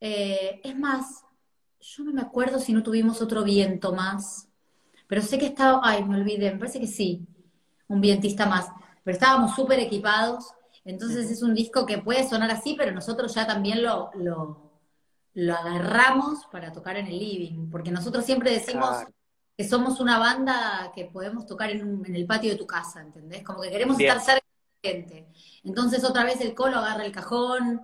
Eh, 0.00 0.60
es 0.64 0.76
más, 0.76 1.24
yo 1.80 2.04
no 2.04 2.12
me 2.12 2.20
acuerdo 2.22 2.58
si 2.58 2.72
no 2.72 2.82
tuvimos 2.82 3.22
otro 3.22 3.44
viento 3.44 3.92
más, 3.92 4.48
pero 5.06 5.22
sé 5.22 5.38
que 5.38 5.46
estaba, 5.46 5.80
ay, 5.84 6.04
me 6.04 6.16
olvidé, 6.16 6.52
me 6.52 6.58
parece 6.58 6.80
que 6.80 6.86
sí, 6.88 7.26
un 7.86 8.00
vientista 8.00 8.46
más, 8.46 8.68
pero 9.04 9.14
estábamos 9.14 9.54
súper 9.54 9.78
equipados, 9.78 10.52
entonces 10.84 11.24
Ujú. 11.26 11.34
es 11.34 11.42
un 11.42 11.54
disco 11.54 11.86
que 11.86 11.98
puede 11.98 12.28
sonar 12.28 12.50
así, 12.50 12.74
pero 12.78 12.92
nosotros 12.92 13.34
ya 13.34 13.46
también 13.46 13.82
lo, 13.82 14.10
lo, 14.14 14.70
lo 15.34 15.54
agarramos 15.54 16.46
para 16.52 16.72
tocar 16.72 16.96
en 16.96 17.06
el 17.06 17.18
living, 17.18 17.70
porque 17.70 17.90
nosotros 17.90 18.24
siempre 18.24 18.50
decimos 18.50 18.88
Claro. 18.90 19.12
que 19.56 19.68
somos 19.68 20.00
una 20.00 20.18
banda 20.18 20.92
que 20.94 21.06
podemos 21.06 21.46
tocar 21.46 21.70
en, 21.70 21.82
un- 21.86 22.06
en 22.06 22.14
el 22.16 22.26
patio 22.26 22.50
de 22.50 22.56
tu 22.56 22.66
casa, 22.66 23.00
¿entendés? 23.00 23.42
Como 23.44 23.60
que 23.60 23.70
queremos 23.70 23.96
Bien. 23.96 24.10
estar 24.10 24.24
cerca 24.24 24.46
de 24.82 24.88
la 24.92 24.96
gente. 24.96 25.28
Entonces 25.64 26.04
otra 26.04 26.24
vez 26.24 26.40
el 26.40 26.54
colo 26.54 26.76
agarra 26.78 27.04
el 27.04 27.12
cajón, 27.12 27.82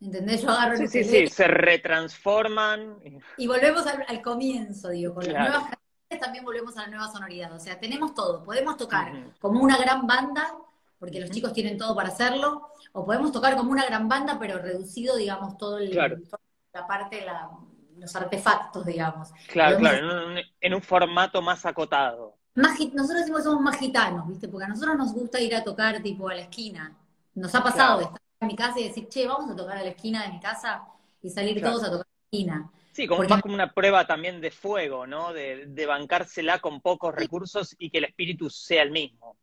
¿entendés? 0.00 0.42
Yo 0.42 0.50
agarro 0.50 0.76
Sí, 0.76 0.82
el 0.84 0.88
sí, 0.88 1.02
sí, 1.02 1.08
ukelele 1.08 1.30
se 1.30 1.48
retransforman. 1.48 2.98
y 3.36 3.46
volvemos 3.46 3.86
al, 3.86 4.04
al 4.08 4.22
comienzo, 4.22 4.90
digo, 4.90 5.14
con 5.14 5.24
las 5.24 5.32
Claro. 5.32 5.50
nuevas 5.50 5.62
canciones 5.70 6.20
también 6.24 6.44
volvemos 6.44 6.76
a 6.76 6.82
la 6.82 6.88
nueva 6.88 7.08
sonoridad. 7.12 7.52
O 7.52 7.58
sea, 7.58 7.78
tenemos 7.80 8.14
todo. 8.14 8.42
Podemos 8.44 8.76
tocar 8.76 9.12
Ujú. 9.12 9.32
como 9.40 9.60
una 9.60 9.76
gran 9.76 10.06
banda, 10.06 10.54
porque 10.98 11.20
los 11.20 11.30
chicos 11.30 11.52
tienen 11.52 11.76
todo 11.78 11.94
para 11.94 12.08
hacerlo, 12.08 12.68
o 12.92 13.04
podemos 13.04 13.32
tocar 13.32 13.56
como 13.56 13.70
una 13.70 13.84
gran 13.84 14.08
banda, 14.08 14.38
pero 14.38 14.58
reducido, 14.58 15.16
digamos, 15.16 15.56
todo 15.58 15.78
el, 15.78 15.90
Claro. 15.90 16.16
toda 16.22 16.40
la 16.72 16.86
parte, 16.86 17.24
la- 17.24 17.50
los 17.98 18.14
artefactos, 18.14 18.84
digamos. 18.84 19.30
Claro, 19.48 19.78
claro, 19.78 19.98
en 19.98 20.30
un, 20.32 20.38
en 20.60 20.74
un 20.74 20.82
formato 20.82 21.40
más 21.42 21.64
acotado. 21.64 22.36
Más 22.54 22.78
nosotros 22.94 23.20
decimos 23.20 23.40
que 23.40 23.44
somos 23.44 23.60
más 23.62 23.78
gitanos, 23.78 24.26
¿viste? 24.28 24.48
Porque 24.48 24.64
a 24.64 24.68
nosotros 24.68 24.96
nos 24.96 25.12
gusta 25.12 25.40
ir 25.40 25.54
a 25.54 25.62
tocar 25.64 26.02
tipo 26.02 26.28
a 26.28 26.34
la 26.34 26.42
esquina. 26.42 26.96
Nos 27.34 27.54
ha 27.54 27.62
pasado 27.62 27.98
Claro. 27.98 27.98
de 27.98 28.04
estar 28.04 28.20
en 28.40 28.46
mi 28.48 28.56
casa 28.56 28.80
y 28.80 28.84
decir, 28.88 29.08
che, 29.08 29.26
vamos 29.26 29.50
a 29.50 29.56
tocar 29.56 29.76
a 29.78 29.82
la 29.82 29.90
esquina 29.90 30.22
de 30.24 30.32
mi 30.32 30.40
casa 30.40 30.84
y 31.22 31.28
salir 31.30 31.58
Claro. 31.58 31.74
todos 31.76 31.88
a 31.88 31.90
tocar 31.92 32.06
a 32.06 32.08
la 32.08 32.24
esquina. 32.38 32.70
Sí, 32.92 33.06
como 33.06 33.18
Porque- 33.18 33.32
más 33.34 33.42
como 33.42 33.54
una 33.54 33.72
prueba 33.72 34.06
también 34.06 34.40
de 34.40 34.50
fuego, 34.50 35.06
¿no? 35.06 35.34
De, 35.34 35.66
de 35.66 35.86
bancársela 35.86 36.58
con 36.60 36.80
pocos 36.80 37.14
recursos 37.14 37.74
y 37.78 37.90
que 37.90 37.98
el 37.98 38.04
espíritu 38.04 38.48
sea 38.48 38.82
el 38.82 38.90
mismo. 38.90 39.36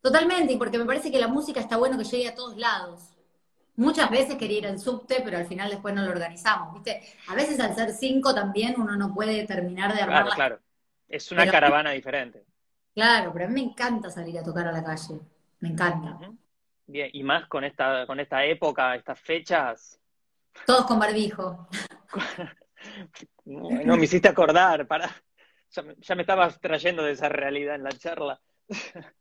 Totalmente, 0.00 0.52
y 0.52 0.56
porque 0.56 0.78
me 0.78 0.84
parece 0.86 1.10
que 1.10 1.18
la 1.18 1.28
música 1.28 1.60
está 1.60 1.76
bueno 1.76 1.98
que 1.98 2.04
llegue 2.04 2.28
a 2.28 2.34
todos 2.34 2.56
lados. 2.56 3.14
Muchas 3.76 4.10
veces 4.10 4.36
quería 4.36 4.58
ir 4.58 4.66
al 4.66 4.78
subte, 4.78 5.20
pero 5.24 5.38
al 5.38 5.46
final 5.46 5.70
después 5.70 5.94
no 5.94 6.02
lo 6.02 6.10
organizamos, 6.10 6.74
¿viste? 6.74 7.02
A 7.28 7.34
veces 7.34 7.58
al 7.60 7.74
ser 7.74 7.92
cinco 7.92 8.34
también 8.34 8.74
uno 8.80 8.96
no 8.96 9.14
puede 9.14 9.46
terminar 9.46 9.94
de 9.94 10.02
armar 10.02 10.22
Claro, 10.24 10.34
claro. 10.36 10.60
Es 11.08 11.30
una 11.32 11.42
Pero- 11.42 11.52
caravana 11.52 11.90
diferente. 11.92 12.44
Claro, 12.94 13.32
pero 13.32 13.44
a 13.44 13.48
mí 13.48 13.54
me 13.54 13.70
encanta 13.70 14.10
salir 14.10 14.38
a 14.38 14.42
tocar 14.42 14.66
a 14.68 14.72
la 14.72 14.82
calle. 14.84 15.20
Me 15.60 15.68
encanta. 15.70 16.18
Bien, 16.86 17.08
y 17.12 17.22
más 17.22 17.46
con 17.46 17.62
esta, 17.64 18.06
con 18.06 18.18
esta 18.20 18.44
época, 18.44 18.94
estas 18.96 19.18
fechas. 19.20 19.98
Todos 20.66 20.86
con 20.86 20.98
barbijo. 20.98 21.68
No, 23.44 23.96
me 23.98 24.04
hiciste 24.04 24.26
acordar, 24.28 24.86
para. 24.86 25.10
Ya, 25.70 25.82
me- 25.82 25.94
ya 25.98 26.14
me 26.14 26.22
estabas 26.22 26.58
trayendo 26.60 27.02
de 27.02 27.12
esa 27.12 27.28
realidad 27.28 27.74
en 27.74 27.82
la 27.84 27.90
charla. 27.92 28.40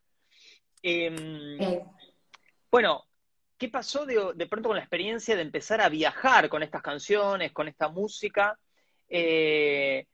Em, 0.81 1.61
Eh, 1.61 1.85
Bueno, 2.71 3.05
¿qué 3.57 3.69
pasó 3.69 4.05
de, 4.05 4.33
de 4.35 4.47
pronto 4.47 4.69
con 4.69 4.77
la 4.77 4.83
experiencia 4.83 5.35
de 5.35 5.41
empezar 5.41 5.81
a 5.81 5.89
viajar 5.89 6.49
con 6.49 6.63
estas 6.63 6.81
canciones, 6.81 7.51
con 7.51 7.67
esta 7.67 7.89
música? 7.89 8.57
Eh, 9.07 10.05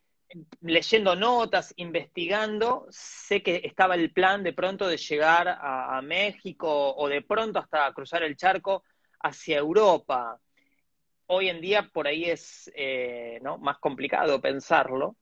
leyendo 0.61 1.15
notas, 1.15 1.73
investigando, 1.77 2.87
sé 2.89 3.43
que 3.43 3.61
estaba 3.63 3.95
el 3.95 4.11
plan 4.11 4.43
de 4.43 4.53
pronto 4.53 4.87
de 4.87 4.97
llegar 4.97 5.47
a, 5.47 5.97
a 5.97 6.01
México 6.01 6.95
o 6.95 7.07
de 7.07 7.21
pronto 7.21 7.59
hasta 7.59 7.91
cruzar 7.93 8.23
el 8.23 8.35
charco 8.35 8.83
hacia 9.21 9.57
Europa. 9.57 10.39
Hoy 11.27 11.49
en 11.49 11.61
día 11.61 11.89
por 11.93 12.07
ahí 12.07 12.25
es 12.25 12.71
eh, 12.75 13.39
¿no? 13.41 13.57
más 13.57 13.77
complicado 13.79 14.41
pensarlo, 14.41 15.15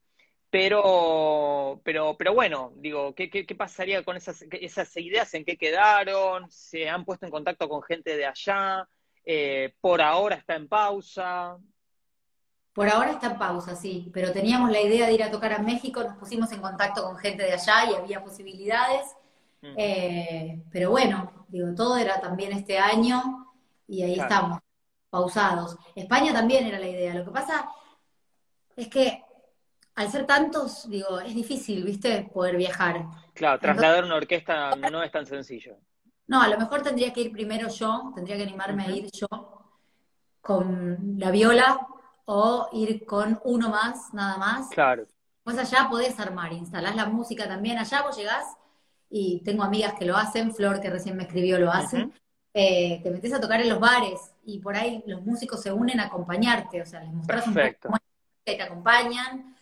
pero, 0.53 1.81
pero, 1.83 2.15
pero 2.15 2.33
bueno, 2.35 2.73
digo, 2.77 3.15
¿qué, 3.15 3.27
qué, 3.31 3.45
qué 3.47 3.55
pasaría 3.55 4.03
con 4.03 4.17
esas, 4.17 4.43
esas 4.51 4.95
ideas? 4.97 5.33
¿En 5.33 5.45
qué 5.45 5.57
quedaron? 5.57 6.49
¿Se 6.51 6.87
han 6.89 7.05
puesto 7.05 7.25
en 7.25 7.31
contacto 7.31 7.67
con 7.67 7.81
gente 7.81 8.15
de 8.17 8.25
allá? 8.27 8.87
Eh, 9.25 9.73
¿Por 9.81 9.99
ahora 10.01 10.35
está 10.35 10.55
en 10.55 10.67
pausa? 10.67 11.57
Por 12.73 12.89
ahora 12.89 13.11
está 13.11 13.27
en 13.27 13.37
pausa, 13.37 13.75
sí, 13.75 14.09
pero 14.13 14.31
teníamos 14.33 14.71
la 14.71 14.81
idea 14.81 15.05
de 15.05 15.13
ir 15.13 15.23
a 15.23 15.29
tocar 15.31 15.53
a 15.53 15.59
México, 15.59 16.03
nos 16.03 16.17
pusimos 16.17 16.51
en 16.51 16.61
contacto 16.61 17.03
con 17.03 17.17
gente 17.17 17.43
de 17.43 17.53
allá 17.53 17.91
y 17.91 17.93
había 17.95 18.23
posibilidades, 18.23 19.15
Mm, 19.63 19.77
eh, 19.77 20.63
pero 20.71 20.89
bueno, 20.91 21.45
digo, 21.49 21.73
todo 21.75 21.97
era 21.97 22.19
también 22.21 22.51
este 22.53 22.79
año 22.79 23.53
y 23.87 24.03
ahí 24.03 24.13
Claro. 24.15 24.23
estamos, 24.23 24.59
pausados. 25.11 25.77
España 25.95 26.33
también 26.33 26.65
era 26.67 26.79
la 26.79 26.87
idea, 26.87 27.13
lo 27.15 27.25
que 27.25 27.31
pasa 27.31 27.69
es 28.75 28.87
que 28.87 29.22
al 29.95 30.09
ser 30.11 30.25
tantos, 30.25 30.89
digo, 30.89 31.19
es 31.19 31.33
difícil, 31.35 31.83
¿viste? 31.83 32.29
Poder 32.33 32.57
viajar. 32.57 33.05
Claro, 33.33 33.59
trasladar 33.59 34.03
una 34.03 34.15
orquesta 34.15 34.75
no 34.75 35.03
es 35.03 35.11
tan 35.11 35.25
sencillo. 35.25 35.77
No, 36.27 36.41
a 36.41 36.47
lo 36.47 36.57
mejor 36.57 36.81
tendría 36.81 37.11
que 37.13 37.21
ir 37.21 37.31
primero 37.31 37.67
yo, 37.69 38.11
tendría 38.15 38.37
que 38.37 38.43
animarme 38.43 38.83
a 38.85 38.91
ir 38.91 39.09
yo 39.11 39.27
con 40.41 41.15
la 41.17 41.31
viola 41.31 41.87
o 42.25 42.69
ir 42.73 43.05
con 43.05 43.39
uno 43.43 43.69
más, 43.69 44.13
nada 44.13 44.37
más. 44.37 44.69
Claro, 44.69 45.05
Pues 45.43 45.57
allá 45.57 45.87
podés 45.89 46.19
armar, 46.19 46.53
instalás 46.53 46.95
la 46.95 47.05
música 47.05 47.47
también. 47.47 47.77
Allá 47.77 48.01
vos 48.03 48.15
llegás 48.17 48.45
y 49.09 49.41
tengo 49.43 49.63
amigas 49.63 49.93
que 49.93 50.05
lo 50.05 50.15
hacen, 50.17 50.53
Flor 50.55 50.79
que 50.81 50.89
recién 50.89 51.17
me 51.17 51.23
escribió 51.23 51.59
lo 51.59 51.71
hace. 51.71 52.09
Eh, 52.53 53.01
te 53.03 53.09
metes 53.11 53.33
a 53.33 53.41
tocar 53.41 53.61
en 53.61 53.69
los 53.69 53.79
bares 53.79 54.31
y 54.45 54.59
por 54.59 54.75
ahí 54.75 55.03
los 55.07 55.21
músicos 55.23 55.61
se 55.61 55.71
unen 55.73 55.99
a 55.99 56.05
acompañarte, 56.05 56.81
o 56.81 56.85
sea, 56.85 57.01
les 57.01 57.11
mostrás 57.11 57.47
un 57.47 57.53
Perfecto. 57.53 57.89
poco 57.89 57.97
cómo 57.97 57.97
es 57.97 58.53
que 58.53 58.55
te 58.57 58.63
acompañan. 58.63 59.52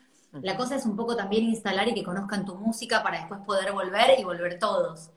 La 0.42 0.58
cosa 0.58 0.76
es 0.76 0.86
un 0.86 0.96
poco 0.96 1.16
también 1.16 1.44
instalar 1.46 1.88
y 1.88 1.94
que 1.94 2.04
conozcan 2.04 2.46
tu 2.46 2.56
música 2.56 3.04
para 3.04 3.20
después 3.20 3.42
poder 3.46 3.72
volver 3.74 4.20
y 4.20 4.24
volver 4.24 4.60
todos. 4.60 5.12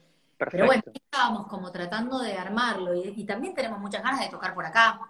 Pero 0.51 0.67
bueno, 0.67 0.83
perfecto. 0.83 0.93
estábamos 0.95 1.47
como 1.49 1.73
tratando 1.73 2.19
de 2.21 2.35
armarlo 2.35 2.95
y, 2.95 3.15
y 3.17 3.25
también 3.27 3.55
tenemos 3.55 3.81
muchas 3.81 4.03
ganas 4.03 4.21
de 4.21 4.29
tocar 4.31 4.55
por 4.55 4.67
acá, 4.67 5.01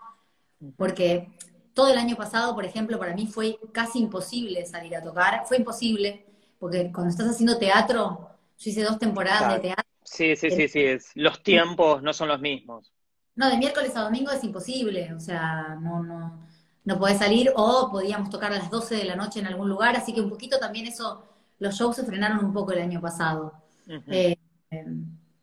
porque 0.77 1.29
todo 1.75 1.89
el 1.93 1.99
año 1.99 2.17
pasado, 2.17 2.55
por 2.55 2.65
ejemplo, 2.65 2.99
para 2.99 3.15
mí 3.15 3.27
fue 3.27 3.59
casi 3.73 3.99
imposible 4.01 4.65
salir 4.67 4.97
a 4.97 5.03
tocar, 5.03 5.45
fue 5.47 5.59
imposible, 5.59 6.27
porque 6.59 6.91
cuando 6.93 7.11
estás 7.11 7.29
haciendo 7.31 7.59
teatro, 7.59 8.31
yo 8.59 8.71
hice 8.71 8.83
dos 8.85 8.99
temporadas 8.99 9.47
Claro. 9.47 9.55
de 9.55 9.61
teatro, 9.61 9.85
Sí, 10.05 10.37
sí, 10.37 10.51
sí, 10.51 10.69
sí, 10.69 10.81
es, 10.83 11.11
los 11.15 11.43
tiempos 11.43 12.03
no 12.03 12.13
son 12.13 12.29
los 12.29 12.41
mismos. 12.41 12.93
no, 13.37 13.49
de 13.51 13.57
miércoles 13.59 13.97
a 13.97 14.03
domingo 14.03 14.31
es 14.31 14.45
imposible, 14.45 15.13
o 15.15 15.21
sea, 15.21 15.77
no, 15.81 16.03
no, 16.03 16.47
no 16.85 16.99
podés 16.99 17.19
salir, 17.19 17.53
o 17.57 17.89
podíamos 17.91 18.31
tocar 18.31 18.53
a 18.53 18.59
las 18.59 18.71
12 18.71 18.97
de 18.97 19.05
la 19.05 19.17
noche 19.17 19.41
en 19.41 19.47
algún 19.47 19.69
lugar, 19.69 19.97
así 19.97 20.13
que 20.13 20.21
un 20.21 20.31
poquito 20.31 20.59
también 20.59 20.87
eso, 20.87 21.25
los 21.59 21.75
shows 21.75 21.97
se 21.97 22.05
frenaron 22.05 22.45
un 22.45 22.53
poco 22.53 22.73
el 22.73 22.83
año 22.83 23.01
pasado. 23.01 23.55
Eh, 24.09 24.37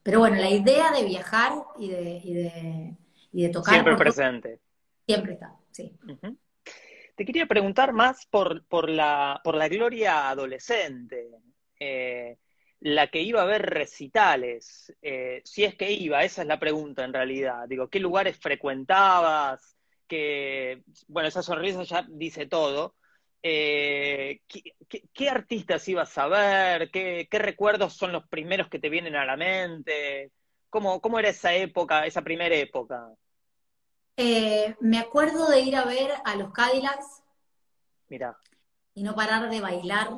pero 0.03 0.19
bueno, 0.19 0.35
la 0.37 0.49
idea 0.49 0.91
de 0.91 1.03
viajar 1.03 1.53
y 1.79 1.89
de, 1.89 2.21
y 2.23 2.33
de, 2.33 2.95
y 3.31 3.43
de 3.43 3.49
tocar. 3.49 3.73
Siempre 3.73 3.95
presente. 3.95 4.59
siempre 5.05 5.33
está, 5.33 5.55
sí. 5.71 5.97
Te 7.15 7.25
quería 7.25 7.45
preguntar 7.45 7.93
más 7.93 8.25
por, 8.27 8.65
por 8.65 8.89
la, 8.89 9.41
por 9.43 9.55
la 9.55 9.67
Gloria 9.67 10.29
adolescente, 10.29 11.29
eh, 11.79 12.37
la 12.79 13.07
que 13.07 13.21
iba 13.21 13.41
a 13.43 13.45
ver 13.45 13.61
recitales, 13.61 14.91
eh, 15.01 15.41
si 15.45 15.63
es 15.63 15.75
que 15.75 15.91
iba, 15.91 16.23
esa 16.23 16.41
es 16.41 16.47
la 16.47 16.59
pregunta 16.59 17.03
en 17.03 17.13
realidad. 17.13 17.67
Digo, 17.67 17.89
¿qué 17.89 17.99
lugares 17.99 18.37
frecuentabas? 18.37 19.70
Que, 20.11 20.83
bueno, 21.07 21.29
esa 21.29 21.41
sonrisa 21.41 21.83
ya 21.83 22.05
dice 22.09 22.45
todo. 22.47 22.95
Eh, 23.43 24.41
¿qué, 24.47 24.61
qué- 24.89 25.03
qué 25.13 25.29
artistas 25.29 25.87
ibas 25.87 26.17
a 26.17 26.27
ver? 26.27 26.91
¿Qué, 26.91 27.27
qué 27.31 27.39
recuerdos 27.39 27.93
son 27.95 28.11
los 28.11 28.27
primeros 28.27 28.67
que 28.69 28.79
te 28.79 28.89
vienen 28.89 29.15
a 29.15 29.25
la 29.25 29.37
mente? 29.37 30.31
¿Cómo, 30.69 30.99
cómo 31.01 31.17
era 31.19 31.29
esa 31.29 31.53
época, 31.53 32.05
esa 32.05 32.21
primera 32.23 32.55
época? 32.55 33.09
Eh, 34.17 34.75
me 34.79 34.99
acuerdo 34.99 35.49
de 35.49 35.59
ir 35.61 35.75
a 35.75 35.83
ver 35.85 36.11
a 36.23 36.35
los 36.35 36.51
Cadillacs 36.53 37.23
Mira, 38.09 38.37
y 38.93 39.03
no 39.03 39.15
parar 39.15 39.49
de 39.49 39.59
bailar. 39.61 40.09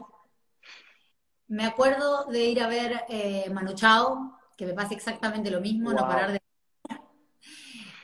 Me 1.47 1.65
acuerdo 1.65 2.25
de 2.25 2.45
ir 2.45 2.61
a 2.61 2.67
ver 2.67 3.05
eh, 3.09 3.49
Manu 3.51 3.73
Chao, 3.73 4.37
que 4.57 4.65
me 4.65 4.73
pasa 4.73 4.93
exactamente 4.93 5.51
lo 5.51 5.61
mismo, 5.61 5.93
no 5.93 6.05
parar 6.07 6.31
de 6.31 6.39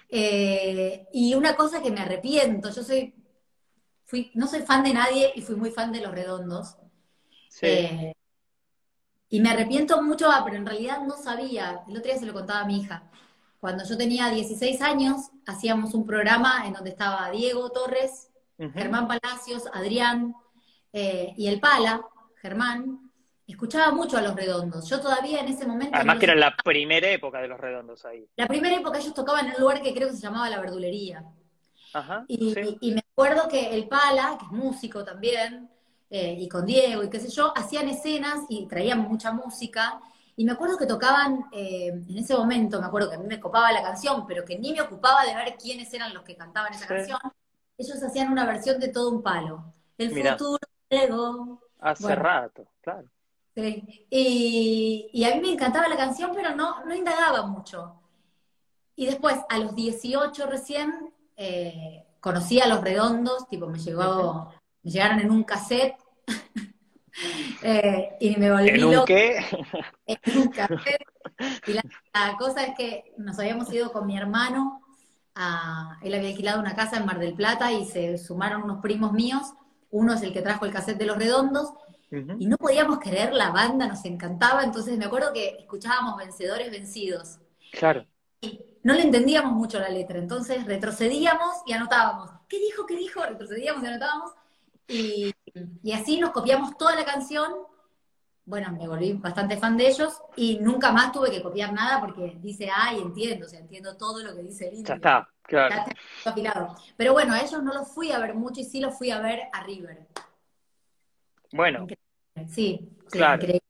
Eh, 0.10 1.08
y 1.14 1.36
una 1.36 1.56
cosa 1.56 1.82
que 1.82 1.92
me 1.92 2.02
arrepiento, 2.02 2.70
yo 2.72 2.84
soy, 2.84 3.14
fui, 4.06 4.32
no 4.34 4.48
soy 4.48 4.62
fan 4.62 4.84
de 4.84 4.94
nadie 4.94 5.32
y 5.36 5.42
fui 5.42 5.56
muy 5.56 5.72
fan 5.72 5.92
de 5.92 6.02
Los 6.02 6.12
Redondos. 6.14 6.78
sí. 7.50 7.68
Eh, 7.68 8.14
y 9.32 9.42
me 9.42 9.52
arrepiento 9.52 10.02
mucho, 10.02 10.30
ah, 10.32 10.42
pero 10.44 10.58
en 10.58 10.66
realidad 10.66 11.04
no 11.04 11.16
sabía, 11.16 11.84
el 11.88 11.98
otro 11.98 12.12
día 12.12 12.18
se 12.20 12.26
lo 12.26 12.34
contaba 12.34 12.62
a 12.62 12.66
mi 12.66 12.82
hija. 12.82 13.12
Cuando 13.60 13.84
yo 13.84 13.96
tenía 13.96 14.30
16 14.30 14.82
años, 14.82 15.30
hacíamos 15.46 15.94
un 15.94 16.06
programa 16.06 16.66
en 16.66 16.74
donde 16.74 16.90
estaba 16.90 17.30
Diego 17.30 17.70
Torres. 17.72 18.30
Germán 18.74 19.08
Palacios, 19.08 19.64
Adrián 19.72 20.36
eh, 20.92 21.34
y 21.38 21.48
el 21.48 21.62
Pala, 21.62 22.02
Germán, 22.42 23.09
escuchaba 23.54 23.92
mucho 23.92 24.18
a 24.18 24.22
Los 24.22 24.36
Redondos. 24.36 24.88
Yo 24.90 25.00
todavía 25.00 25.40
en 25.42 25.48
ese 25.48 25.66
momento... 25.66 25.96
Además 25.96 26.16
no 26.16 26.20
que 26.20 26.26
era 26.26 26.36
la 26.36 26.56
primera 26.64 27.10
época 27.10 27.40
de 27.42 27.48
los 27.48 27.60
redondos 27.60 28.06
ahí. 28.06 28.28
La 28.36 28.48
primera 28.48 28.76
época 28.76 29.00
ellos 29.00 29.14
tocaban 29.14 29.48
en 29.48 29.56
un 29.56 29.62
lugar 29.62 29.82
que 29.82 29.94
creo 29.94 30.10
que 30.10 30.16
se 30.16 30.22
llamaba 30.22 30.50
La 30.50 30.60
Verdulería. 30.62 31.24
Ajá. 31.94 32.26
Y, 32.28 32.54
sí. 32.54 32.78
y 32.82 32.92
me 32.94 33.02
acuerdo 33.12 33.48
que 33.48 33.74
el 33.74 33.88
Pala, 33.88 34.38
que 34.40 34.46
es 34.46 34.52
músico 34.52 35.04
también, 35.04 35.70
eh, 36.10 36.36
y 36.40 36.48
con 36.48 36.66
Diego 36.66 37.04
y 37.04 37.10
qué 37.10 37.20
sé 37.20 37.30
yo, 37.30 37.54
hacían 37.56 37.88
escenas 37.90 38.42
y 38.50 38.68
traían 38.68 39.00
mucha 39.00 39.32
música. 39.32 40.00
Y 40.36 40.46
me 40.46 40.54
acuerdo 40.54 40.78
que 40.78 40.86
tocaban, 40.86 41.46
eh, 41.52 41.88
en 41.88 42.18
ese 42.18 42.36
momento, 42.36 42.80
me 42.80 42.88
acuerdo 42.88 43.10
que 43.10 43.16
a 43.16 43.20
mí 43.20 43.28
me 43.28 43.40
copaba 43.40 43.72
la 43.72 43.82
canción, 43.84 44.26
pero 44.28 44.46
que 44.46 44.58
ni 44.58 44.72
me 44.74 44.82
ocupaba 44.82 45.26
de 45.26 45.36
ver 45.36 45.56
quiénes 45.58 45.94
eran 45.94 46.14
los 46.14 46.24
que 46.24 46.36
cantaban 46.36 46.72
esa 46.74 46.84
Sí. 46.84 46.88
canción. 46.88 47.20
Ellos 47.78 48.02
hacían 48.04 48.32
una 48.32 48.46
versión 48.46 48.80
de 48.80 48.90
todo 48.90 49.10
un 49.10 49.22
palo. 49.24 49.74
El 49.98 50.12
Mirá. 50.14 50.38
futuro 50.38 50.60
llegó. 50.90 51.62
Hace 51.80 52.04
Bueno. 52.04 52.22
rato, 52.24 52.68
claro. 52.82 53.10
Sí. 53.62 54.06
Y, 54.10 55.10
y 55.14 55.24
a 55.24 55.36
mí 55.36 55.42
me 55.42 55.52
encantaba 55.54 55.88
la 55.88 55.98
canción, 55.98 56.32
pero 56.34 56.56
no, 56.56 56.84
no 56.86 56.96
indagaba 56.96 57.46
mucho. 57.46 58.00
Y 58.96 59.06
después, 59.06 59.38
a 59.50 59.58
los 59.58 59.76
18 59.76 60.46
recién, 60.48 61.14
eh, 61.38 62.06
conocí 62.20 62.60
a 62.60 62.68
Los 62.68 62.82
Redondos, 62.82 63.48
tipo, 63.48 63.68
me 63.68 63.80
llegó, 63.80 64.54
me 64.84 64.92
llegaron 64.92 65.20
en 65.20 65.32
un 65.32 65.44
cassette, 65.44 65.96
eh, 67.64 68.18
y 68.20 68.36
me 68.36 68.52
volví 68.52 68.70
¿En 68.70 68.84
un 68.84 68.94
loca 68.96 69.06
qué? 69.06 69.38
en 70.06 70.38
un 70.38 70.48
cassette. 70.50 71.06
Y 71.68 71.74
la, 71.74 71.84
la 72.14 72.36
cosa 72.38 72.66
es 72.66 72.76
que 72.76 73.14
nos 73.18 73.40
habíamos 73.40 73.72
ido 73.72 73.94
con 73.94 74.06
mi 74.06 74.18
hermano, 74.18 74.82
a, 75.34 75.98
él 76.02 76.14
había 76.14 76.32
alquilado 76.32 76.60
una 76.60 76.76
casa 76.76 76.98
en 76.98 77.06
Mar 77.06 77.20
del 77.20 77.36
Plata 77.36 77.72
y 77.72 77.86
se 77.86 78.18
sumaron 78.18 78.64
unos 78.64 78.82
primos 78.82 79.14
míos, 79.14 79.54
uno 79.92 80.14
es 80.14 80.22
el 80.24 80.34
que 80.34 80.42
trajo 80.42 80.66
el 80.66 80.74
cassette 80.74 80.98
de 80.98 81.06
Los 81.06 81.18
Redondos, 81.18 81.74
Y 82.12 82.48
no 82.48 82.58
podíamos 82.58 83.00
creer 83.00 83.34
la 83.34 83.52
banda, 83.52 83.88
nos 83.88 84.04
encantaba, 84.06 84.64
entonces 84.64 84.98
me 84.98 85.06
acuerdo 85.06 85.32
que 85.32 85.58
escuchábamos 85.60 86.18
Vencedores 86.18 86.72
Vencidos. 86.72 87.40
Claro. 87.72 88.06
Y 88.42 88.62
no 88.82 88.94
le 88.94 89.02
entendíamos 89.02 89.54
mucho 89.54 89.80
la 89.80 89.90
letra, 89.90 90.18
entonces 90.18 90.66
retrocedíamos 90.66 91.58
y 91.68 91.74
anotábamos. 91.74 92.32
¿Qué 92.48 92.58
dijo? 92.58 92.86
¿Qué 92.88 92.96
dijo? 92.96 93.22
Retrocedíamos 93.24 93.84
y 93.84 93.88
anotábamos. 93.88 94.32
Y, 94.88 95.34
y 95.84 95.92
así 95.92 96.20
nos 96.20 96.32
copiamos 96.32 96.78
toda 96.78 96.96
la 96.96 97.06
canción. 97.06 97.54
Bueno, 98.46 98.72
me 98.72 98.88
volví 98.88 99.14
bastante 99.14 99.58
fan 99.58 99.78
de 99.78 99.90
ellos 99.90 100.20
y 100.36 100.58
nunca 100.60 100.92
más 100.92 101.12
tuve 101.12 101.30
que 101.30 101.44
copiar 101.44 101.72
nada 101.72 102.00
porque 102.00 102.40
dice, 102.42 102.72
ay, 102.74 103.00
entiendo, 103.00 103.46
o 103.46 103.50
sea, 103.50 103.60
entiendo 103.60 103.96
todo 103.96 104.24
lo 104.24 104.36
que 104.36 104.42
dice 104.42 104.70
el 104.70 104.74
indio. 104.78 104.88
Ya 104.88 104.96
está, 104.96 105.30
claro. 105.44 105.76
Ya 105.76 105.86
está 106.18 106.30
afilado. 106.32 106.76
Pero 106.98 107.14
bueno, 107.14 107.34
a 107.34 107.42
ellos 107.42 107.62
no 107.62 107.72
los 107.72 107.88
fui 107.90 108.12
a 108.12 108.18
ver 108.18 108.34
mucho 108.34 108.62
y 108.62 108.64
sí 108.64 108.80
los 108.80 108.98
fui 108.98 109.12
a 109.12 109.20
ver 109.20 109.42
a 109.54 109.62
River. 109.64 110.08
Bueno, 111.52 111.88
Sí, 112.48 112.90
Claro. 113.12 113.36
increíble. 113.44 113.62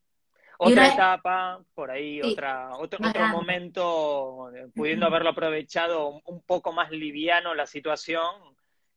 otra 0.61 0.73
una- 0.73 0.87
etapa, 0.93 1.63
por 1.73 1.89
ahí, 1.89 2.21
Sí, 2.21 2.33
otra, 2.33 2.75
otro, 2.77 2.99
otro 3.07 3.27
momento, 3.27 4.51
eh, 4.53 4.67
pudiendo 4.75 5.05
haberlo 5.05 5.29
aprovechado 5.29 6.19
un, 6.25 6.41
poco 6.41 6.73
más 6.73 6.91
liviano 6.91 7.55
la 7.55 7.65
situación, 7.65 8.25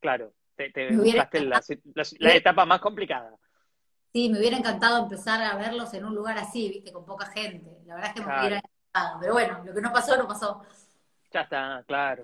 claro, 0.00 0.32
te, 0.56 0.70
te 0.70 0.96
buscaste 0.96 1.40
la, 1.42 1.62
la- 1.94 2.04
la 2.18 2.34
etapa 2.34 2.64
más 2.66 2.80
complicada. 2.80 3.36
Sí, 4.12 4.28
me 4.28 4.38
hubiera 4.40 4.56
encantado 4.58 5.04
empezar 5.04 5.40
a 5.42 5.56
verlos 5.56 5.94
en 5.94 6.04
un 6.04 6.14
lugar 6.14 6.36
así, 6.36 6.68
viste, 6.68 6.92
con 6.92 7.06
poca 7.06 7.26
gente. 7.26 7.78
La 7.86 7.94
verdad 7.94 8.10
es 8.10 8.14
que 8.20 8.28
me 8.28 8.38
hubiera 8.38 8.56
encantado. 8.56 9.20
Pero 9.20 9.32
bueno, 9.32 9.62
lo 9.64 9.72
que 9.72 9.80
no 9.80 9.92
pasó, 9.92 10.16
no 10.18 10.28
pasó. 10.28 10.62
Ya 11.32 11.40
está, 11.42 11.82
claro. 11.86 12.22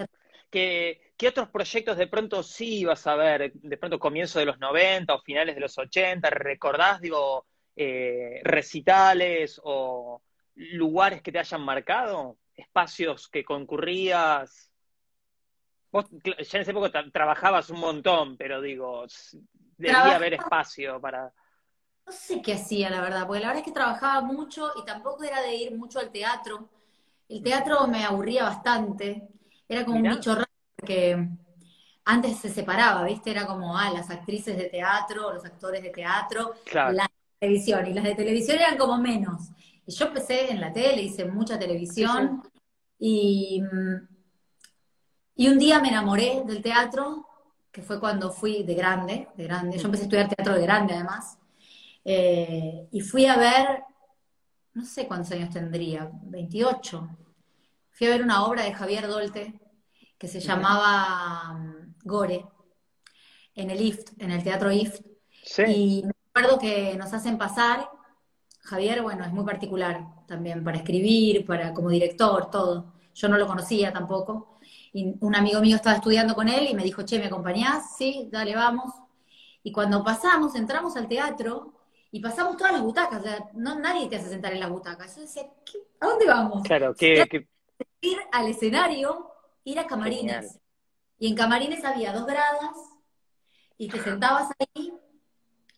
¿Qué, 0.51 1.13
qué 1.17 1.29
otros 1.29 1.51
proyectos 1.51 1.97
de 1.99 2.07
pronto 2.07 2.43
sí 2.43 2.79
ibas 2.81 3.07
a 3.07 3.15
ver? 3.17 3.53
De 3.55 3.77
pronto 3.77 3.99
comienzo 3.99 4.39
de 4.39 4.47
los 4.47 4.59
90 4.59 5.15
o 5.15 5.21
finales 5.23 5.55
de 5.55 5.61
los 5.61 5.77
80, 5.79 6.31
¿recordás, 6.31 7.01
digo, 7.01 7.47
eh, 7.77 8.41
recitales 8.45 9.61
o 9.65 10.23
lugares 10.55 11.23
que 11.23 11.33
te 11.33 11.39
hayan 11.39 11.63
marcado? 11.63 12.39
¿Espacios 12.57 13.29
que 13.29 13.45
concurrías? 13.45 14.73
Vos 15.93 16.07
ya 16.51 16.59
en 16.61 16.71
época 16.71 16.91
tra- 16.93 17.13
trabajabas 17.13 17.71
un 17.71 17.81
montón, 17.81 18.37
pero 18.37 18.61
digo, 18.61 19.05
debía 19.77 19.87
Trabajaba- 19.87 20.17
haber 20.17 20.35
espacio 20.35 21.01
para... 21.01 21.33
No 22.07 22.13
sé 22.13 22.43
qué 22.43 22.55
hacía, 22.55 22.91
la 22.91 23.01
verdad, 23.01 23.25
porque 23.27 23.41
la 23.41 23.49
verdad 23.49 23.61
es 23.61 23.65
que 23.67 23.73
trabajaba 23.73 24.21
mucho 24.23 24.73
y 24.77 24.85
tampoco 24.85 25.23
era 25.25 25.41
de 25.43 25.55
ir 25.55 25.77
mucho 25.77 26.01
al 26.01 26.11
teatro. 26.11 26.69
El 27.29 27.43
teatro 27.43 27.87
me 27.87 28.05
aburría 28.05 28.45
bastante. 28.45 29.29
Era 29.69 29.85
como 29.85 29.99
Mirá. 29.99 30.13
un 30.13 30.17
bicho 30.19 30.35
raro, 30.35 30.47
porque 30.77 31.29
antes 32.05 32.39
se 32.39 32.49
separaba, 32.49 33.05
viste, 33.05 33.31
era 33.31 33.47
como, 33.47 33.77
ah, 33.77 33.91
las 33.91 34.09
actrices 34.11 34.57
de 34.57 34.65
teatro, 34.65 35.33
los 35.33 35.45
actores 35.45 35.83
de 35.83 35.91
teatro, 35.91 36.55
Claro, 36.65 36.95
la 36.95 37.07
televisión, 37.39 37.87
y 37.87 37.93
las 37.93 38.05
de 38.05 38.15
televisión 38.15 38.59
eran 38.59 38.79
como 38.79 38.97
menos. 38.99 39.51
Y 39.87 39.93
yo 39.93 40.07
empecé 40.07 40.51
en 40.51 40.61
la 40.61 40.73
tele, 40.73 41.03
hice 41.03 41.27
mucha 41.27 41.59
televisión, 41.59 42.43
y, 42.99 43.63
y 45.37 45.49
un 45.49 45.59
día 45.59 45.81
me 45.81 45.89
enamoré 45.89 46.43
del 46.47 46.63
teatro, 46.63 47.27
que 47.71 47.83
fue 47.83 48.01
cuando 48.01 48.33
fui 48.33 48.63
de 48.63 48.75
grande, 48.75 49.29
de 49.37 49.45
grande. 49.45 49.79
Yo 49.79 49.85
empecé 49.85 50.05
a 50.05 50.07
estudiar 50.07 50.29
teatro 50.29 50.55
de 50.55 50.63
grande 50.63 50.95
además, 50.95 51.39
eh, 52.05 52.89
y 52.91 53.01
fui 53.01 53.27
a 53.27 53.37
ver, 53.37 53.83
no 54.73 54.85
sé 54.85 55.07
cuántos 55.07 55.33
años 55.33 55.51
tendría, 55.51 56.11
28. 56.23 57.09
Fui 57.99 58.07
a 58.07 58.11
ver 58.11 58.23
una 58.23 58.45
obra 58.47 58.63
de 58.63 58.73
Javier 58.73 59.09
Dolte 59.09 59.61
que 60.17 60.29
se 60.29 60.39
llamaba 60.39 61.53
mm, 61.55 61.95
Gore, 62.05 62.47
en 63.57 63.71
el 63.71 63.81
IFT, 63.81 64.23
en 64.23 64.31
el 64.31 64.45
teatro 64.45 64.71
IFT. 64.71 65.05
sí, 65.43 65.63
Y 65.67 66.03
me 66.05 66.13
acuerdo 66.33 66.61
que 66.61 66.95
nos 66.97 67.13
hacen 67.13 67.37
pasar, 67.39 67.89
Javier, 68.61 69.03
bueno, 69.03 69.25
es 69.25 69.33
muy 69.33 69.45
particular 69.45 70.05
también 70.29 70.63
para 70.63 70.77
escribir, 70.77 71.45
para 71.45 71.73
como 71.75 71.89
director, 71.91 72.51
todo. 72.51 72.95
Yo 73.15 73.29
no 73.29 73.37
lo 73.37 73.49
conocía 73.49 73.93
tampoco. 73.93 74.59
Y 74.93 75.15
un 75.21 75.35
amigo 75.35 75.61
mío 75.61 75.75
estaba 75.75 75.97
estudiando 75.97 76.37
con 76.37 76.49
él 76.49 76.69
y 76.71 76.75
me 76.75 76.85
dijo, 76.85 77.03
che, 77.03 77.19
¿me 77.19 77.27
acompañás? 77.27 77.97
Sí, 77.97 78.29
dale, 78.31 78.55
vamos. 78.55 78.93
Y 79.65 79.73
cuando 79.73 80.05
pasamos, 80.05 80.55
entramos 80.55 80.97
al 80.97 81.09
teatro 81.09 81.75
y 82.13 82.21
pasamos 82.21 82.57
todas 82.57 82.73
las 82.75 82.83
butacas. 82.83 83.21
O 83.21 83.25
sea, 83.25 83.39
no, 83.55 83.77
nadie 83.81 84.09
te 84.09 84.17
hace 84.17 84.29
sentar 84.29 84.53
en 84.53 84.61
las 84.61 84.71
butacas. 84.71 85.17
Yo 85.17 85.23
decía, 85.23 85.43
¿qué- 85.67 85.79
¿a 86.01 86.07
dónde 86.07 86.27
vamos? 86.27 86.63
claro, 86.63 86.95
que- 86.95 87.49
Ir 88.01 88.19
al 88.33 88.49
escenario, 88.49 89.31
ir 89.65 89.79
a 89.79 89.87
camarines. 89.87 90.47
Genial. 90.47 90.61
Y 91.19 91.29
en 91.29 91.35
camarines 91.35 91.85
había 91.85 92.13
dos 92.13 92.27
gradas 92.27 92.77
y 93.77 93.89
te 93.89 94.01
sentabas 94.01 94.49
ahí 94.59 94.93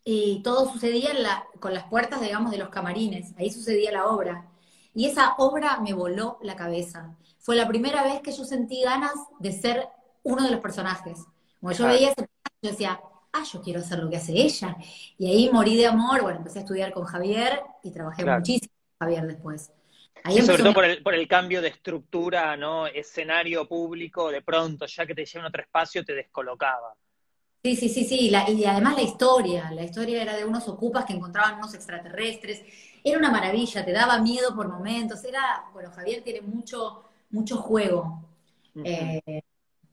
y 0.04 0.42
todo 0.42 0.70
sucedía 0.70 1.10
en 1.12 1.22
la- 1.22 1.44
con 1.60 1.72
las 1.74 1.84
puertas, 1.84 2.20
digamos, 2.20 2.50
de 2.50 2.58
los 2.58 2.68
camarines. 2.68 3.34
Ahí 3.38 3.50
sucedía 3.50 3.90
la 3.92 4.06
obra. 4.06 4.46
Y 4.94 5.06
esa 5.06 5.34
obra 5.38 5.78
me 5.80 5.92
voló 5.94 6.38
la 6.42 6.56
cabeza. 6.56 7.16
Fue 7.38 7.56
la 7.56 7.66
primera 7.68 8.02
vez 8.02 8.20
que 8.20 8.32
yo 8.32 8.44
sentí 8.44 8.82
ganas 8.82 9.14
de 9.38 9.52
ser 9.52 9.88
uno 10.22 10.42
de 10.44 10.50
los 10.50 10.60
personajes. 10.60 11.18
Como 11.60 11.72
yo 11.72 11.86
veía 11.86 12.08
ese 12.08 12.16
personaje, 12.16 12.58
yo 12.62 12.70
decía, 12.70 13.00
ah, 13.32 13.44
yo 13.50 13.62
quiero 13.62 13.80
hacer 13.80 13.98
lo 14.00 14.10
que 14.10 14.16
hace 14.16 14.32
ella. 14.32 14.76
Y 15.16 15.30
ahí 15.30 15.50
morí 15.50 15.76
de 15.76 15.86
amor. 15.86 16.22
Bueno, 16.22 16.38
empecé 16.38 16.58
a 16.58 16.62
estudiar 16.62 16.92
con 16.92 17.04
Javier 17.04 17.62
y 17.82 17.90
trabajé 17.92 18.22
Claro. 18.24 18.40
muchísimo 18.40 18.72
con 18.98 19.06
Javier 19.06 19.26
después. 19.26 19.70
Ahí 20.24 20.42
sobre 20.42 20.62
todo 20.62 20.74
por 20.74 20.84
el, 20.84 21.02
por 21.02 21.14
el 21.14 21.28
cambio 21.28 21.60
de 21.62 21.68
estructura, 21.68 22.56
¿no? 22.56 22.86
Escenario 22.86 23.66
público, 23.68 24.30
de 24.30 24.42
pronto, 24.42 24.86
ya 24.86 25.06
que 25.06 25.14
te 25.14 25.24
llevan 25.26 25.46
a 25.46 25.48
otro 25.48 25.62
espacio, 25.62 26.04
te 26.04 26.14
descolocaba. 26.14 26.94
Sí, 27.62 27.76
sí, 27.76 27.88
sí, 27.90 28.04
sí, 28.04 28.30
la- 28.30 28.48
y 28.50 28.64
además 28.64 28.96
la 28.96 29.02
historia, 29.02 29.70
la 29.72 29.82
historia 29.84 30.22
era 30.22 30.34
de 30.34 30.46
unos 30.46 30.66
ocupas 30.66 31.04
que 31.04 31.12
encontraban 31.12 31.56
unos 31.58 31.74
extraterrestres, 31.74 32.62
era 33.04 33.18
una 33.18 33.30
maravilla, 33.30 33.84
te 33.84 33.92
daba 33.92 34.18
miedo 34.18 34.54
por 34.56 34.68
momentos, 34.68 35.22
era, 35.24 35.64
bueno, 35.74 35.90
Javier 35.90 36.22
tiene 36.22 36.40
mucho, 36.40 37.04
mucho 37.30 37.58
juego. 37.58 38.24
Eh, 38.82 39.20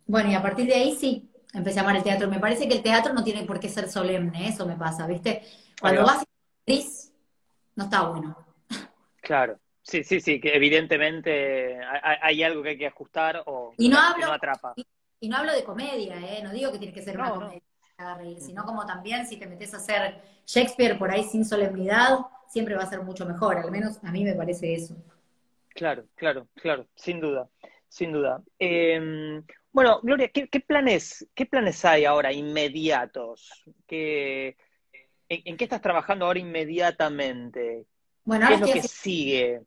bueno, 0.07 0.31
y 0.31 0.35
a 0.35 0.41
partir 0.43 0.67
de 0.67 0.75
ahí 0.75 0.95
sí, 0.97 1.29
empecé 1.53 1.79
a 1.79 1.83
amar 1.83 1.97
el 1.97 2.03
teatro. 2.03 2.29
Me 2.29 2.39
parece 2.39 2.67
que 2.67 2.75
el 2.75 2.83
teatro 2.83 3.13
no 3.13 3.23
tiene 3.23 3.43
por 3.45 3.59
qué 3.59 3.69
ser 3.69 3.89
solemne, 3.89 4.49
eso 4.49 4.65
me 4.67 4.75
pasa, 4.77 5.07
¿viste? 5.07 5.43
Cuando 5.81 6.03
va. 6.03 6.05
vas 6.05 6.23
actriz, 6.61 7.13
no 7.75 7.85
está 7.85 8.03
bueno. 8.09 8.37
Claro. 9.21 9.59
Sí, 9.87 10.03
sí, 10.03 10.19
sí, 10.19 10.41
que 10.41 10.53
evidentemente 10.53 11.79
hay, 11.79 12.17
hay 12.21 12.43
algo 12.43 12.61
que 12.61 12.69
hay 12.69 12.77
que 12.77 12.87
ajustar 12.87 13.41
o 13.45 13.73
Y 13.77 13.87
no 13.87 13.97
que 13.97 14.01
hablo- 14.03 14.27
no 14.27 14.33
atrapa. 14.33 14.75
Y 15.19 15.29
no 15.29 15.37
hablo 15.37 15.53
de 15.53 15.63
comedia, 15.63 16.15
¿eh? 16.19 16.43
No 16.43 16.51
digo 16.51 16.71
que 16.71 16.77
tiene 16.77 16.93
que 16.93 17.01
ser 17.01 17.15
una 17.17 17.29
No, 17.29 17.35
no. 17.35 17.39
comedia 17.47 17.61
reír, 18.17 18.39
sino 18.41 18.65
como 18.65 18.85
también 18.85 19.25
si 19.25 19.37
te 19.37 19.47
metes 19.47 19.73
a 19.73 19.77
hacer 19.77 20.21
Shakespeare 20.45 20.97
por 20.99 21.09
ahí 21.09 21.23
sin 21.23 21.43
solemnidad, 21.45 22.19
siempre 22.47 22.75
va 22.75 22.83
a 22.83 22.89
ser 22.89 23.01
mucho 23.01 23.25
mejor, 23.25 23.57
al 23.57 23.71
menos 23.71 23.97
a 24.03 24.11
mí 24.11 24.23
me 24.23 24.33
parece 24.33 24.73
eso. 24.75 24.95
Claro, 25.69 26.07
claro, 26.15 26.47
claro, 26.55 26.87
sin 26.95 27.19
duda, 27.21 27.49
sin 27.87 28.11
duda. 28.11 28.43
Eh, 28.59 28.99
bueno, 29.71 29.99
Gloria, 30.01 30.29
¿qué, 30.29 30.47
qué 30.49 30.59
planes, 30.59 31.27
qué 31.35 31.45
planes 31.45 31.85
hay 31.85 32.05
ahora 32.05 32.33
inmediatos? 32.33 33.63
¿Qué, 33.85 34.57
en, 35.29 35.41
en 35.45 35.57
qué 35.57 35.65
estás 35.65 35.81
trabajando 35.81 36.25
ahora 36.25 36.39
inmediatamente? 36.39 37.85
Bueno, 38.25 38.45
¿Qué 38.45 38.53
ahora 38.53 38.55
es 38.55 38.61
lo 38.61 38.67
que 38.69 38.81
sigue? 38.83 39.61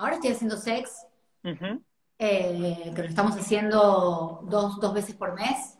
Ahora 0.00 0.14
estoy 0.14 0.30
haciendo 0.30 0.56
sex, 0.56 1.06
eh, 1.44 2.92
que 2.94 3.02
lo 3.02 3.08
estamos 3.08 3.36
haciendo 3.36 4.40
dos, 4.44 4.80
dos 4.80 4.94
veces 4.94 5.14
por 5.14 5.34
mes, 5.34 5.78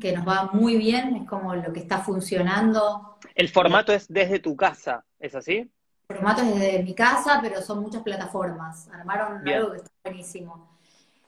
que 0.00 0.12
nos 0.12 0.26
va 0.26 0.50
muy 0.52 0.76
bien, 0.76 1.16
es 1.16 1.28
como 1.28 1.54
lo 1.54 1.72
que 1.72 1.80
está 1.80 1.98
funcionando. 1.98 3.18
El 3.34 3.48
formato 3.48 3.92
es 3.92 4.06
desde 4.08 4.38
tu 4.38 4.54
casa, 4.56 5.04
¿es 5.18 5.34
así? 5.34 5.70
El 6.08 6.16
formato 6.16 6.42
es 6.42 6.54
desde 6.54 6.82
mi 6.82 6.94
casa, 6.94 7.40
pero 7.42 7.60
son 7.60 7.80
muchas 7.80 8.02
plataformas. 8.02 8.88
Armaron 8.88 9.42
Bien. 9.42 9.58
algo 9.58 9.72
que 9.72 9.76
está 9.78 9.90
buenísimo. 10.04 10.78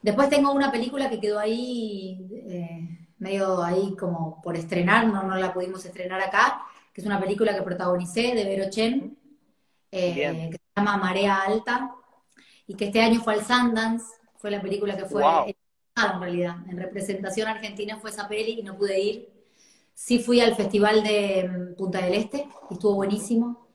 Después 0.01 0.29
tengo 0.29 0.51
una 0.51 0.71
película 0.71 1.09
que 1.09 1.19
quedó 1.19 1.39
ahí, 1.39 2.27
eh, 2.47 3.07
medio 3.17 3.63
ahí 3.63 3.95
como 3.97 4.41
por 4.41 4.55
estrenar, 4.55 5.07
no, 5.07 5.23
no 5.23 5.35
la 5.35 5.53
pudimos 5.53 5.85
estrenar 5.85 6.21
acá, 6.21 6.63
que 6.93 7.01
es 7.01 7.07
una 7.07 7.19
película 7.19 7.55
que 7.55 7.61
protagonicé 7.61 8.33
de 8.35 8.43
Vero 8.43 8.69
Chen, 8.69 9.17
eh, 9.91 10.49
que 10.51 10.57
se 10.57 10.63
llama 10.75 10.97
Marea 10.97 11.41
Alta, 11.41 11.95
y 12.67 12.75
que 12.75 12.85
este 12.85 13.01
año 13.01 13.21
fue 13.21 13.33
al 13.35 13.45
Sundance, 13.45 14.05
fue 14.37 14.51
la 14.51 14.61
película 14.61 14.97
que 14.97 15.05
fue 15.05 15.21
Wow. 15.21 15.45
en 15.95 16.19
realidad, 16.21 16.55
en 16.69 16.77
representación 16.77 17.47
argentina 17.47 17.97
fue 17.99 18.09
esa 18.09 18.27
peli 18.27 18.59
y 18.59 18.63
no 18.63 18.77
pude 18.77 18.99
ir. 18.99 19.29
Sí 19.93 20.19
fui 20.19 20.41
al 20.41 20.55
Festival 20.55 21.03
de 21.03 21.49
mm, 21.49 21.75
Punta 21.75 21.99
del 22.01 22.15
Este, 22.15 22.47
y 22.69 22.73
estuvo 22.73 22.95
buenísimo. 22.95 23.67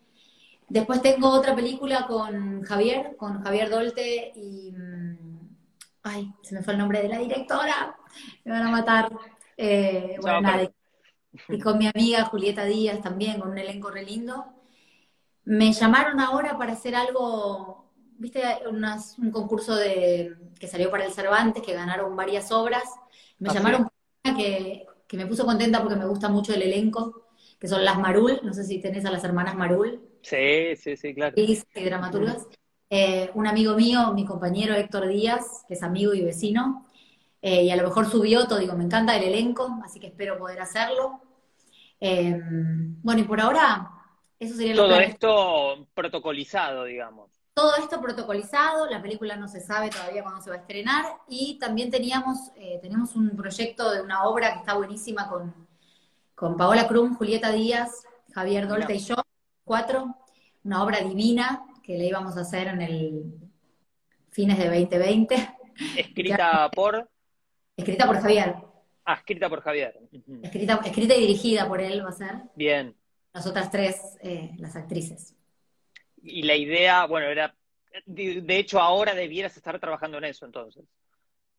Después 0.69 1.03
tengo 1.03 1.31
otra 1.31 1.55
película 1.57 2.07
con 2.07 2.63
Javier, 2.63 3.17
con 3.17 3.43
Javier 3.43 3.71
Dolte 3.71 4.33
y... 4.35 4.73
mm, 4.73 5.39
Ay, 6.03 6.33
se 6.43 6.55
me 6.55 6.63
fue 6.63 6.73
el 6.75 6.79
nombre 6.79 7.03
de 7.03 7.09
la 7.09 7.19
directora, 7.19 7.97
me 8.45 8.53
van 8.53 8.63
a 8.67 8.71
matar. 8.71 9.11
Eh, 9.57 10.17
bueno, 10.23 10.41
No, 10.41 10.49
nada, 10.49 10.71
y 11.49 11.59
con 11.61 11.79
mi 11.79 11.87
amiga 11.89 12.25
Julieta 12.27 12.65
Díaz 12.65 13.01
también, 13.03 13.41
con 13.41 13.51
un 13.51 13.59
elenco 13.59 13.91
re 13.91 14.05
lindo. 14.05 14.47
Me 15.45 15.73
llamaron 15.73 16.21
ahora 16.21 16.57
para 16.59 16.73
hacer 16.75 16.95
algo, 16.95 17.88
viste, 18.19 18.43
unas- 18.71 19.19
un 19.19 19.31
concurso 19.31 19.75
de, 19.77 20.37
que 20.59 20.69
salió 20.69 20.91
para 20.91 21.05
el 21.07 21.13
Cervantes, 21.13 21.63
que 21.63 21.75
ganaron 21.75 22.17
varias 22.17 22.53
obras. 22.53 22.85
Me 23.39 23.49
Ah, 23.49 23.55
llamaron 23.55 23.89
que, 24.37 24.87
que 25.07 25.17
me 25.17 25.27
puso 25.27 25.47
contenta 25.47 25.81
porque 25.81 25.97
me 25.97 26.07
gusta 26.07 26.29
mucho 26.29 26.55
el 26.55 26.63
elenco, 26.63 27.29
que 27.59 27.69
son 27.69 27.85
las 27.85 27.99
Marul, 27.99 28.41
no 28.45 28.53
sé 28.55 28.65
si 28.65 28.81
tenés 28.81 29.05
a 29.07 29.11
las 29.11 29.25
hermanas 29.25 29.57
Marul, 29.57 30.03
Sí, 30.23 30.77
sí, 30.77 30.97
sí, 30.97 31.15
claro. 31.15 31.39
y 31.75 31.85
dramaturgas. 31.85 32.47
Eh, 32.91 33.31
un 33.35 33.47
amigo 33.47 33.75
mío, 33.77 34.13
mi 34.15 34.25
compañero 34.25 34.75
Héctor 34.75 35.09
Díaz, 35.09 35.65
que 35.69 35.75
es 35.75 35.83
amigo 35.83 36.15
y 36.15 36.23
vecino, 36.23 36.87
eh, 37.43 37.65
y 37.65 37.71
a 37.71 37.77
lo 37.77 37.85
mejor 37.85 38.11
subió 38.11 38.47
todo, 38.49 38.59
digo, 38.59 38.75
me 38.77 38.85
encanta 38.85 39.17
el 39.17 39.25
elenco, 39.25 39.79
así 39.85 40.01
que 40.01 40.09
espero 40.09 40.39
poder 40.39 40.61
hacerlo. 40.61 41.21
Eh, 42.01 42.39
bueno, 43.03 43.23
y 43.23 43.25
por 43.25 43.41
ahora, 43.41 43.91
eso 44.41 44.57
sería 44.57 44.75
lo 44.75 44.85
Todo 44.85 44.99
que... 45.01 45.01
esto 45.01 45.89
protocolizado, 45.95 46.85
digamos. 46.85 47.31
Todo 47.59 47.75
esto 47.77 48.01
protocolizado, 48.01 48.87
la 48.89 49.03
película 49.03 49.35
no 49.35 49.49
se 49.49 49.61
sabe 49.61 49.91
todavía 49.91 50.23
cuándo 50.23 50.41
se 50.41 50.49
va 50.49 50.55
a 50.55 50.61
estrenar, 50.61 51.05
y 51.27 51.59
también 51.59 51.91
teníamos, 51.91 52.53
eh, 52.55 52.79
tenemos 52.81 53.17
un 53.17 53.31
proyecto 53.37 53.91
de 53.91 54.01
una 54.01 54.29
obra 54.29 54.53
que 54.53 54.61
está 54.61 54.75
buenísima 54.75 55.29
con, 55.29 55.67
con 56.37 56.57
Paola 56.57 56.87
Krum, 56.87 57.17
Julieta 57.17 57.51
Díaz, 57.51 58.05
Javier 58.33 58.69
Dolte 58.69 58.95
y 58.95 59.01
yo, 59.01 59.17
cuatro, 59.65 60.15
una 60.63 60.85
obra 60.85 61.01
divina 61.01 61.67
que 61.83 61.99
le 61.99 62.07
íbamos 62.07 62.37
a 62.37 62.43
hacer 62.43 62.69
en 62.69 62.81
el 62.81 63.35
fines 64.31 64.57
de 64.57 64.67
2020, 64.67 65.57
Escrita 65.97 66.71
por. 66.77 67.11
escrita 67.77 68.07
por 68.07 68.21
Javier, 68.21 68.55
Ah, 69.05 69.15
escrita 69.15 69.49
por 69.49 69.63
Javier. 69.63 69.99
Escrita, 70.45 70.81
escrita 70.85 71.17
y 71.17 71.21
dirigida 71.23 71.67
por 71.67 71.81
él 71.81 72.05
va 72.05 72.11
a 72.11 72.13
ser, 72.13 72.37
Bien. 72.55 72.95
las 73.33 73.49
otras 73.49 73.69
tres, 73.69 74.17
eh, 74.23 74.53
las 74.59 74.77
actrices. 74.77 75.35
Y 76.23 76.43
la 76.43 76.55
idea, 76.57 77.07
bueno, 77.07 77.27
era. 77.29 77.55
De, 78.07 78.43
de 78.43 78.59
hecho, 78.59 78.81
ahora 78.81 79.15
debieras 79.15 79.57
estar 79.57 79.79
trabajando 79.81 80.19
en 80.19 80.25
eso, 80.25 80.47
entonces. 80.47 80.85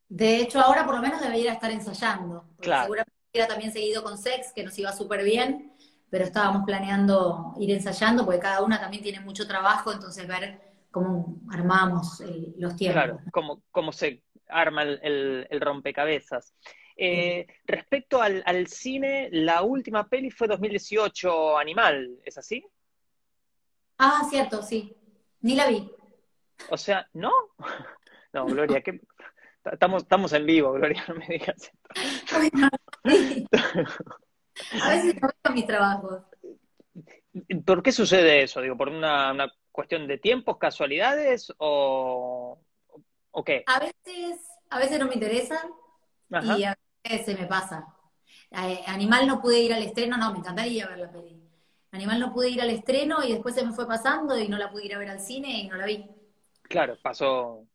De 0.08 0.38
hecho, 0.38 0.60
ahora 0.60 0.86
por 0.86 0.96
lo 0.96 1.02
menos 1.02 1.22
debería 1.22 1.54
estar 1.54 1.72
ensayando. 1.72 2.46
Claro. 2.60 2.84
Seguramente 2.84 3.14
hubiera 3.34 3.48
también 3.48 3.72
seguido 3.72 4.04
con 4.04 4.18
Sex, 4.18 4.52
que 4.54 4.64
nos 4.64 4.78
iba 4.80 4.92
súper 4.92 5.24
bien, 5.24 5.72
pero 6.10 6.26
estábamos 6.26 6.64
planeando 6.66 7.54
ir 7.60 7.72
ensayando, 7.72 8.26
porque 8.26 8.40
cada 8.40 8.64
una 8.64 8.80
también 8.80 9.04
tiene 9.04 9.20
mucho 9.20 9.48
trabajo, 9.48 9.92
entonces 9.94 10.28
ver 10.28 10.60
cómo 10.92 11.40
armamos 11.52 12.22
el- 12.22 12.56
los 12.58 12.76
tiempos. 12.76 13.04
Claro, 13.04 13.22
cómo, 13.32 13.62
cómo 13.72 13.92
se 13.92 14.24
arma 14.48 14.82
el, 14.84 15.00
el- 15.04 15.48
el 15.50 15.62
rompecabezas. 15.62 16.56
Eh, 16.98 17.46
respecto 17.66 18.22
al, 18.22 18.42
al 18.46 18.68
cine, 18.68 19.30
la 19.32 19.62
última 19.62 20.08
peli 20.10 20.32
fue 20.32 20.48
2018, 20.48 21.58
Animal, 21.58 22.18
¿es 22.26 22.38
así? 22.38 22.66
Ah, 24.00 24.26
cierto, 24.30 24.64
sí. 24.64 24.96
Ni 25.42 25.56
la 25.56 25.68
vi. 25.68 25.92
O 26.70 26.78
sea, 26.78 27.08
¿no? 27.14 27.32
No, 28.32 28.46
Gloria, 28.46 28.80
¿qué? 28.82 29.02
Estamos, 29.72 30.04
estamos 30.04 30.32
en 30.34 30.46
vivo, 30.46 30.72
Gloria, 30.74 31.04
no 31.08 31.16
me 31.16 31.26
digas. 31.26 31.72
Sí. 32.26 33.48
A 34.84 34.90
veces 34.90 35.16
no 35.20 35.30
veo 35.44 35.54
mis 35.56 35.66
trabajos. 35.66 36.22
¿Por 37.66 37.82
qué 37.82 37.92
sucede 37.92 38.44
eso? 38.44 38.62
Digo, 38.62 38.78
¿por 38.78 38.90
una, 38.90 39.32
una 39.32 39.52
cuestión 39.72 40.06
de 40.06 40.20
tiempos, 40.20 40.58
casualidades 40.60 41.52
o, 41.58 42.60
o 43.32 43.44
qué? 43.44 43.64
A 43.66 43.80
veces, 43.80 44.48
a 44.70 44.78
veces 44.78 45.00
no 45.00 45.08
me 45.08 45.16
interesa 45.16 45.60
Ajá. 46.32 46.58
y 46.58 46.64
a 46.66 46.78
veces 47.04 47.26
se 47.26 47.36
me 47.36 47.48
pasa. 47.48 47.88
Eh, 48.52 48.84
Animal 48.86 49.26
no 49.26 49.42
pude 49.42 49.60
ir 49.60 49.74
al 49.74 49.82
estreno, 49.82 50.18
no, 50.18 50.32
me 50.34 50.40
encantaría 50.40 50.88
ver 50.88 51.00
la 51.00 51.12
peli. 51.12 51.49
Animal 51.92 52.20
no 52.20 52.34
pude 52.34 52.50
ir 52.50 52.62
al 52.62 52.70
estreno 52.70 53.24
y 53.24 53.32
después 53.32 53.56
se 53.56 53.66
me 53.66 53.72
fue 53.74 53.88
pasando 53.88 54.38
y 54.38 54.48
no 54.48 54.58
la 54.58 54.70
pude 54.70 54.86
ir 54.86 54.96
a 54.96 55.00
ver 55.00 55.10
al 55.10 55.20
cine 55.20 55.62
y 55.62 55.68
no 55.68 55.76
la 55.78 55.86
vi. 55.86 56.06
Claro, 56.64 56.98
pasó. 57.02 57.66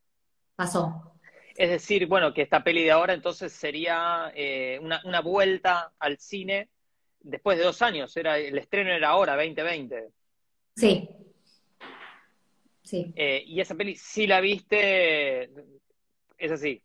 Pasó. 0.55 1.13
Es 1.57 1.71
decir, 1.71 2.07
bueno, 2.07 2.33
que 2.33 2.43
esta 2.43 2.63
peli 2.63 2.85
de 2.85 2.91
ahora 2.93 3.13
entonces 3.13 3.53
sería 3.53 4.33
eh, 4.35 4.79
una, 4.83 5.01
una 5.05 5.21
vuelta 5.21 5.93
al 5.99 6.19
cine 6.19 6.69
después 7.21 7.59
de 7.59 7.65
dos 7.65 7.83
años. 7.83 8.17
Era, 8.17 8.39
el 8.39 8.57
estreno 8.59 8.91
era 8.91 9.09
ahora, 9.11 9.35
2020. 9.37 10.11
Sí. 10.77 11.09
Sí. 12.83 13.13
Eh, 13.17 13.43
y 13.47 13.61
esa 13.61 13.75
peli, 13.75 13.97
si 13.97 14.27
la 14.27 14.41
viste, 14.41 15.45
es 16.39 16.51
así. 16.53 16.83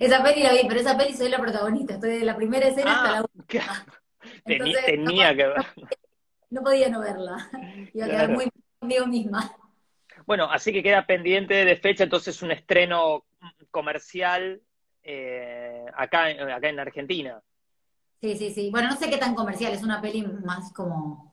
Esa 0.00 0.22
peli 0.22 0.42
la 0.42 0.52
vi, 0.52 0.60
pero 0.68 0.80
esa 0.80 0.96
peli 0.96 1.14
soy 1.14 1.28
la 1.28 1.38
protagonista. 1.38 1.94
Estoy 1.94 2.18
de 2.18 2.24
la 2.24 2.36
primera 2.36 2.66
escena 2.68 2.92
hasta 2.96 3.10
la 3.12 3.18
Ah, 3.22 3.24
última. 3.38 3.86
Teni- 4.44 4.52
Entonces, 4.52 4.84
tenía 4.86 5.32
no, 5.32 5.36
que 5.36 5.46
ver. 5.46 5.66
No 6.56 6.62
podía 6.62 6.88
no 6.88 7.00
verla. 7.00 7.50
Iba 7.94 8.06
a 8.06 8.08
quedar 8.08 8.26
Claro. 8.26 8.34
muy 8.34 8.50
conmigo 8.80 9.06
misma. 9.06 9.56
Bueno, 10.26 10.50
así 10.50 10.72
que 10.72 10.82
queda 10.82 11.06
pendiente 11.06 11.64
de 11.64 11.76
fecha, 11.76 12.04
entonces 12.04 12.42
un 12.42 12.50
estreno 12.50 13.24
comercial 13.70 14.60
eh, 15.02 15.84
acá, 15.94 16.30
en- 16.30 16.50
acá 16.50 16.68
en 16.68 16.80
Argentina. 16.80 17.40
Sí, 18.20 18.34
sí, 18.36 18.50
sí. 18.50 18.70
Bueno, 18.70 18.88
no 18.88 18.96
sé 18.96 19.08
qué 19.08 19.18
tan 19.18 19.34
comercial, 19.34 19.72
es 19.72 19.82
una 19.84 20.00
peli 20.00 20.22
más 20.22 20.72
como, 20.72 21.32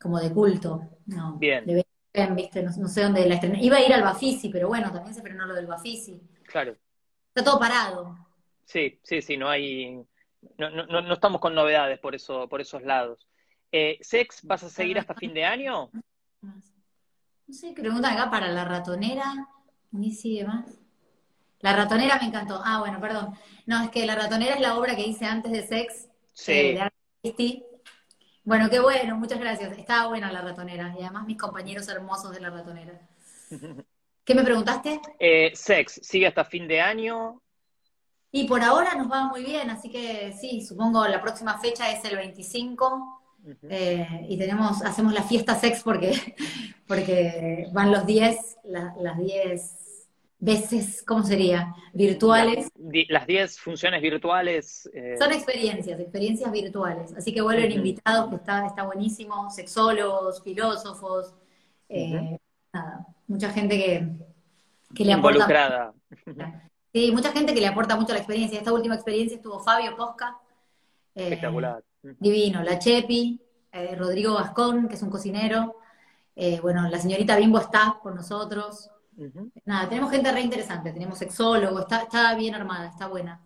como 0.00 0.18
de 0.18 0.32
culto. 0.32 0.80
No, 1.06 1.36
Bien. 1.38 1.64
de 1.66 1.84
Belén, 2.12 2.34
¿viste? 2.34 2.62
No, 2.62 2.70
no 2.76 2.88
sé 2.88 3.02
dónde 3.02 3.26
la 3.26 3.34
estrené. 3.34 3.62
Iba 3.62 3.76
a 3.76 3.84
ir 3.84 3.92
al 3.92 4.02
Bafisi, 4.02 4.48
pero 4.48 4.68
bueno, 4.68 4.90
también 4.90 5.14
se 5.14 5.22
frenó 5.22 5.46
lo 5.46 5.54
del 5.54 5.66
Bafisi. 5.66 6.20
Claro. 6.46 6.74
Está 7.28 7.44
todo 7.50 7.60
parado. 7.60 8.16
Sí, 8.64 8.98
sí, 9.04 9.22
sí, 9.22 9.36
no 9.36 9.48
hay, 9.48 10.02
no, 10.58 10.70
no 10.70 11.02
no 11.02 11.14
estamos 11.14 11.40
con 11.40 11.54
novedades 11.54 12.00
por 12.00 12.14
eso, 12.16 12.48
por 12.48 12.60
esos 12.60 12.82
lados. 12.82 13.28
Eh, 13.78 13.98
¿Sex 14.00 14.40
vas 14.42 14.62
a 14.62 14.70
seguir 14.70 14.98
hasta 14.98 15.12
fin 15.12 15.34
de 15.34 15.44
año? 15.44 15.90
No 16.40 17.54
sé, 17.54 17.74
preguntan 17.74 18.14
acá 18.14 18.30
para 18.30 18.48
la 18.48 18.64
ratonera. 18.64 19.48
Ni 19.90 20.12
sigue 20.12 20.44
más. 20.46 20.64
La 21.60 21.76
ratonera 21.76 22.18
me 22.18 22.28
encantó. 22.28 22.62
Ah, 22.64 22.78
bueno, 22.80 22.98
perdón. 23.02 23.34
No, 23.66 23.82
es 23.84 23.90
que 23.90 24.06
La 24.06 24.14
ratonera 24.14 24.54
es 24.54 24.62
la 24.62 24.78
obra 24.78 24.96
que 24.96 25.06
hice 25.06 25.26
antes 25.26 25.52
de 25.52 25.66
Sex. 25.66 26.08
Sí. 26.32 26.52
eh, 26.52 26.90
de. 27.22 27.64
Bueno, 28.44 28.70
qué 28.70 28.80
bueno, 28.80 29.18
muchas 29.18 29.40
gracias. 29.40 29.76
Estaba 29.76 30.08
buena 30.08 30.32
la 30.32 30.40
ratonera. 30.40 30.94
Y 30.98 31.02
además 31.02 31.26
mis 31.26 31.36
compañeros 31.36 31.86
hermosos 31.88 32.32
de 32.32 32.40
la 32.40 32.48
ratonera. 32.48 32.98
¿Qué 34.24 34.34
me 34.34 34.42
preguntaste? 34.42 35.02
Eh, 35.18 35.52
Sex, 35.54 36.00
¿sigue 36.02 36.26
hasta 36.26 36.46
fin 36.46 36.66
de 36.66 36.80
año? 36.80 37.42
Y 38.32 38.48
por 38.48 38.62
ahora 38.62 38.94
nos 38.94 39.10
va 39.10 39.24
muy 39.28 39.44
bien, 39.44 39.68
así 39.68 39.90
que 39.90 40.32
sí, 40.32 40.64
supongo 40.64 41.06
la 41.06 41.20
próxima 41.20 41.58
fecha 41.58 41.90
es 41.92 42.04
el 42.06 42.16
25. 42.16 43.15
Eh, 43.68 44.26
y 44.28 44.36
tenemos, 44.38 44.82
hacemos 44.82 45.12
la 45.12 45.22
fiesta 45.22 45.54
sex 45.54 45.82
porque, 45.82 46.34
porque 46.86 47.66
van 47.72 47.90
los 47.92 48.06
10, 48.06 48.58
la- 48.64 48.94
las 49.00 49.18
10 49.18 50.08
veces, 50.38 51.02
¿cómo 51.06 51.22
sería? 51.22 51.74
Virtuales. 51.94 52.68
Las 53.08 53.26
10 53.26 53.58
funciones 53.58 54.02
virtuales. 54.02 54.88
eh, 54.92 55.14
Son 55.18 55.32
experiencias, 55.32 55.98
experiencias 55.98 56.50
virtuales. 56.52 57.14
Así 57.16 57.32
que 57.32 57.40
vuelven 57.40 57.72
invitados, 57.72 58.28
que 58.30 58.36
está, 58.36 58.66
está 58.66 58.82
buenísimo, 58.84 59.50
sexólogos, 59.50 60.42
filósofos, 60.42 61.34
eh, 61.88 62.38
nada, 62.72 63.06
mucha 63.28 63.50
gente 63.50 63.76
que, 63.78 64.08
que 64.94 65.04
le 65.04 65.12
aporta. 65.14 65.38
involucrada. 65.38 65.94
Sí, 66.92 67.10
mucha 67.12 67.30
gente 67.32 67.52
que 67.54 67.60
le 67.60 67.66
aporta 67.66 67.94
mucho 67.96 68.10
a 68.12 68.14
la 68.14 68.18
experiencia. 68.20 68.58
Esta 68.58 68.72
última 68.72 68.94
experiencia 68.94 69.36
estuvo 69.36 69.60
Fabio 69.60 69.96
Posca. 69.96 70.36
eh, 71.14 71.24
Espectacular. 71.24 71.82
Divino, 72.18 72.62
la 72.62 72.78
Chepi, 72.78 73.40
eh, 73.72 73.94
Rodrigo 73.96 74.34
Gascón, 74.34 74.88
que 74.88 74.94
es 74.94 75.02
un 75.02 75.10
cocinero. 75.10 75.76
eh, 76.36 76.60
bueno, 76.60 76.88
la 76.88 76.98
señorita 76.98 77.36
Bimbo 77.36 77.58
está 77.58 77.98
con 78.02 78.14
nosotros. 78.14 78.90
Nada, 79.64 79.88
tenemos 79.88 80.10
gente 80.10 80.30
re 80.30 80.42
interesante, 80.42 80.92
tenemos 80.92 81.18
sexólogo, 81.18 81.80
está, 81.80 82.02
está 82.02 82.34
bien 82.34 82.54
armada, 82.54 82.88
está 82.88 83.06
buena. 83.08 83.40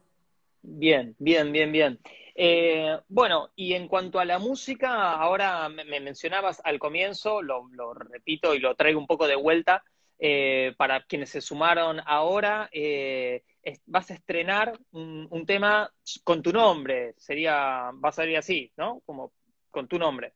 Bien, 0.62 1.14
bien, 1.18 1.52
bien, 1.52 1.72
bien. 1.72 2.00
Eh, 2.34 2.98
bueno, 3.08 3.50
y 3.56 3.74
en 3.74 3.88
cuanto 3.88 4.18
a 4.18 4.24
la 4.24 4.38
música, 4.38 5.12
ahora 5.12 5.68
me, 5.68 5.84
me 5.84 6.00
mencionabas 6.00 6.60
al 6.64 6.78
comienzo, 6.78 7.42
lo, 7.42 7.68
lo 7.72 7.94
repito 7.94 8.54
y 8.54 8.58
lo 8.58 8.74
traigo 8.74 8.98
un 9.00 9.06
poco 9.06 9.26
de 9.26 9.36
vuelta, 9.36 9.84
eh, 10.18 10.74
para 10.76 11.02
quienes 11.04 11.30
se 11.30 11.40
sumaron 11.40 12.00
ahora, 12.04 12.68
eh, 12.72 13.42
vas 13.86 14.10
a 14.10 14.14
estrenar 14.14 14.72
un, 14.92 15.26
un 15.30 15.46
tema 15.46 15.90
con 16.24 16.42
tu 16.42 16.52
nombre, 16.52 17.14
sería, 17.18 17.90
va 17.92 18.08
a 18.08 18.12
salir 18.12 18.36
así, 18.36 18.72
¿no? 18.76 19.00
Como 19.04 19.32
con 19.70 19.86
tu 19.86 19.98
nombre, 19.98 20.34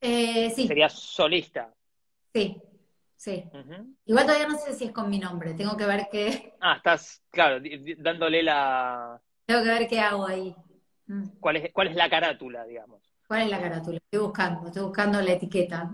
Eh, 0.00 0.50
sí, 0.50 0.66
sería 0.66 0.88
solista. 0.88 1.72
sí, 2.32 2.60
sí. 3.16 3.44
Igual 4.06 4.26
todavía 4.26 4.48
no 4.48 4.58
sé 4.58 4.74
si 4.74 4.84
es 4.84 4.92
con 4.92 5.08
mi 5.08 5.18
nombre, 5.18 5.54
tengo 5.54 5.76
que 5.76 5.86
ver 5.86 6.08
qué, 6.10 6.52
Ah, 6.60 6.74
estás, 6.76 7.22
claro, 7.30 7.62
dándole 7.98 8.42
la, 8.42 9.20
tengo 9.46 9.62
que 9.62 9.68
ver 9.68 9.88
qué 9.88 10.00
hago 10.00 10.26
ahí. 10.26 10.54
Mm, 11.06 11.24
cuál 11.40 11.56
es, 11.56 11.72
cuál 11.72 11.88
es 11.88 11.94
la 11.96 12.08
carátula, 12.08 12.64
digamos. 12.64 13.02
¿Cuál 13.26 13.42
es 13.42 13.50
la 13.50 13.60
carátula? 13.60 13.98
Estoy 13.98 14.20
buscando, 14.20 14.66
estoy 14.66 14.82
buscando 14.82 15.20
la 15.20 15.32
etiqueta. 15.32 15.90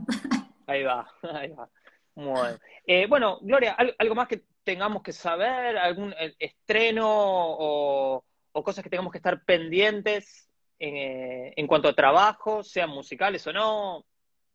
Ahí 0.66 0.82
va, 0.84 1.06
ahí 1.22 1.50
va. 1.50 1.68
Bueno, 2.14 2.58
Eh, 2.86 3.06
bueno 3.08 3.38
Gloria, 3.40 3.72
¿al- 3.72 3.94
¿algo 3.98 4.14
más 4.14 4.28
que 4.28 4.44
tengamos 4.64 5.02
que 5.02 5.12
saber? 5.12 5.78
¿Algún 5.78 6.12
eh, 6.18 6.34
estreno 6.38 7.06
o, 7.08 8.24
o 8.52 8.64
cosas 8.64 8.82
que 8.84 8.90
tengamos 8.90 9.12
que 9.12 9.18
estar 9.18 9.44
pendientes 9.44 10.48
en, 10.78 10.96
eh, 10.96 11.54
en 11.56 11.66
cuanto 11.66 11.88
a 11.88 11.94
trabajo, 11.94 12.62
sean 12.62 12.90
musicales 12.90 13.46
o 13.46 13.52
no? 13.52 14.04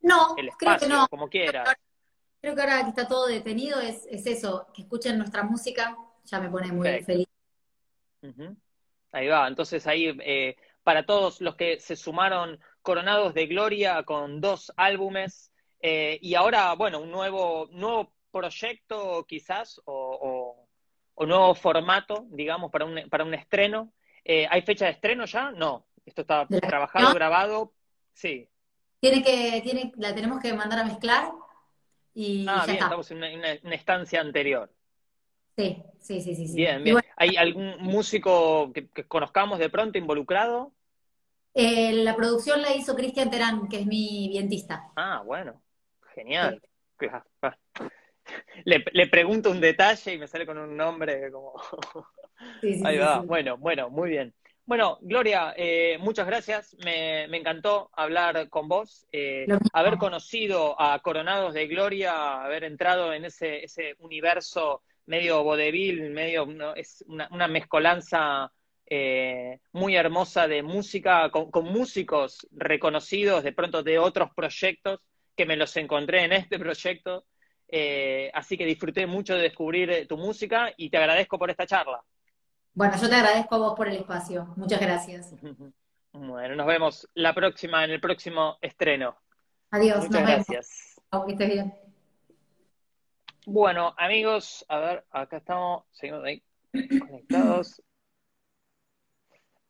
No, 0.01 0.35
El 0.37 0.49
creo 0.49 0.73
espacio, 0.73 0.87
que 0.87 0.93
no. 0.93 1.07
como 1.07 1.29
quieras. 1.29 1.73
Creo 2.41 2.55
que 2.55 2.61
ahora 2.61 2.83
que 2.83 2.89
está 2.89 3.07
todo 3.07 3.27
detenido 3.27 3.79
es, 3.79 4.05
es 4.05 4.25
eso, 4.27 4.67
que 4.73 4.83
escuchen 4.83 5.17
nuestra 5.17 5.43
música, 5.43 5.97
ya 6.25 6.39
me 6.39 6.49
pone 6.49 6.71
muy 6.71 6.87
Perfecto. 6.87 7.05
feliz. 7.05 7.27
Ahí 9.11 9.27
va, 9.27 9.47
entonces 9.47 9.85
ahí 9.87 10.15
eh, 10.21 10.55
para 10.83 11.05
todos 11.05 11.41
los 11.41 11.55
que 11.55 11.79
se 11.79 11.95
sumaron 11.95 12.59
coronados 12.81 13.33
de 13.33 13.47
gloria 13.47 14.03
con 14.03 14.41
dos 14.41 14.71
álbumes 14.77 15.51
eh, 15.79 16.17
y 16.21 16.35
ahora, 16.35 16.73
bueno, 16.73 16.99
un 16.99 17.11
nuevo, 17.11 17.67
nuevo 17.71 18.14
proyecto 18.39 19.25
quizás 19.27 19.79
o, 19.85 19.93
o- 20.29 20.67
o 21.17 21.25
nuevo 21.25 21.55
formato, 21.55 22.25
digamos, 22.31 22.69
para 22.71 22.85
un, 22.85 23.09
para 23.09 23.23
un 23.23 23.33
estreno. 23.33 23.93
Eh, 24.25 24.45
¿Hay 24.49 24.61
fecha 24.63 24.85
de 24.85 24.91
estreno 24.91 25.25
ya? 25.25 25.51
No, 25.51 25.85
esto 26.05 26.21
está 26.21 26.45
¿De 26.49 26.59
la 26.59 26.67
trabajado, 26.67 27.13
grabado, 27.13 27.73
sí. 28.13 28.49
Tiene 28.99 29.23
que, 29.23 29.61
tiene, 29.61 29.91
la 29.97 30.13
tenemos 30.13 30.41
que 30.41 30.53
mandar 30.53 30.79
a 30.79 30.83
mezclar 30.83 31.31
y 32.13 32.45
Ah, 32.47 32.57
ya 32.59 32.63
bien, 32.65 32.73
está. 32.73 32.85
estamos 32.85 33.11
en 33.11 33.17
una, 33.17 33.33
una- 33.33 33.59
una 33.63 33.75
estancia 33.75 34.19
anterior. 34.21 34.69
Sí, 35.57 35.81
sí, 36.01 36.21
sí, 36.21 36.35
sí. 36.35 36.45
Bien, 36.55 36.83
bien. 36.83 36.95
bueno, 36.95 37.07
¿Hay 37.15 37.37
algún 37.37 37.77
músico 37.79 38.71
que, 38.73 38.89
que 38.89 39.07
conozcamos 39.07 39.57
de 39.59 39.69
pronto 39.69 39.97
involucrado? 39.97 40.73
eh, 41.53 41.93
la 42.03 42.15
producción 42.15 42.61
la 42.61 42.75
hizo 42.75 42.95
Cristian 42.95 43.29
Terán, 43.29 43.67
que 43.69 43.79
es 43.79 43.85
mi 43.85 44.27
vientista. 44.29 44.91
Ah, 44.97 45.21
bueno, 45.25 45.61
genial. 46.13 46.61
Le, 48.65 48.83
le 48.91 49.07
pregunto 49.07 49.51
un 49.51 49.61
detalle 49.61 50.13
y 50.13 50.17
me 50.17 50.27
sale 50.27 50.45
con 50.45 50.57
un 50.57 50.75
nombre 50.75 51.31
como... 51.31 51.53
Sí, 52.61 52.75
sí, 52.75 52.81
Ahí 52.85 52.97
va, 52.97 53.21
sí. 53.21 53.27
bueno, 53.27 53.57
bueno, 53.57 53.89
muy 53.89 54.09
bien. 54.09 54.33
Bueno, 54.65 54.97
Gloria, 55.01 55.53
eh, 55.55 55.97
muchas 55.99 56.25
gracias. 56.25 56.75
Me, 56.83 57.27
me 57.29 57.37
encantó 57.37 57.89
hablar 57.93 58.49
con 58.49 58.67
vos, 58.67 59.05
eh, 59.11 59.45
haber 59.73 59.97
conocido 59.97 60.79
a 60.81 60.99
Coronados 60.99 61.53
de 61.53 61.67
Gloria, 61.67 62.43
haber 62.43 62.63
entrado 62.63 63.13
en 63.13 63.25
ese, 63.25 63.63
ese 63.63 63.95
universo 63.99 64.81
medio 65.05 65.43
vodevil, 65.43 66.09
medio, 66.09 66.47
no, 66.47 66.73
es 66.73 67.05
una, 67.07 67.29
una 67.31 67.47
mezcolanza 67.47 68.51
eh, 68.87 69.59
muy 69.71 69.95
hermosa 69.95 70.47
de 70.47 70.63
música, 70.63 71.29
con, 71.29 71.51
con 71.51 71.65
músicos 71.65 72.47
reconocidos 72.51 73.43
de 73.43 73.53
pronto 73.53 73.83
de 73.83 73.99
otros 73.99 74.31
proyectos, 74.35 74.99
que 75.35 75.45
me 75.45 75.57
los 75.57 75.75
encontré 75.77 76.23
en 76.23 76.33
este 76.33 76.57
proyecto. 76.57 77.25
Eh, 77.67 78.29
así 78.33 78.57
que 78.57 78.65
disfruté 78.65 79.07
mucho 79.07 79.35
de 79.35 79.41
descubrir 79.41 79.89
eh, 79.89 80.05
tu 80.05 80.17
música 80.17 80.71
y 80.77 80.89
te 80.89 80.97
agradezco 80.97 81.39
por 81.39 81.49
esta 81.49 81.65
charla. 81.65 82.03
Bueno, 82.73 82.95
yo 83.01 83.09
te 83.09 83.15
agradezco 83.15 83.55
a 83.55 83.57
vos 83.57 83.73
por 83.75 83.87
el 83.87 83.95
espacio. 83.97 84.53
Muchas 84.55 84.79
gracias. 84.79 85.33
Bueno, 86.17 86.55
nos 86.55 86.65
vemos 86.65 87.09
la 87.15 87.33
próxima, 87.33 87.83
en 87.83 87.91
el 87.91 87.99
próximo 87.99 88.57
estreno. 88.61 89.17
Adiós, 89.71 89.97
Muchas 89.97 90.11
nos 90.11 90.21
vemos. 90.21 90.45
gracias. 90.47 91.01
Chao, 91.11 91.25
que 91.25 91.33
estés 91.33 91.49
bien. 91.49 91.73
Bueno, 93.45 93.93
amigos, 93.97 94.65
a 94.69 94.79
ver, 94.79 95.05
acá 95.11 95.37
estamos, 95.37 95.83
seguimos 95.91 96.23
ahí 96.23 96.41
conectados. 96.71 97.81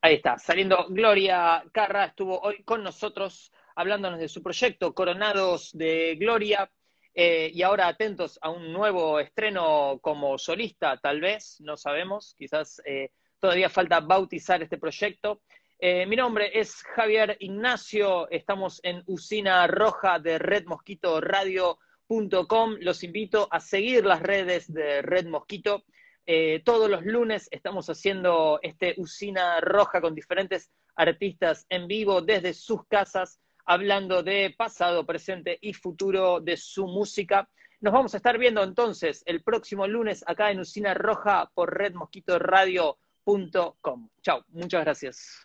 Ahí 0.02 0.16
está, 0.16 0.38
saliendo 0.38 0.86
Gloria 0.90 1.64
Carra, 1.72 2.06
estuvo 2.06 2.40
hoy 2.40 2.64
con 2.64 2.84
nosotros 2.84 3.52
hablándonos 3.76 4.20
de 4.20 4.30
su 4.30 4.44
proyecto 4.44 4.94
Coronados 4.94 5.72
de 5.74 6.16
Gloria. 6.20 6.70
Eh, 7.18 7.50
y 7.54 7.62
ahora 7.62 7.88
atentos 7.88 8.38
a 8.42 8.50
un 8.50 8.74
nuevo 8.74 9.22
estreno 9.22 10.00
como 10.02 10.38
solista, 10.38 10.98
tal 10.98 11.22
vez, 11.22 11.56
no 11.62 11.78
sabemos, 11.78 12.36
quizás 12.38 12.82
eh, 12.86 13.12
todavía 13.40 13.70
falta 13.70 14.02
bautizar 14.02 14.62
este 14.62 14.78
proyecto. 14.78 15.42
Eh, 15.80 16.06
mi 16.08 16.18
nombre 16.18 16.52
es 16.60 16.84
Javier 16.84 17.38
Ignacio, 17.40 18.30
estamos 18.30 18.82
en 18.84 19.02
Usina 19.06 19.66
Roja 19.66 20.20
de 20.20 20.40
Red 20.40 20.66
Mosquito 20.66 21.22
Radio.com. 21.22 22.76
Los 22.82 23.02
invito 23.02 23.48
a 23.50 23.62
seguir 23.62 24.06
las 24.06 24.22
redes 24.22 24.72
de 24.74 25.02
Red 25.02 25.28
Mosquito. 25.28 25.86
Todos 26.64 26.90
los 26.90 27.06
lunes 27.06 27.48
estamos 27.52 27.88
haciendo 27.88 28.60
este 28.64 28.96
Usina 28.98 29.62
Roja 29.62 30.02
con 30.02 30.16
diferentes 30.16 30.72
artistas 30.96 31.68
en 31.70 31.88
vivo 31.88 32.22
desde 32.22 32.54
sus 32.54 32.84
casas, 32.88 33.40
hablando 33.66 34.24
de 34.24 34.56
pasado, 34.58 35.06
presente 35.06 35.58
y 35.62 35.74
futuro 35.74 36.40
de 36.40 36.56
su 36.58 36.88
música. 36.88 37.48
Nos 37.82 37.94
vamos 37.94 38.14
a 38.14 38.18
estar 38.18 38.38
viendo 38.38 38.64
entonces 38.64 39.24
el 39.26 39.44
próximo 39.44 39.88
lunes 39.88 40.24
acá 40.28 40.52
en 40.52 40.60
Usina 40.60 40.94
Roja 40.94 41.50
por 41.54 41.78
redmosquitoradio.com. 41.78 44.10
Chao, 44.22 44.46
muchas 44.50 44.84
gracias. 44.84 45.45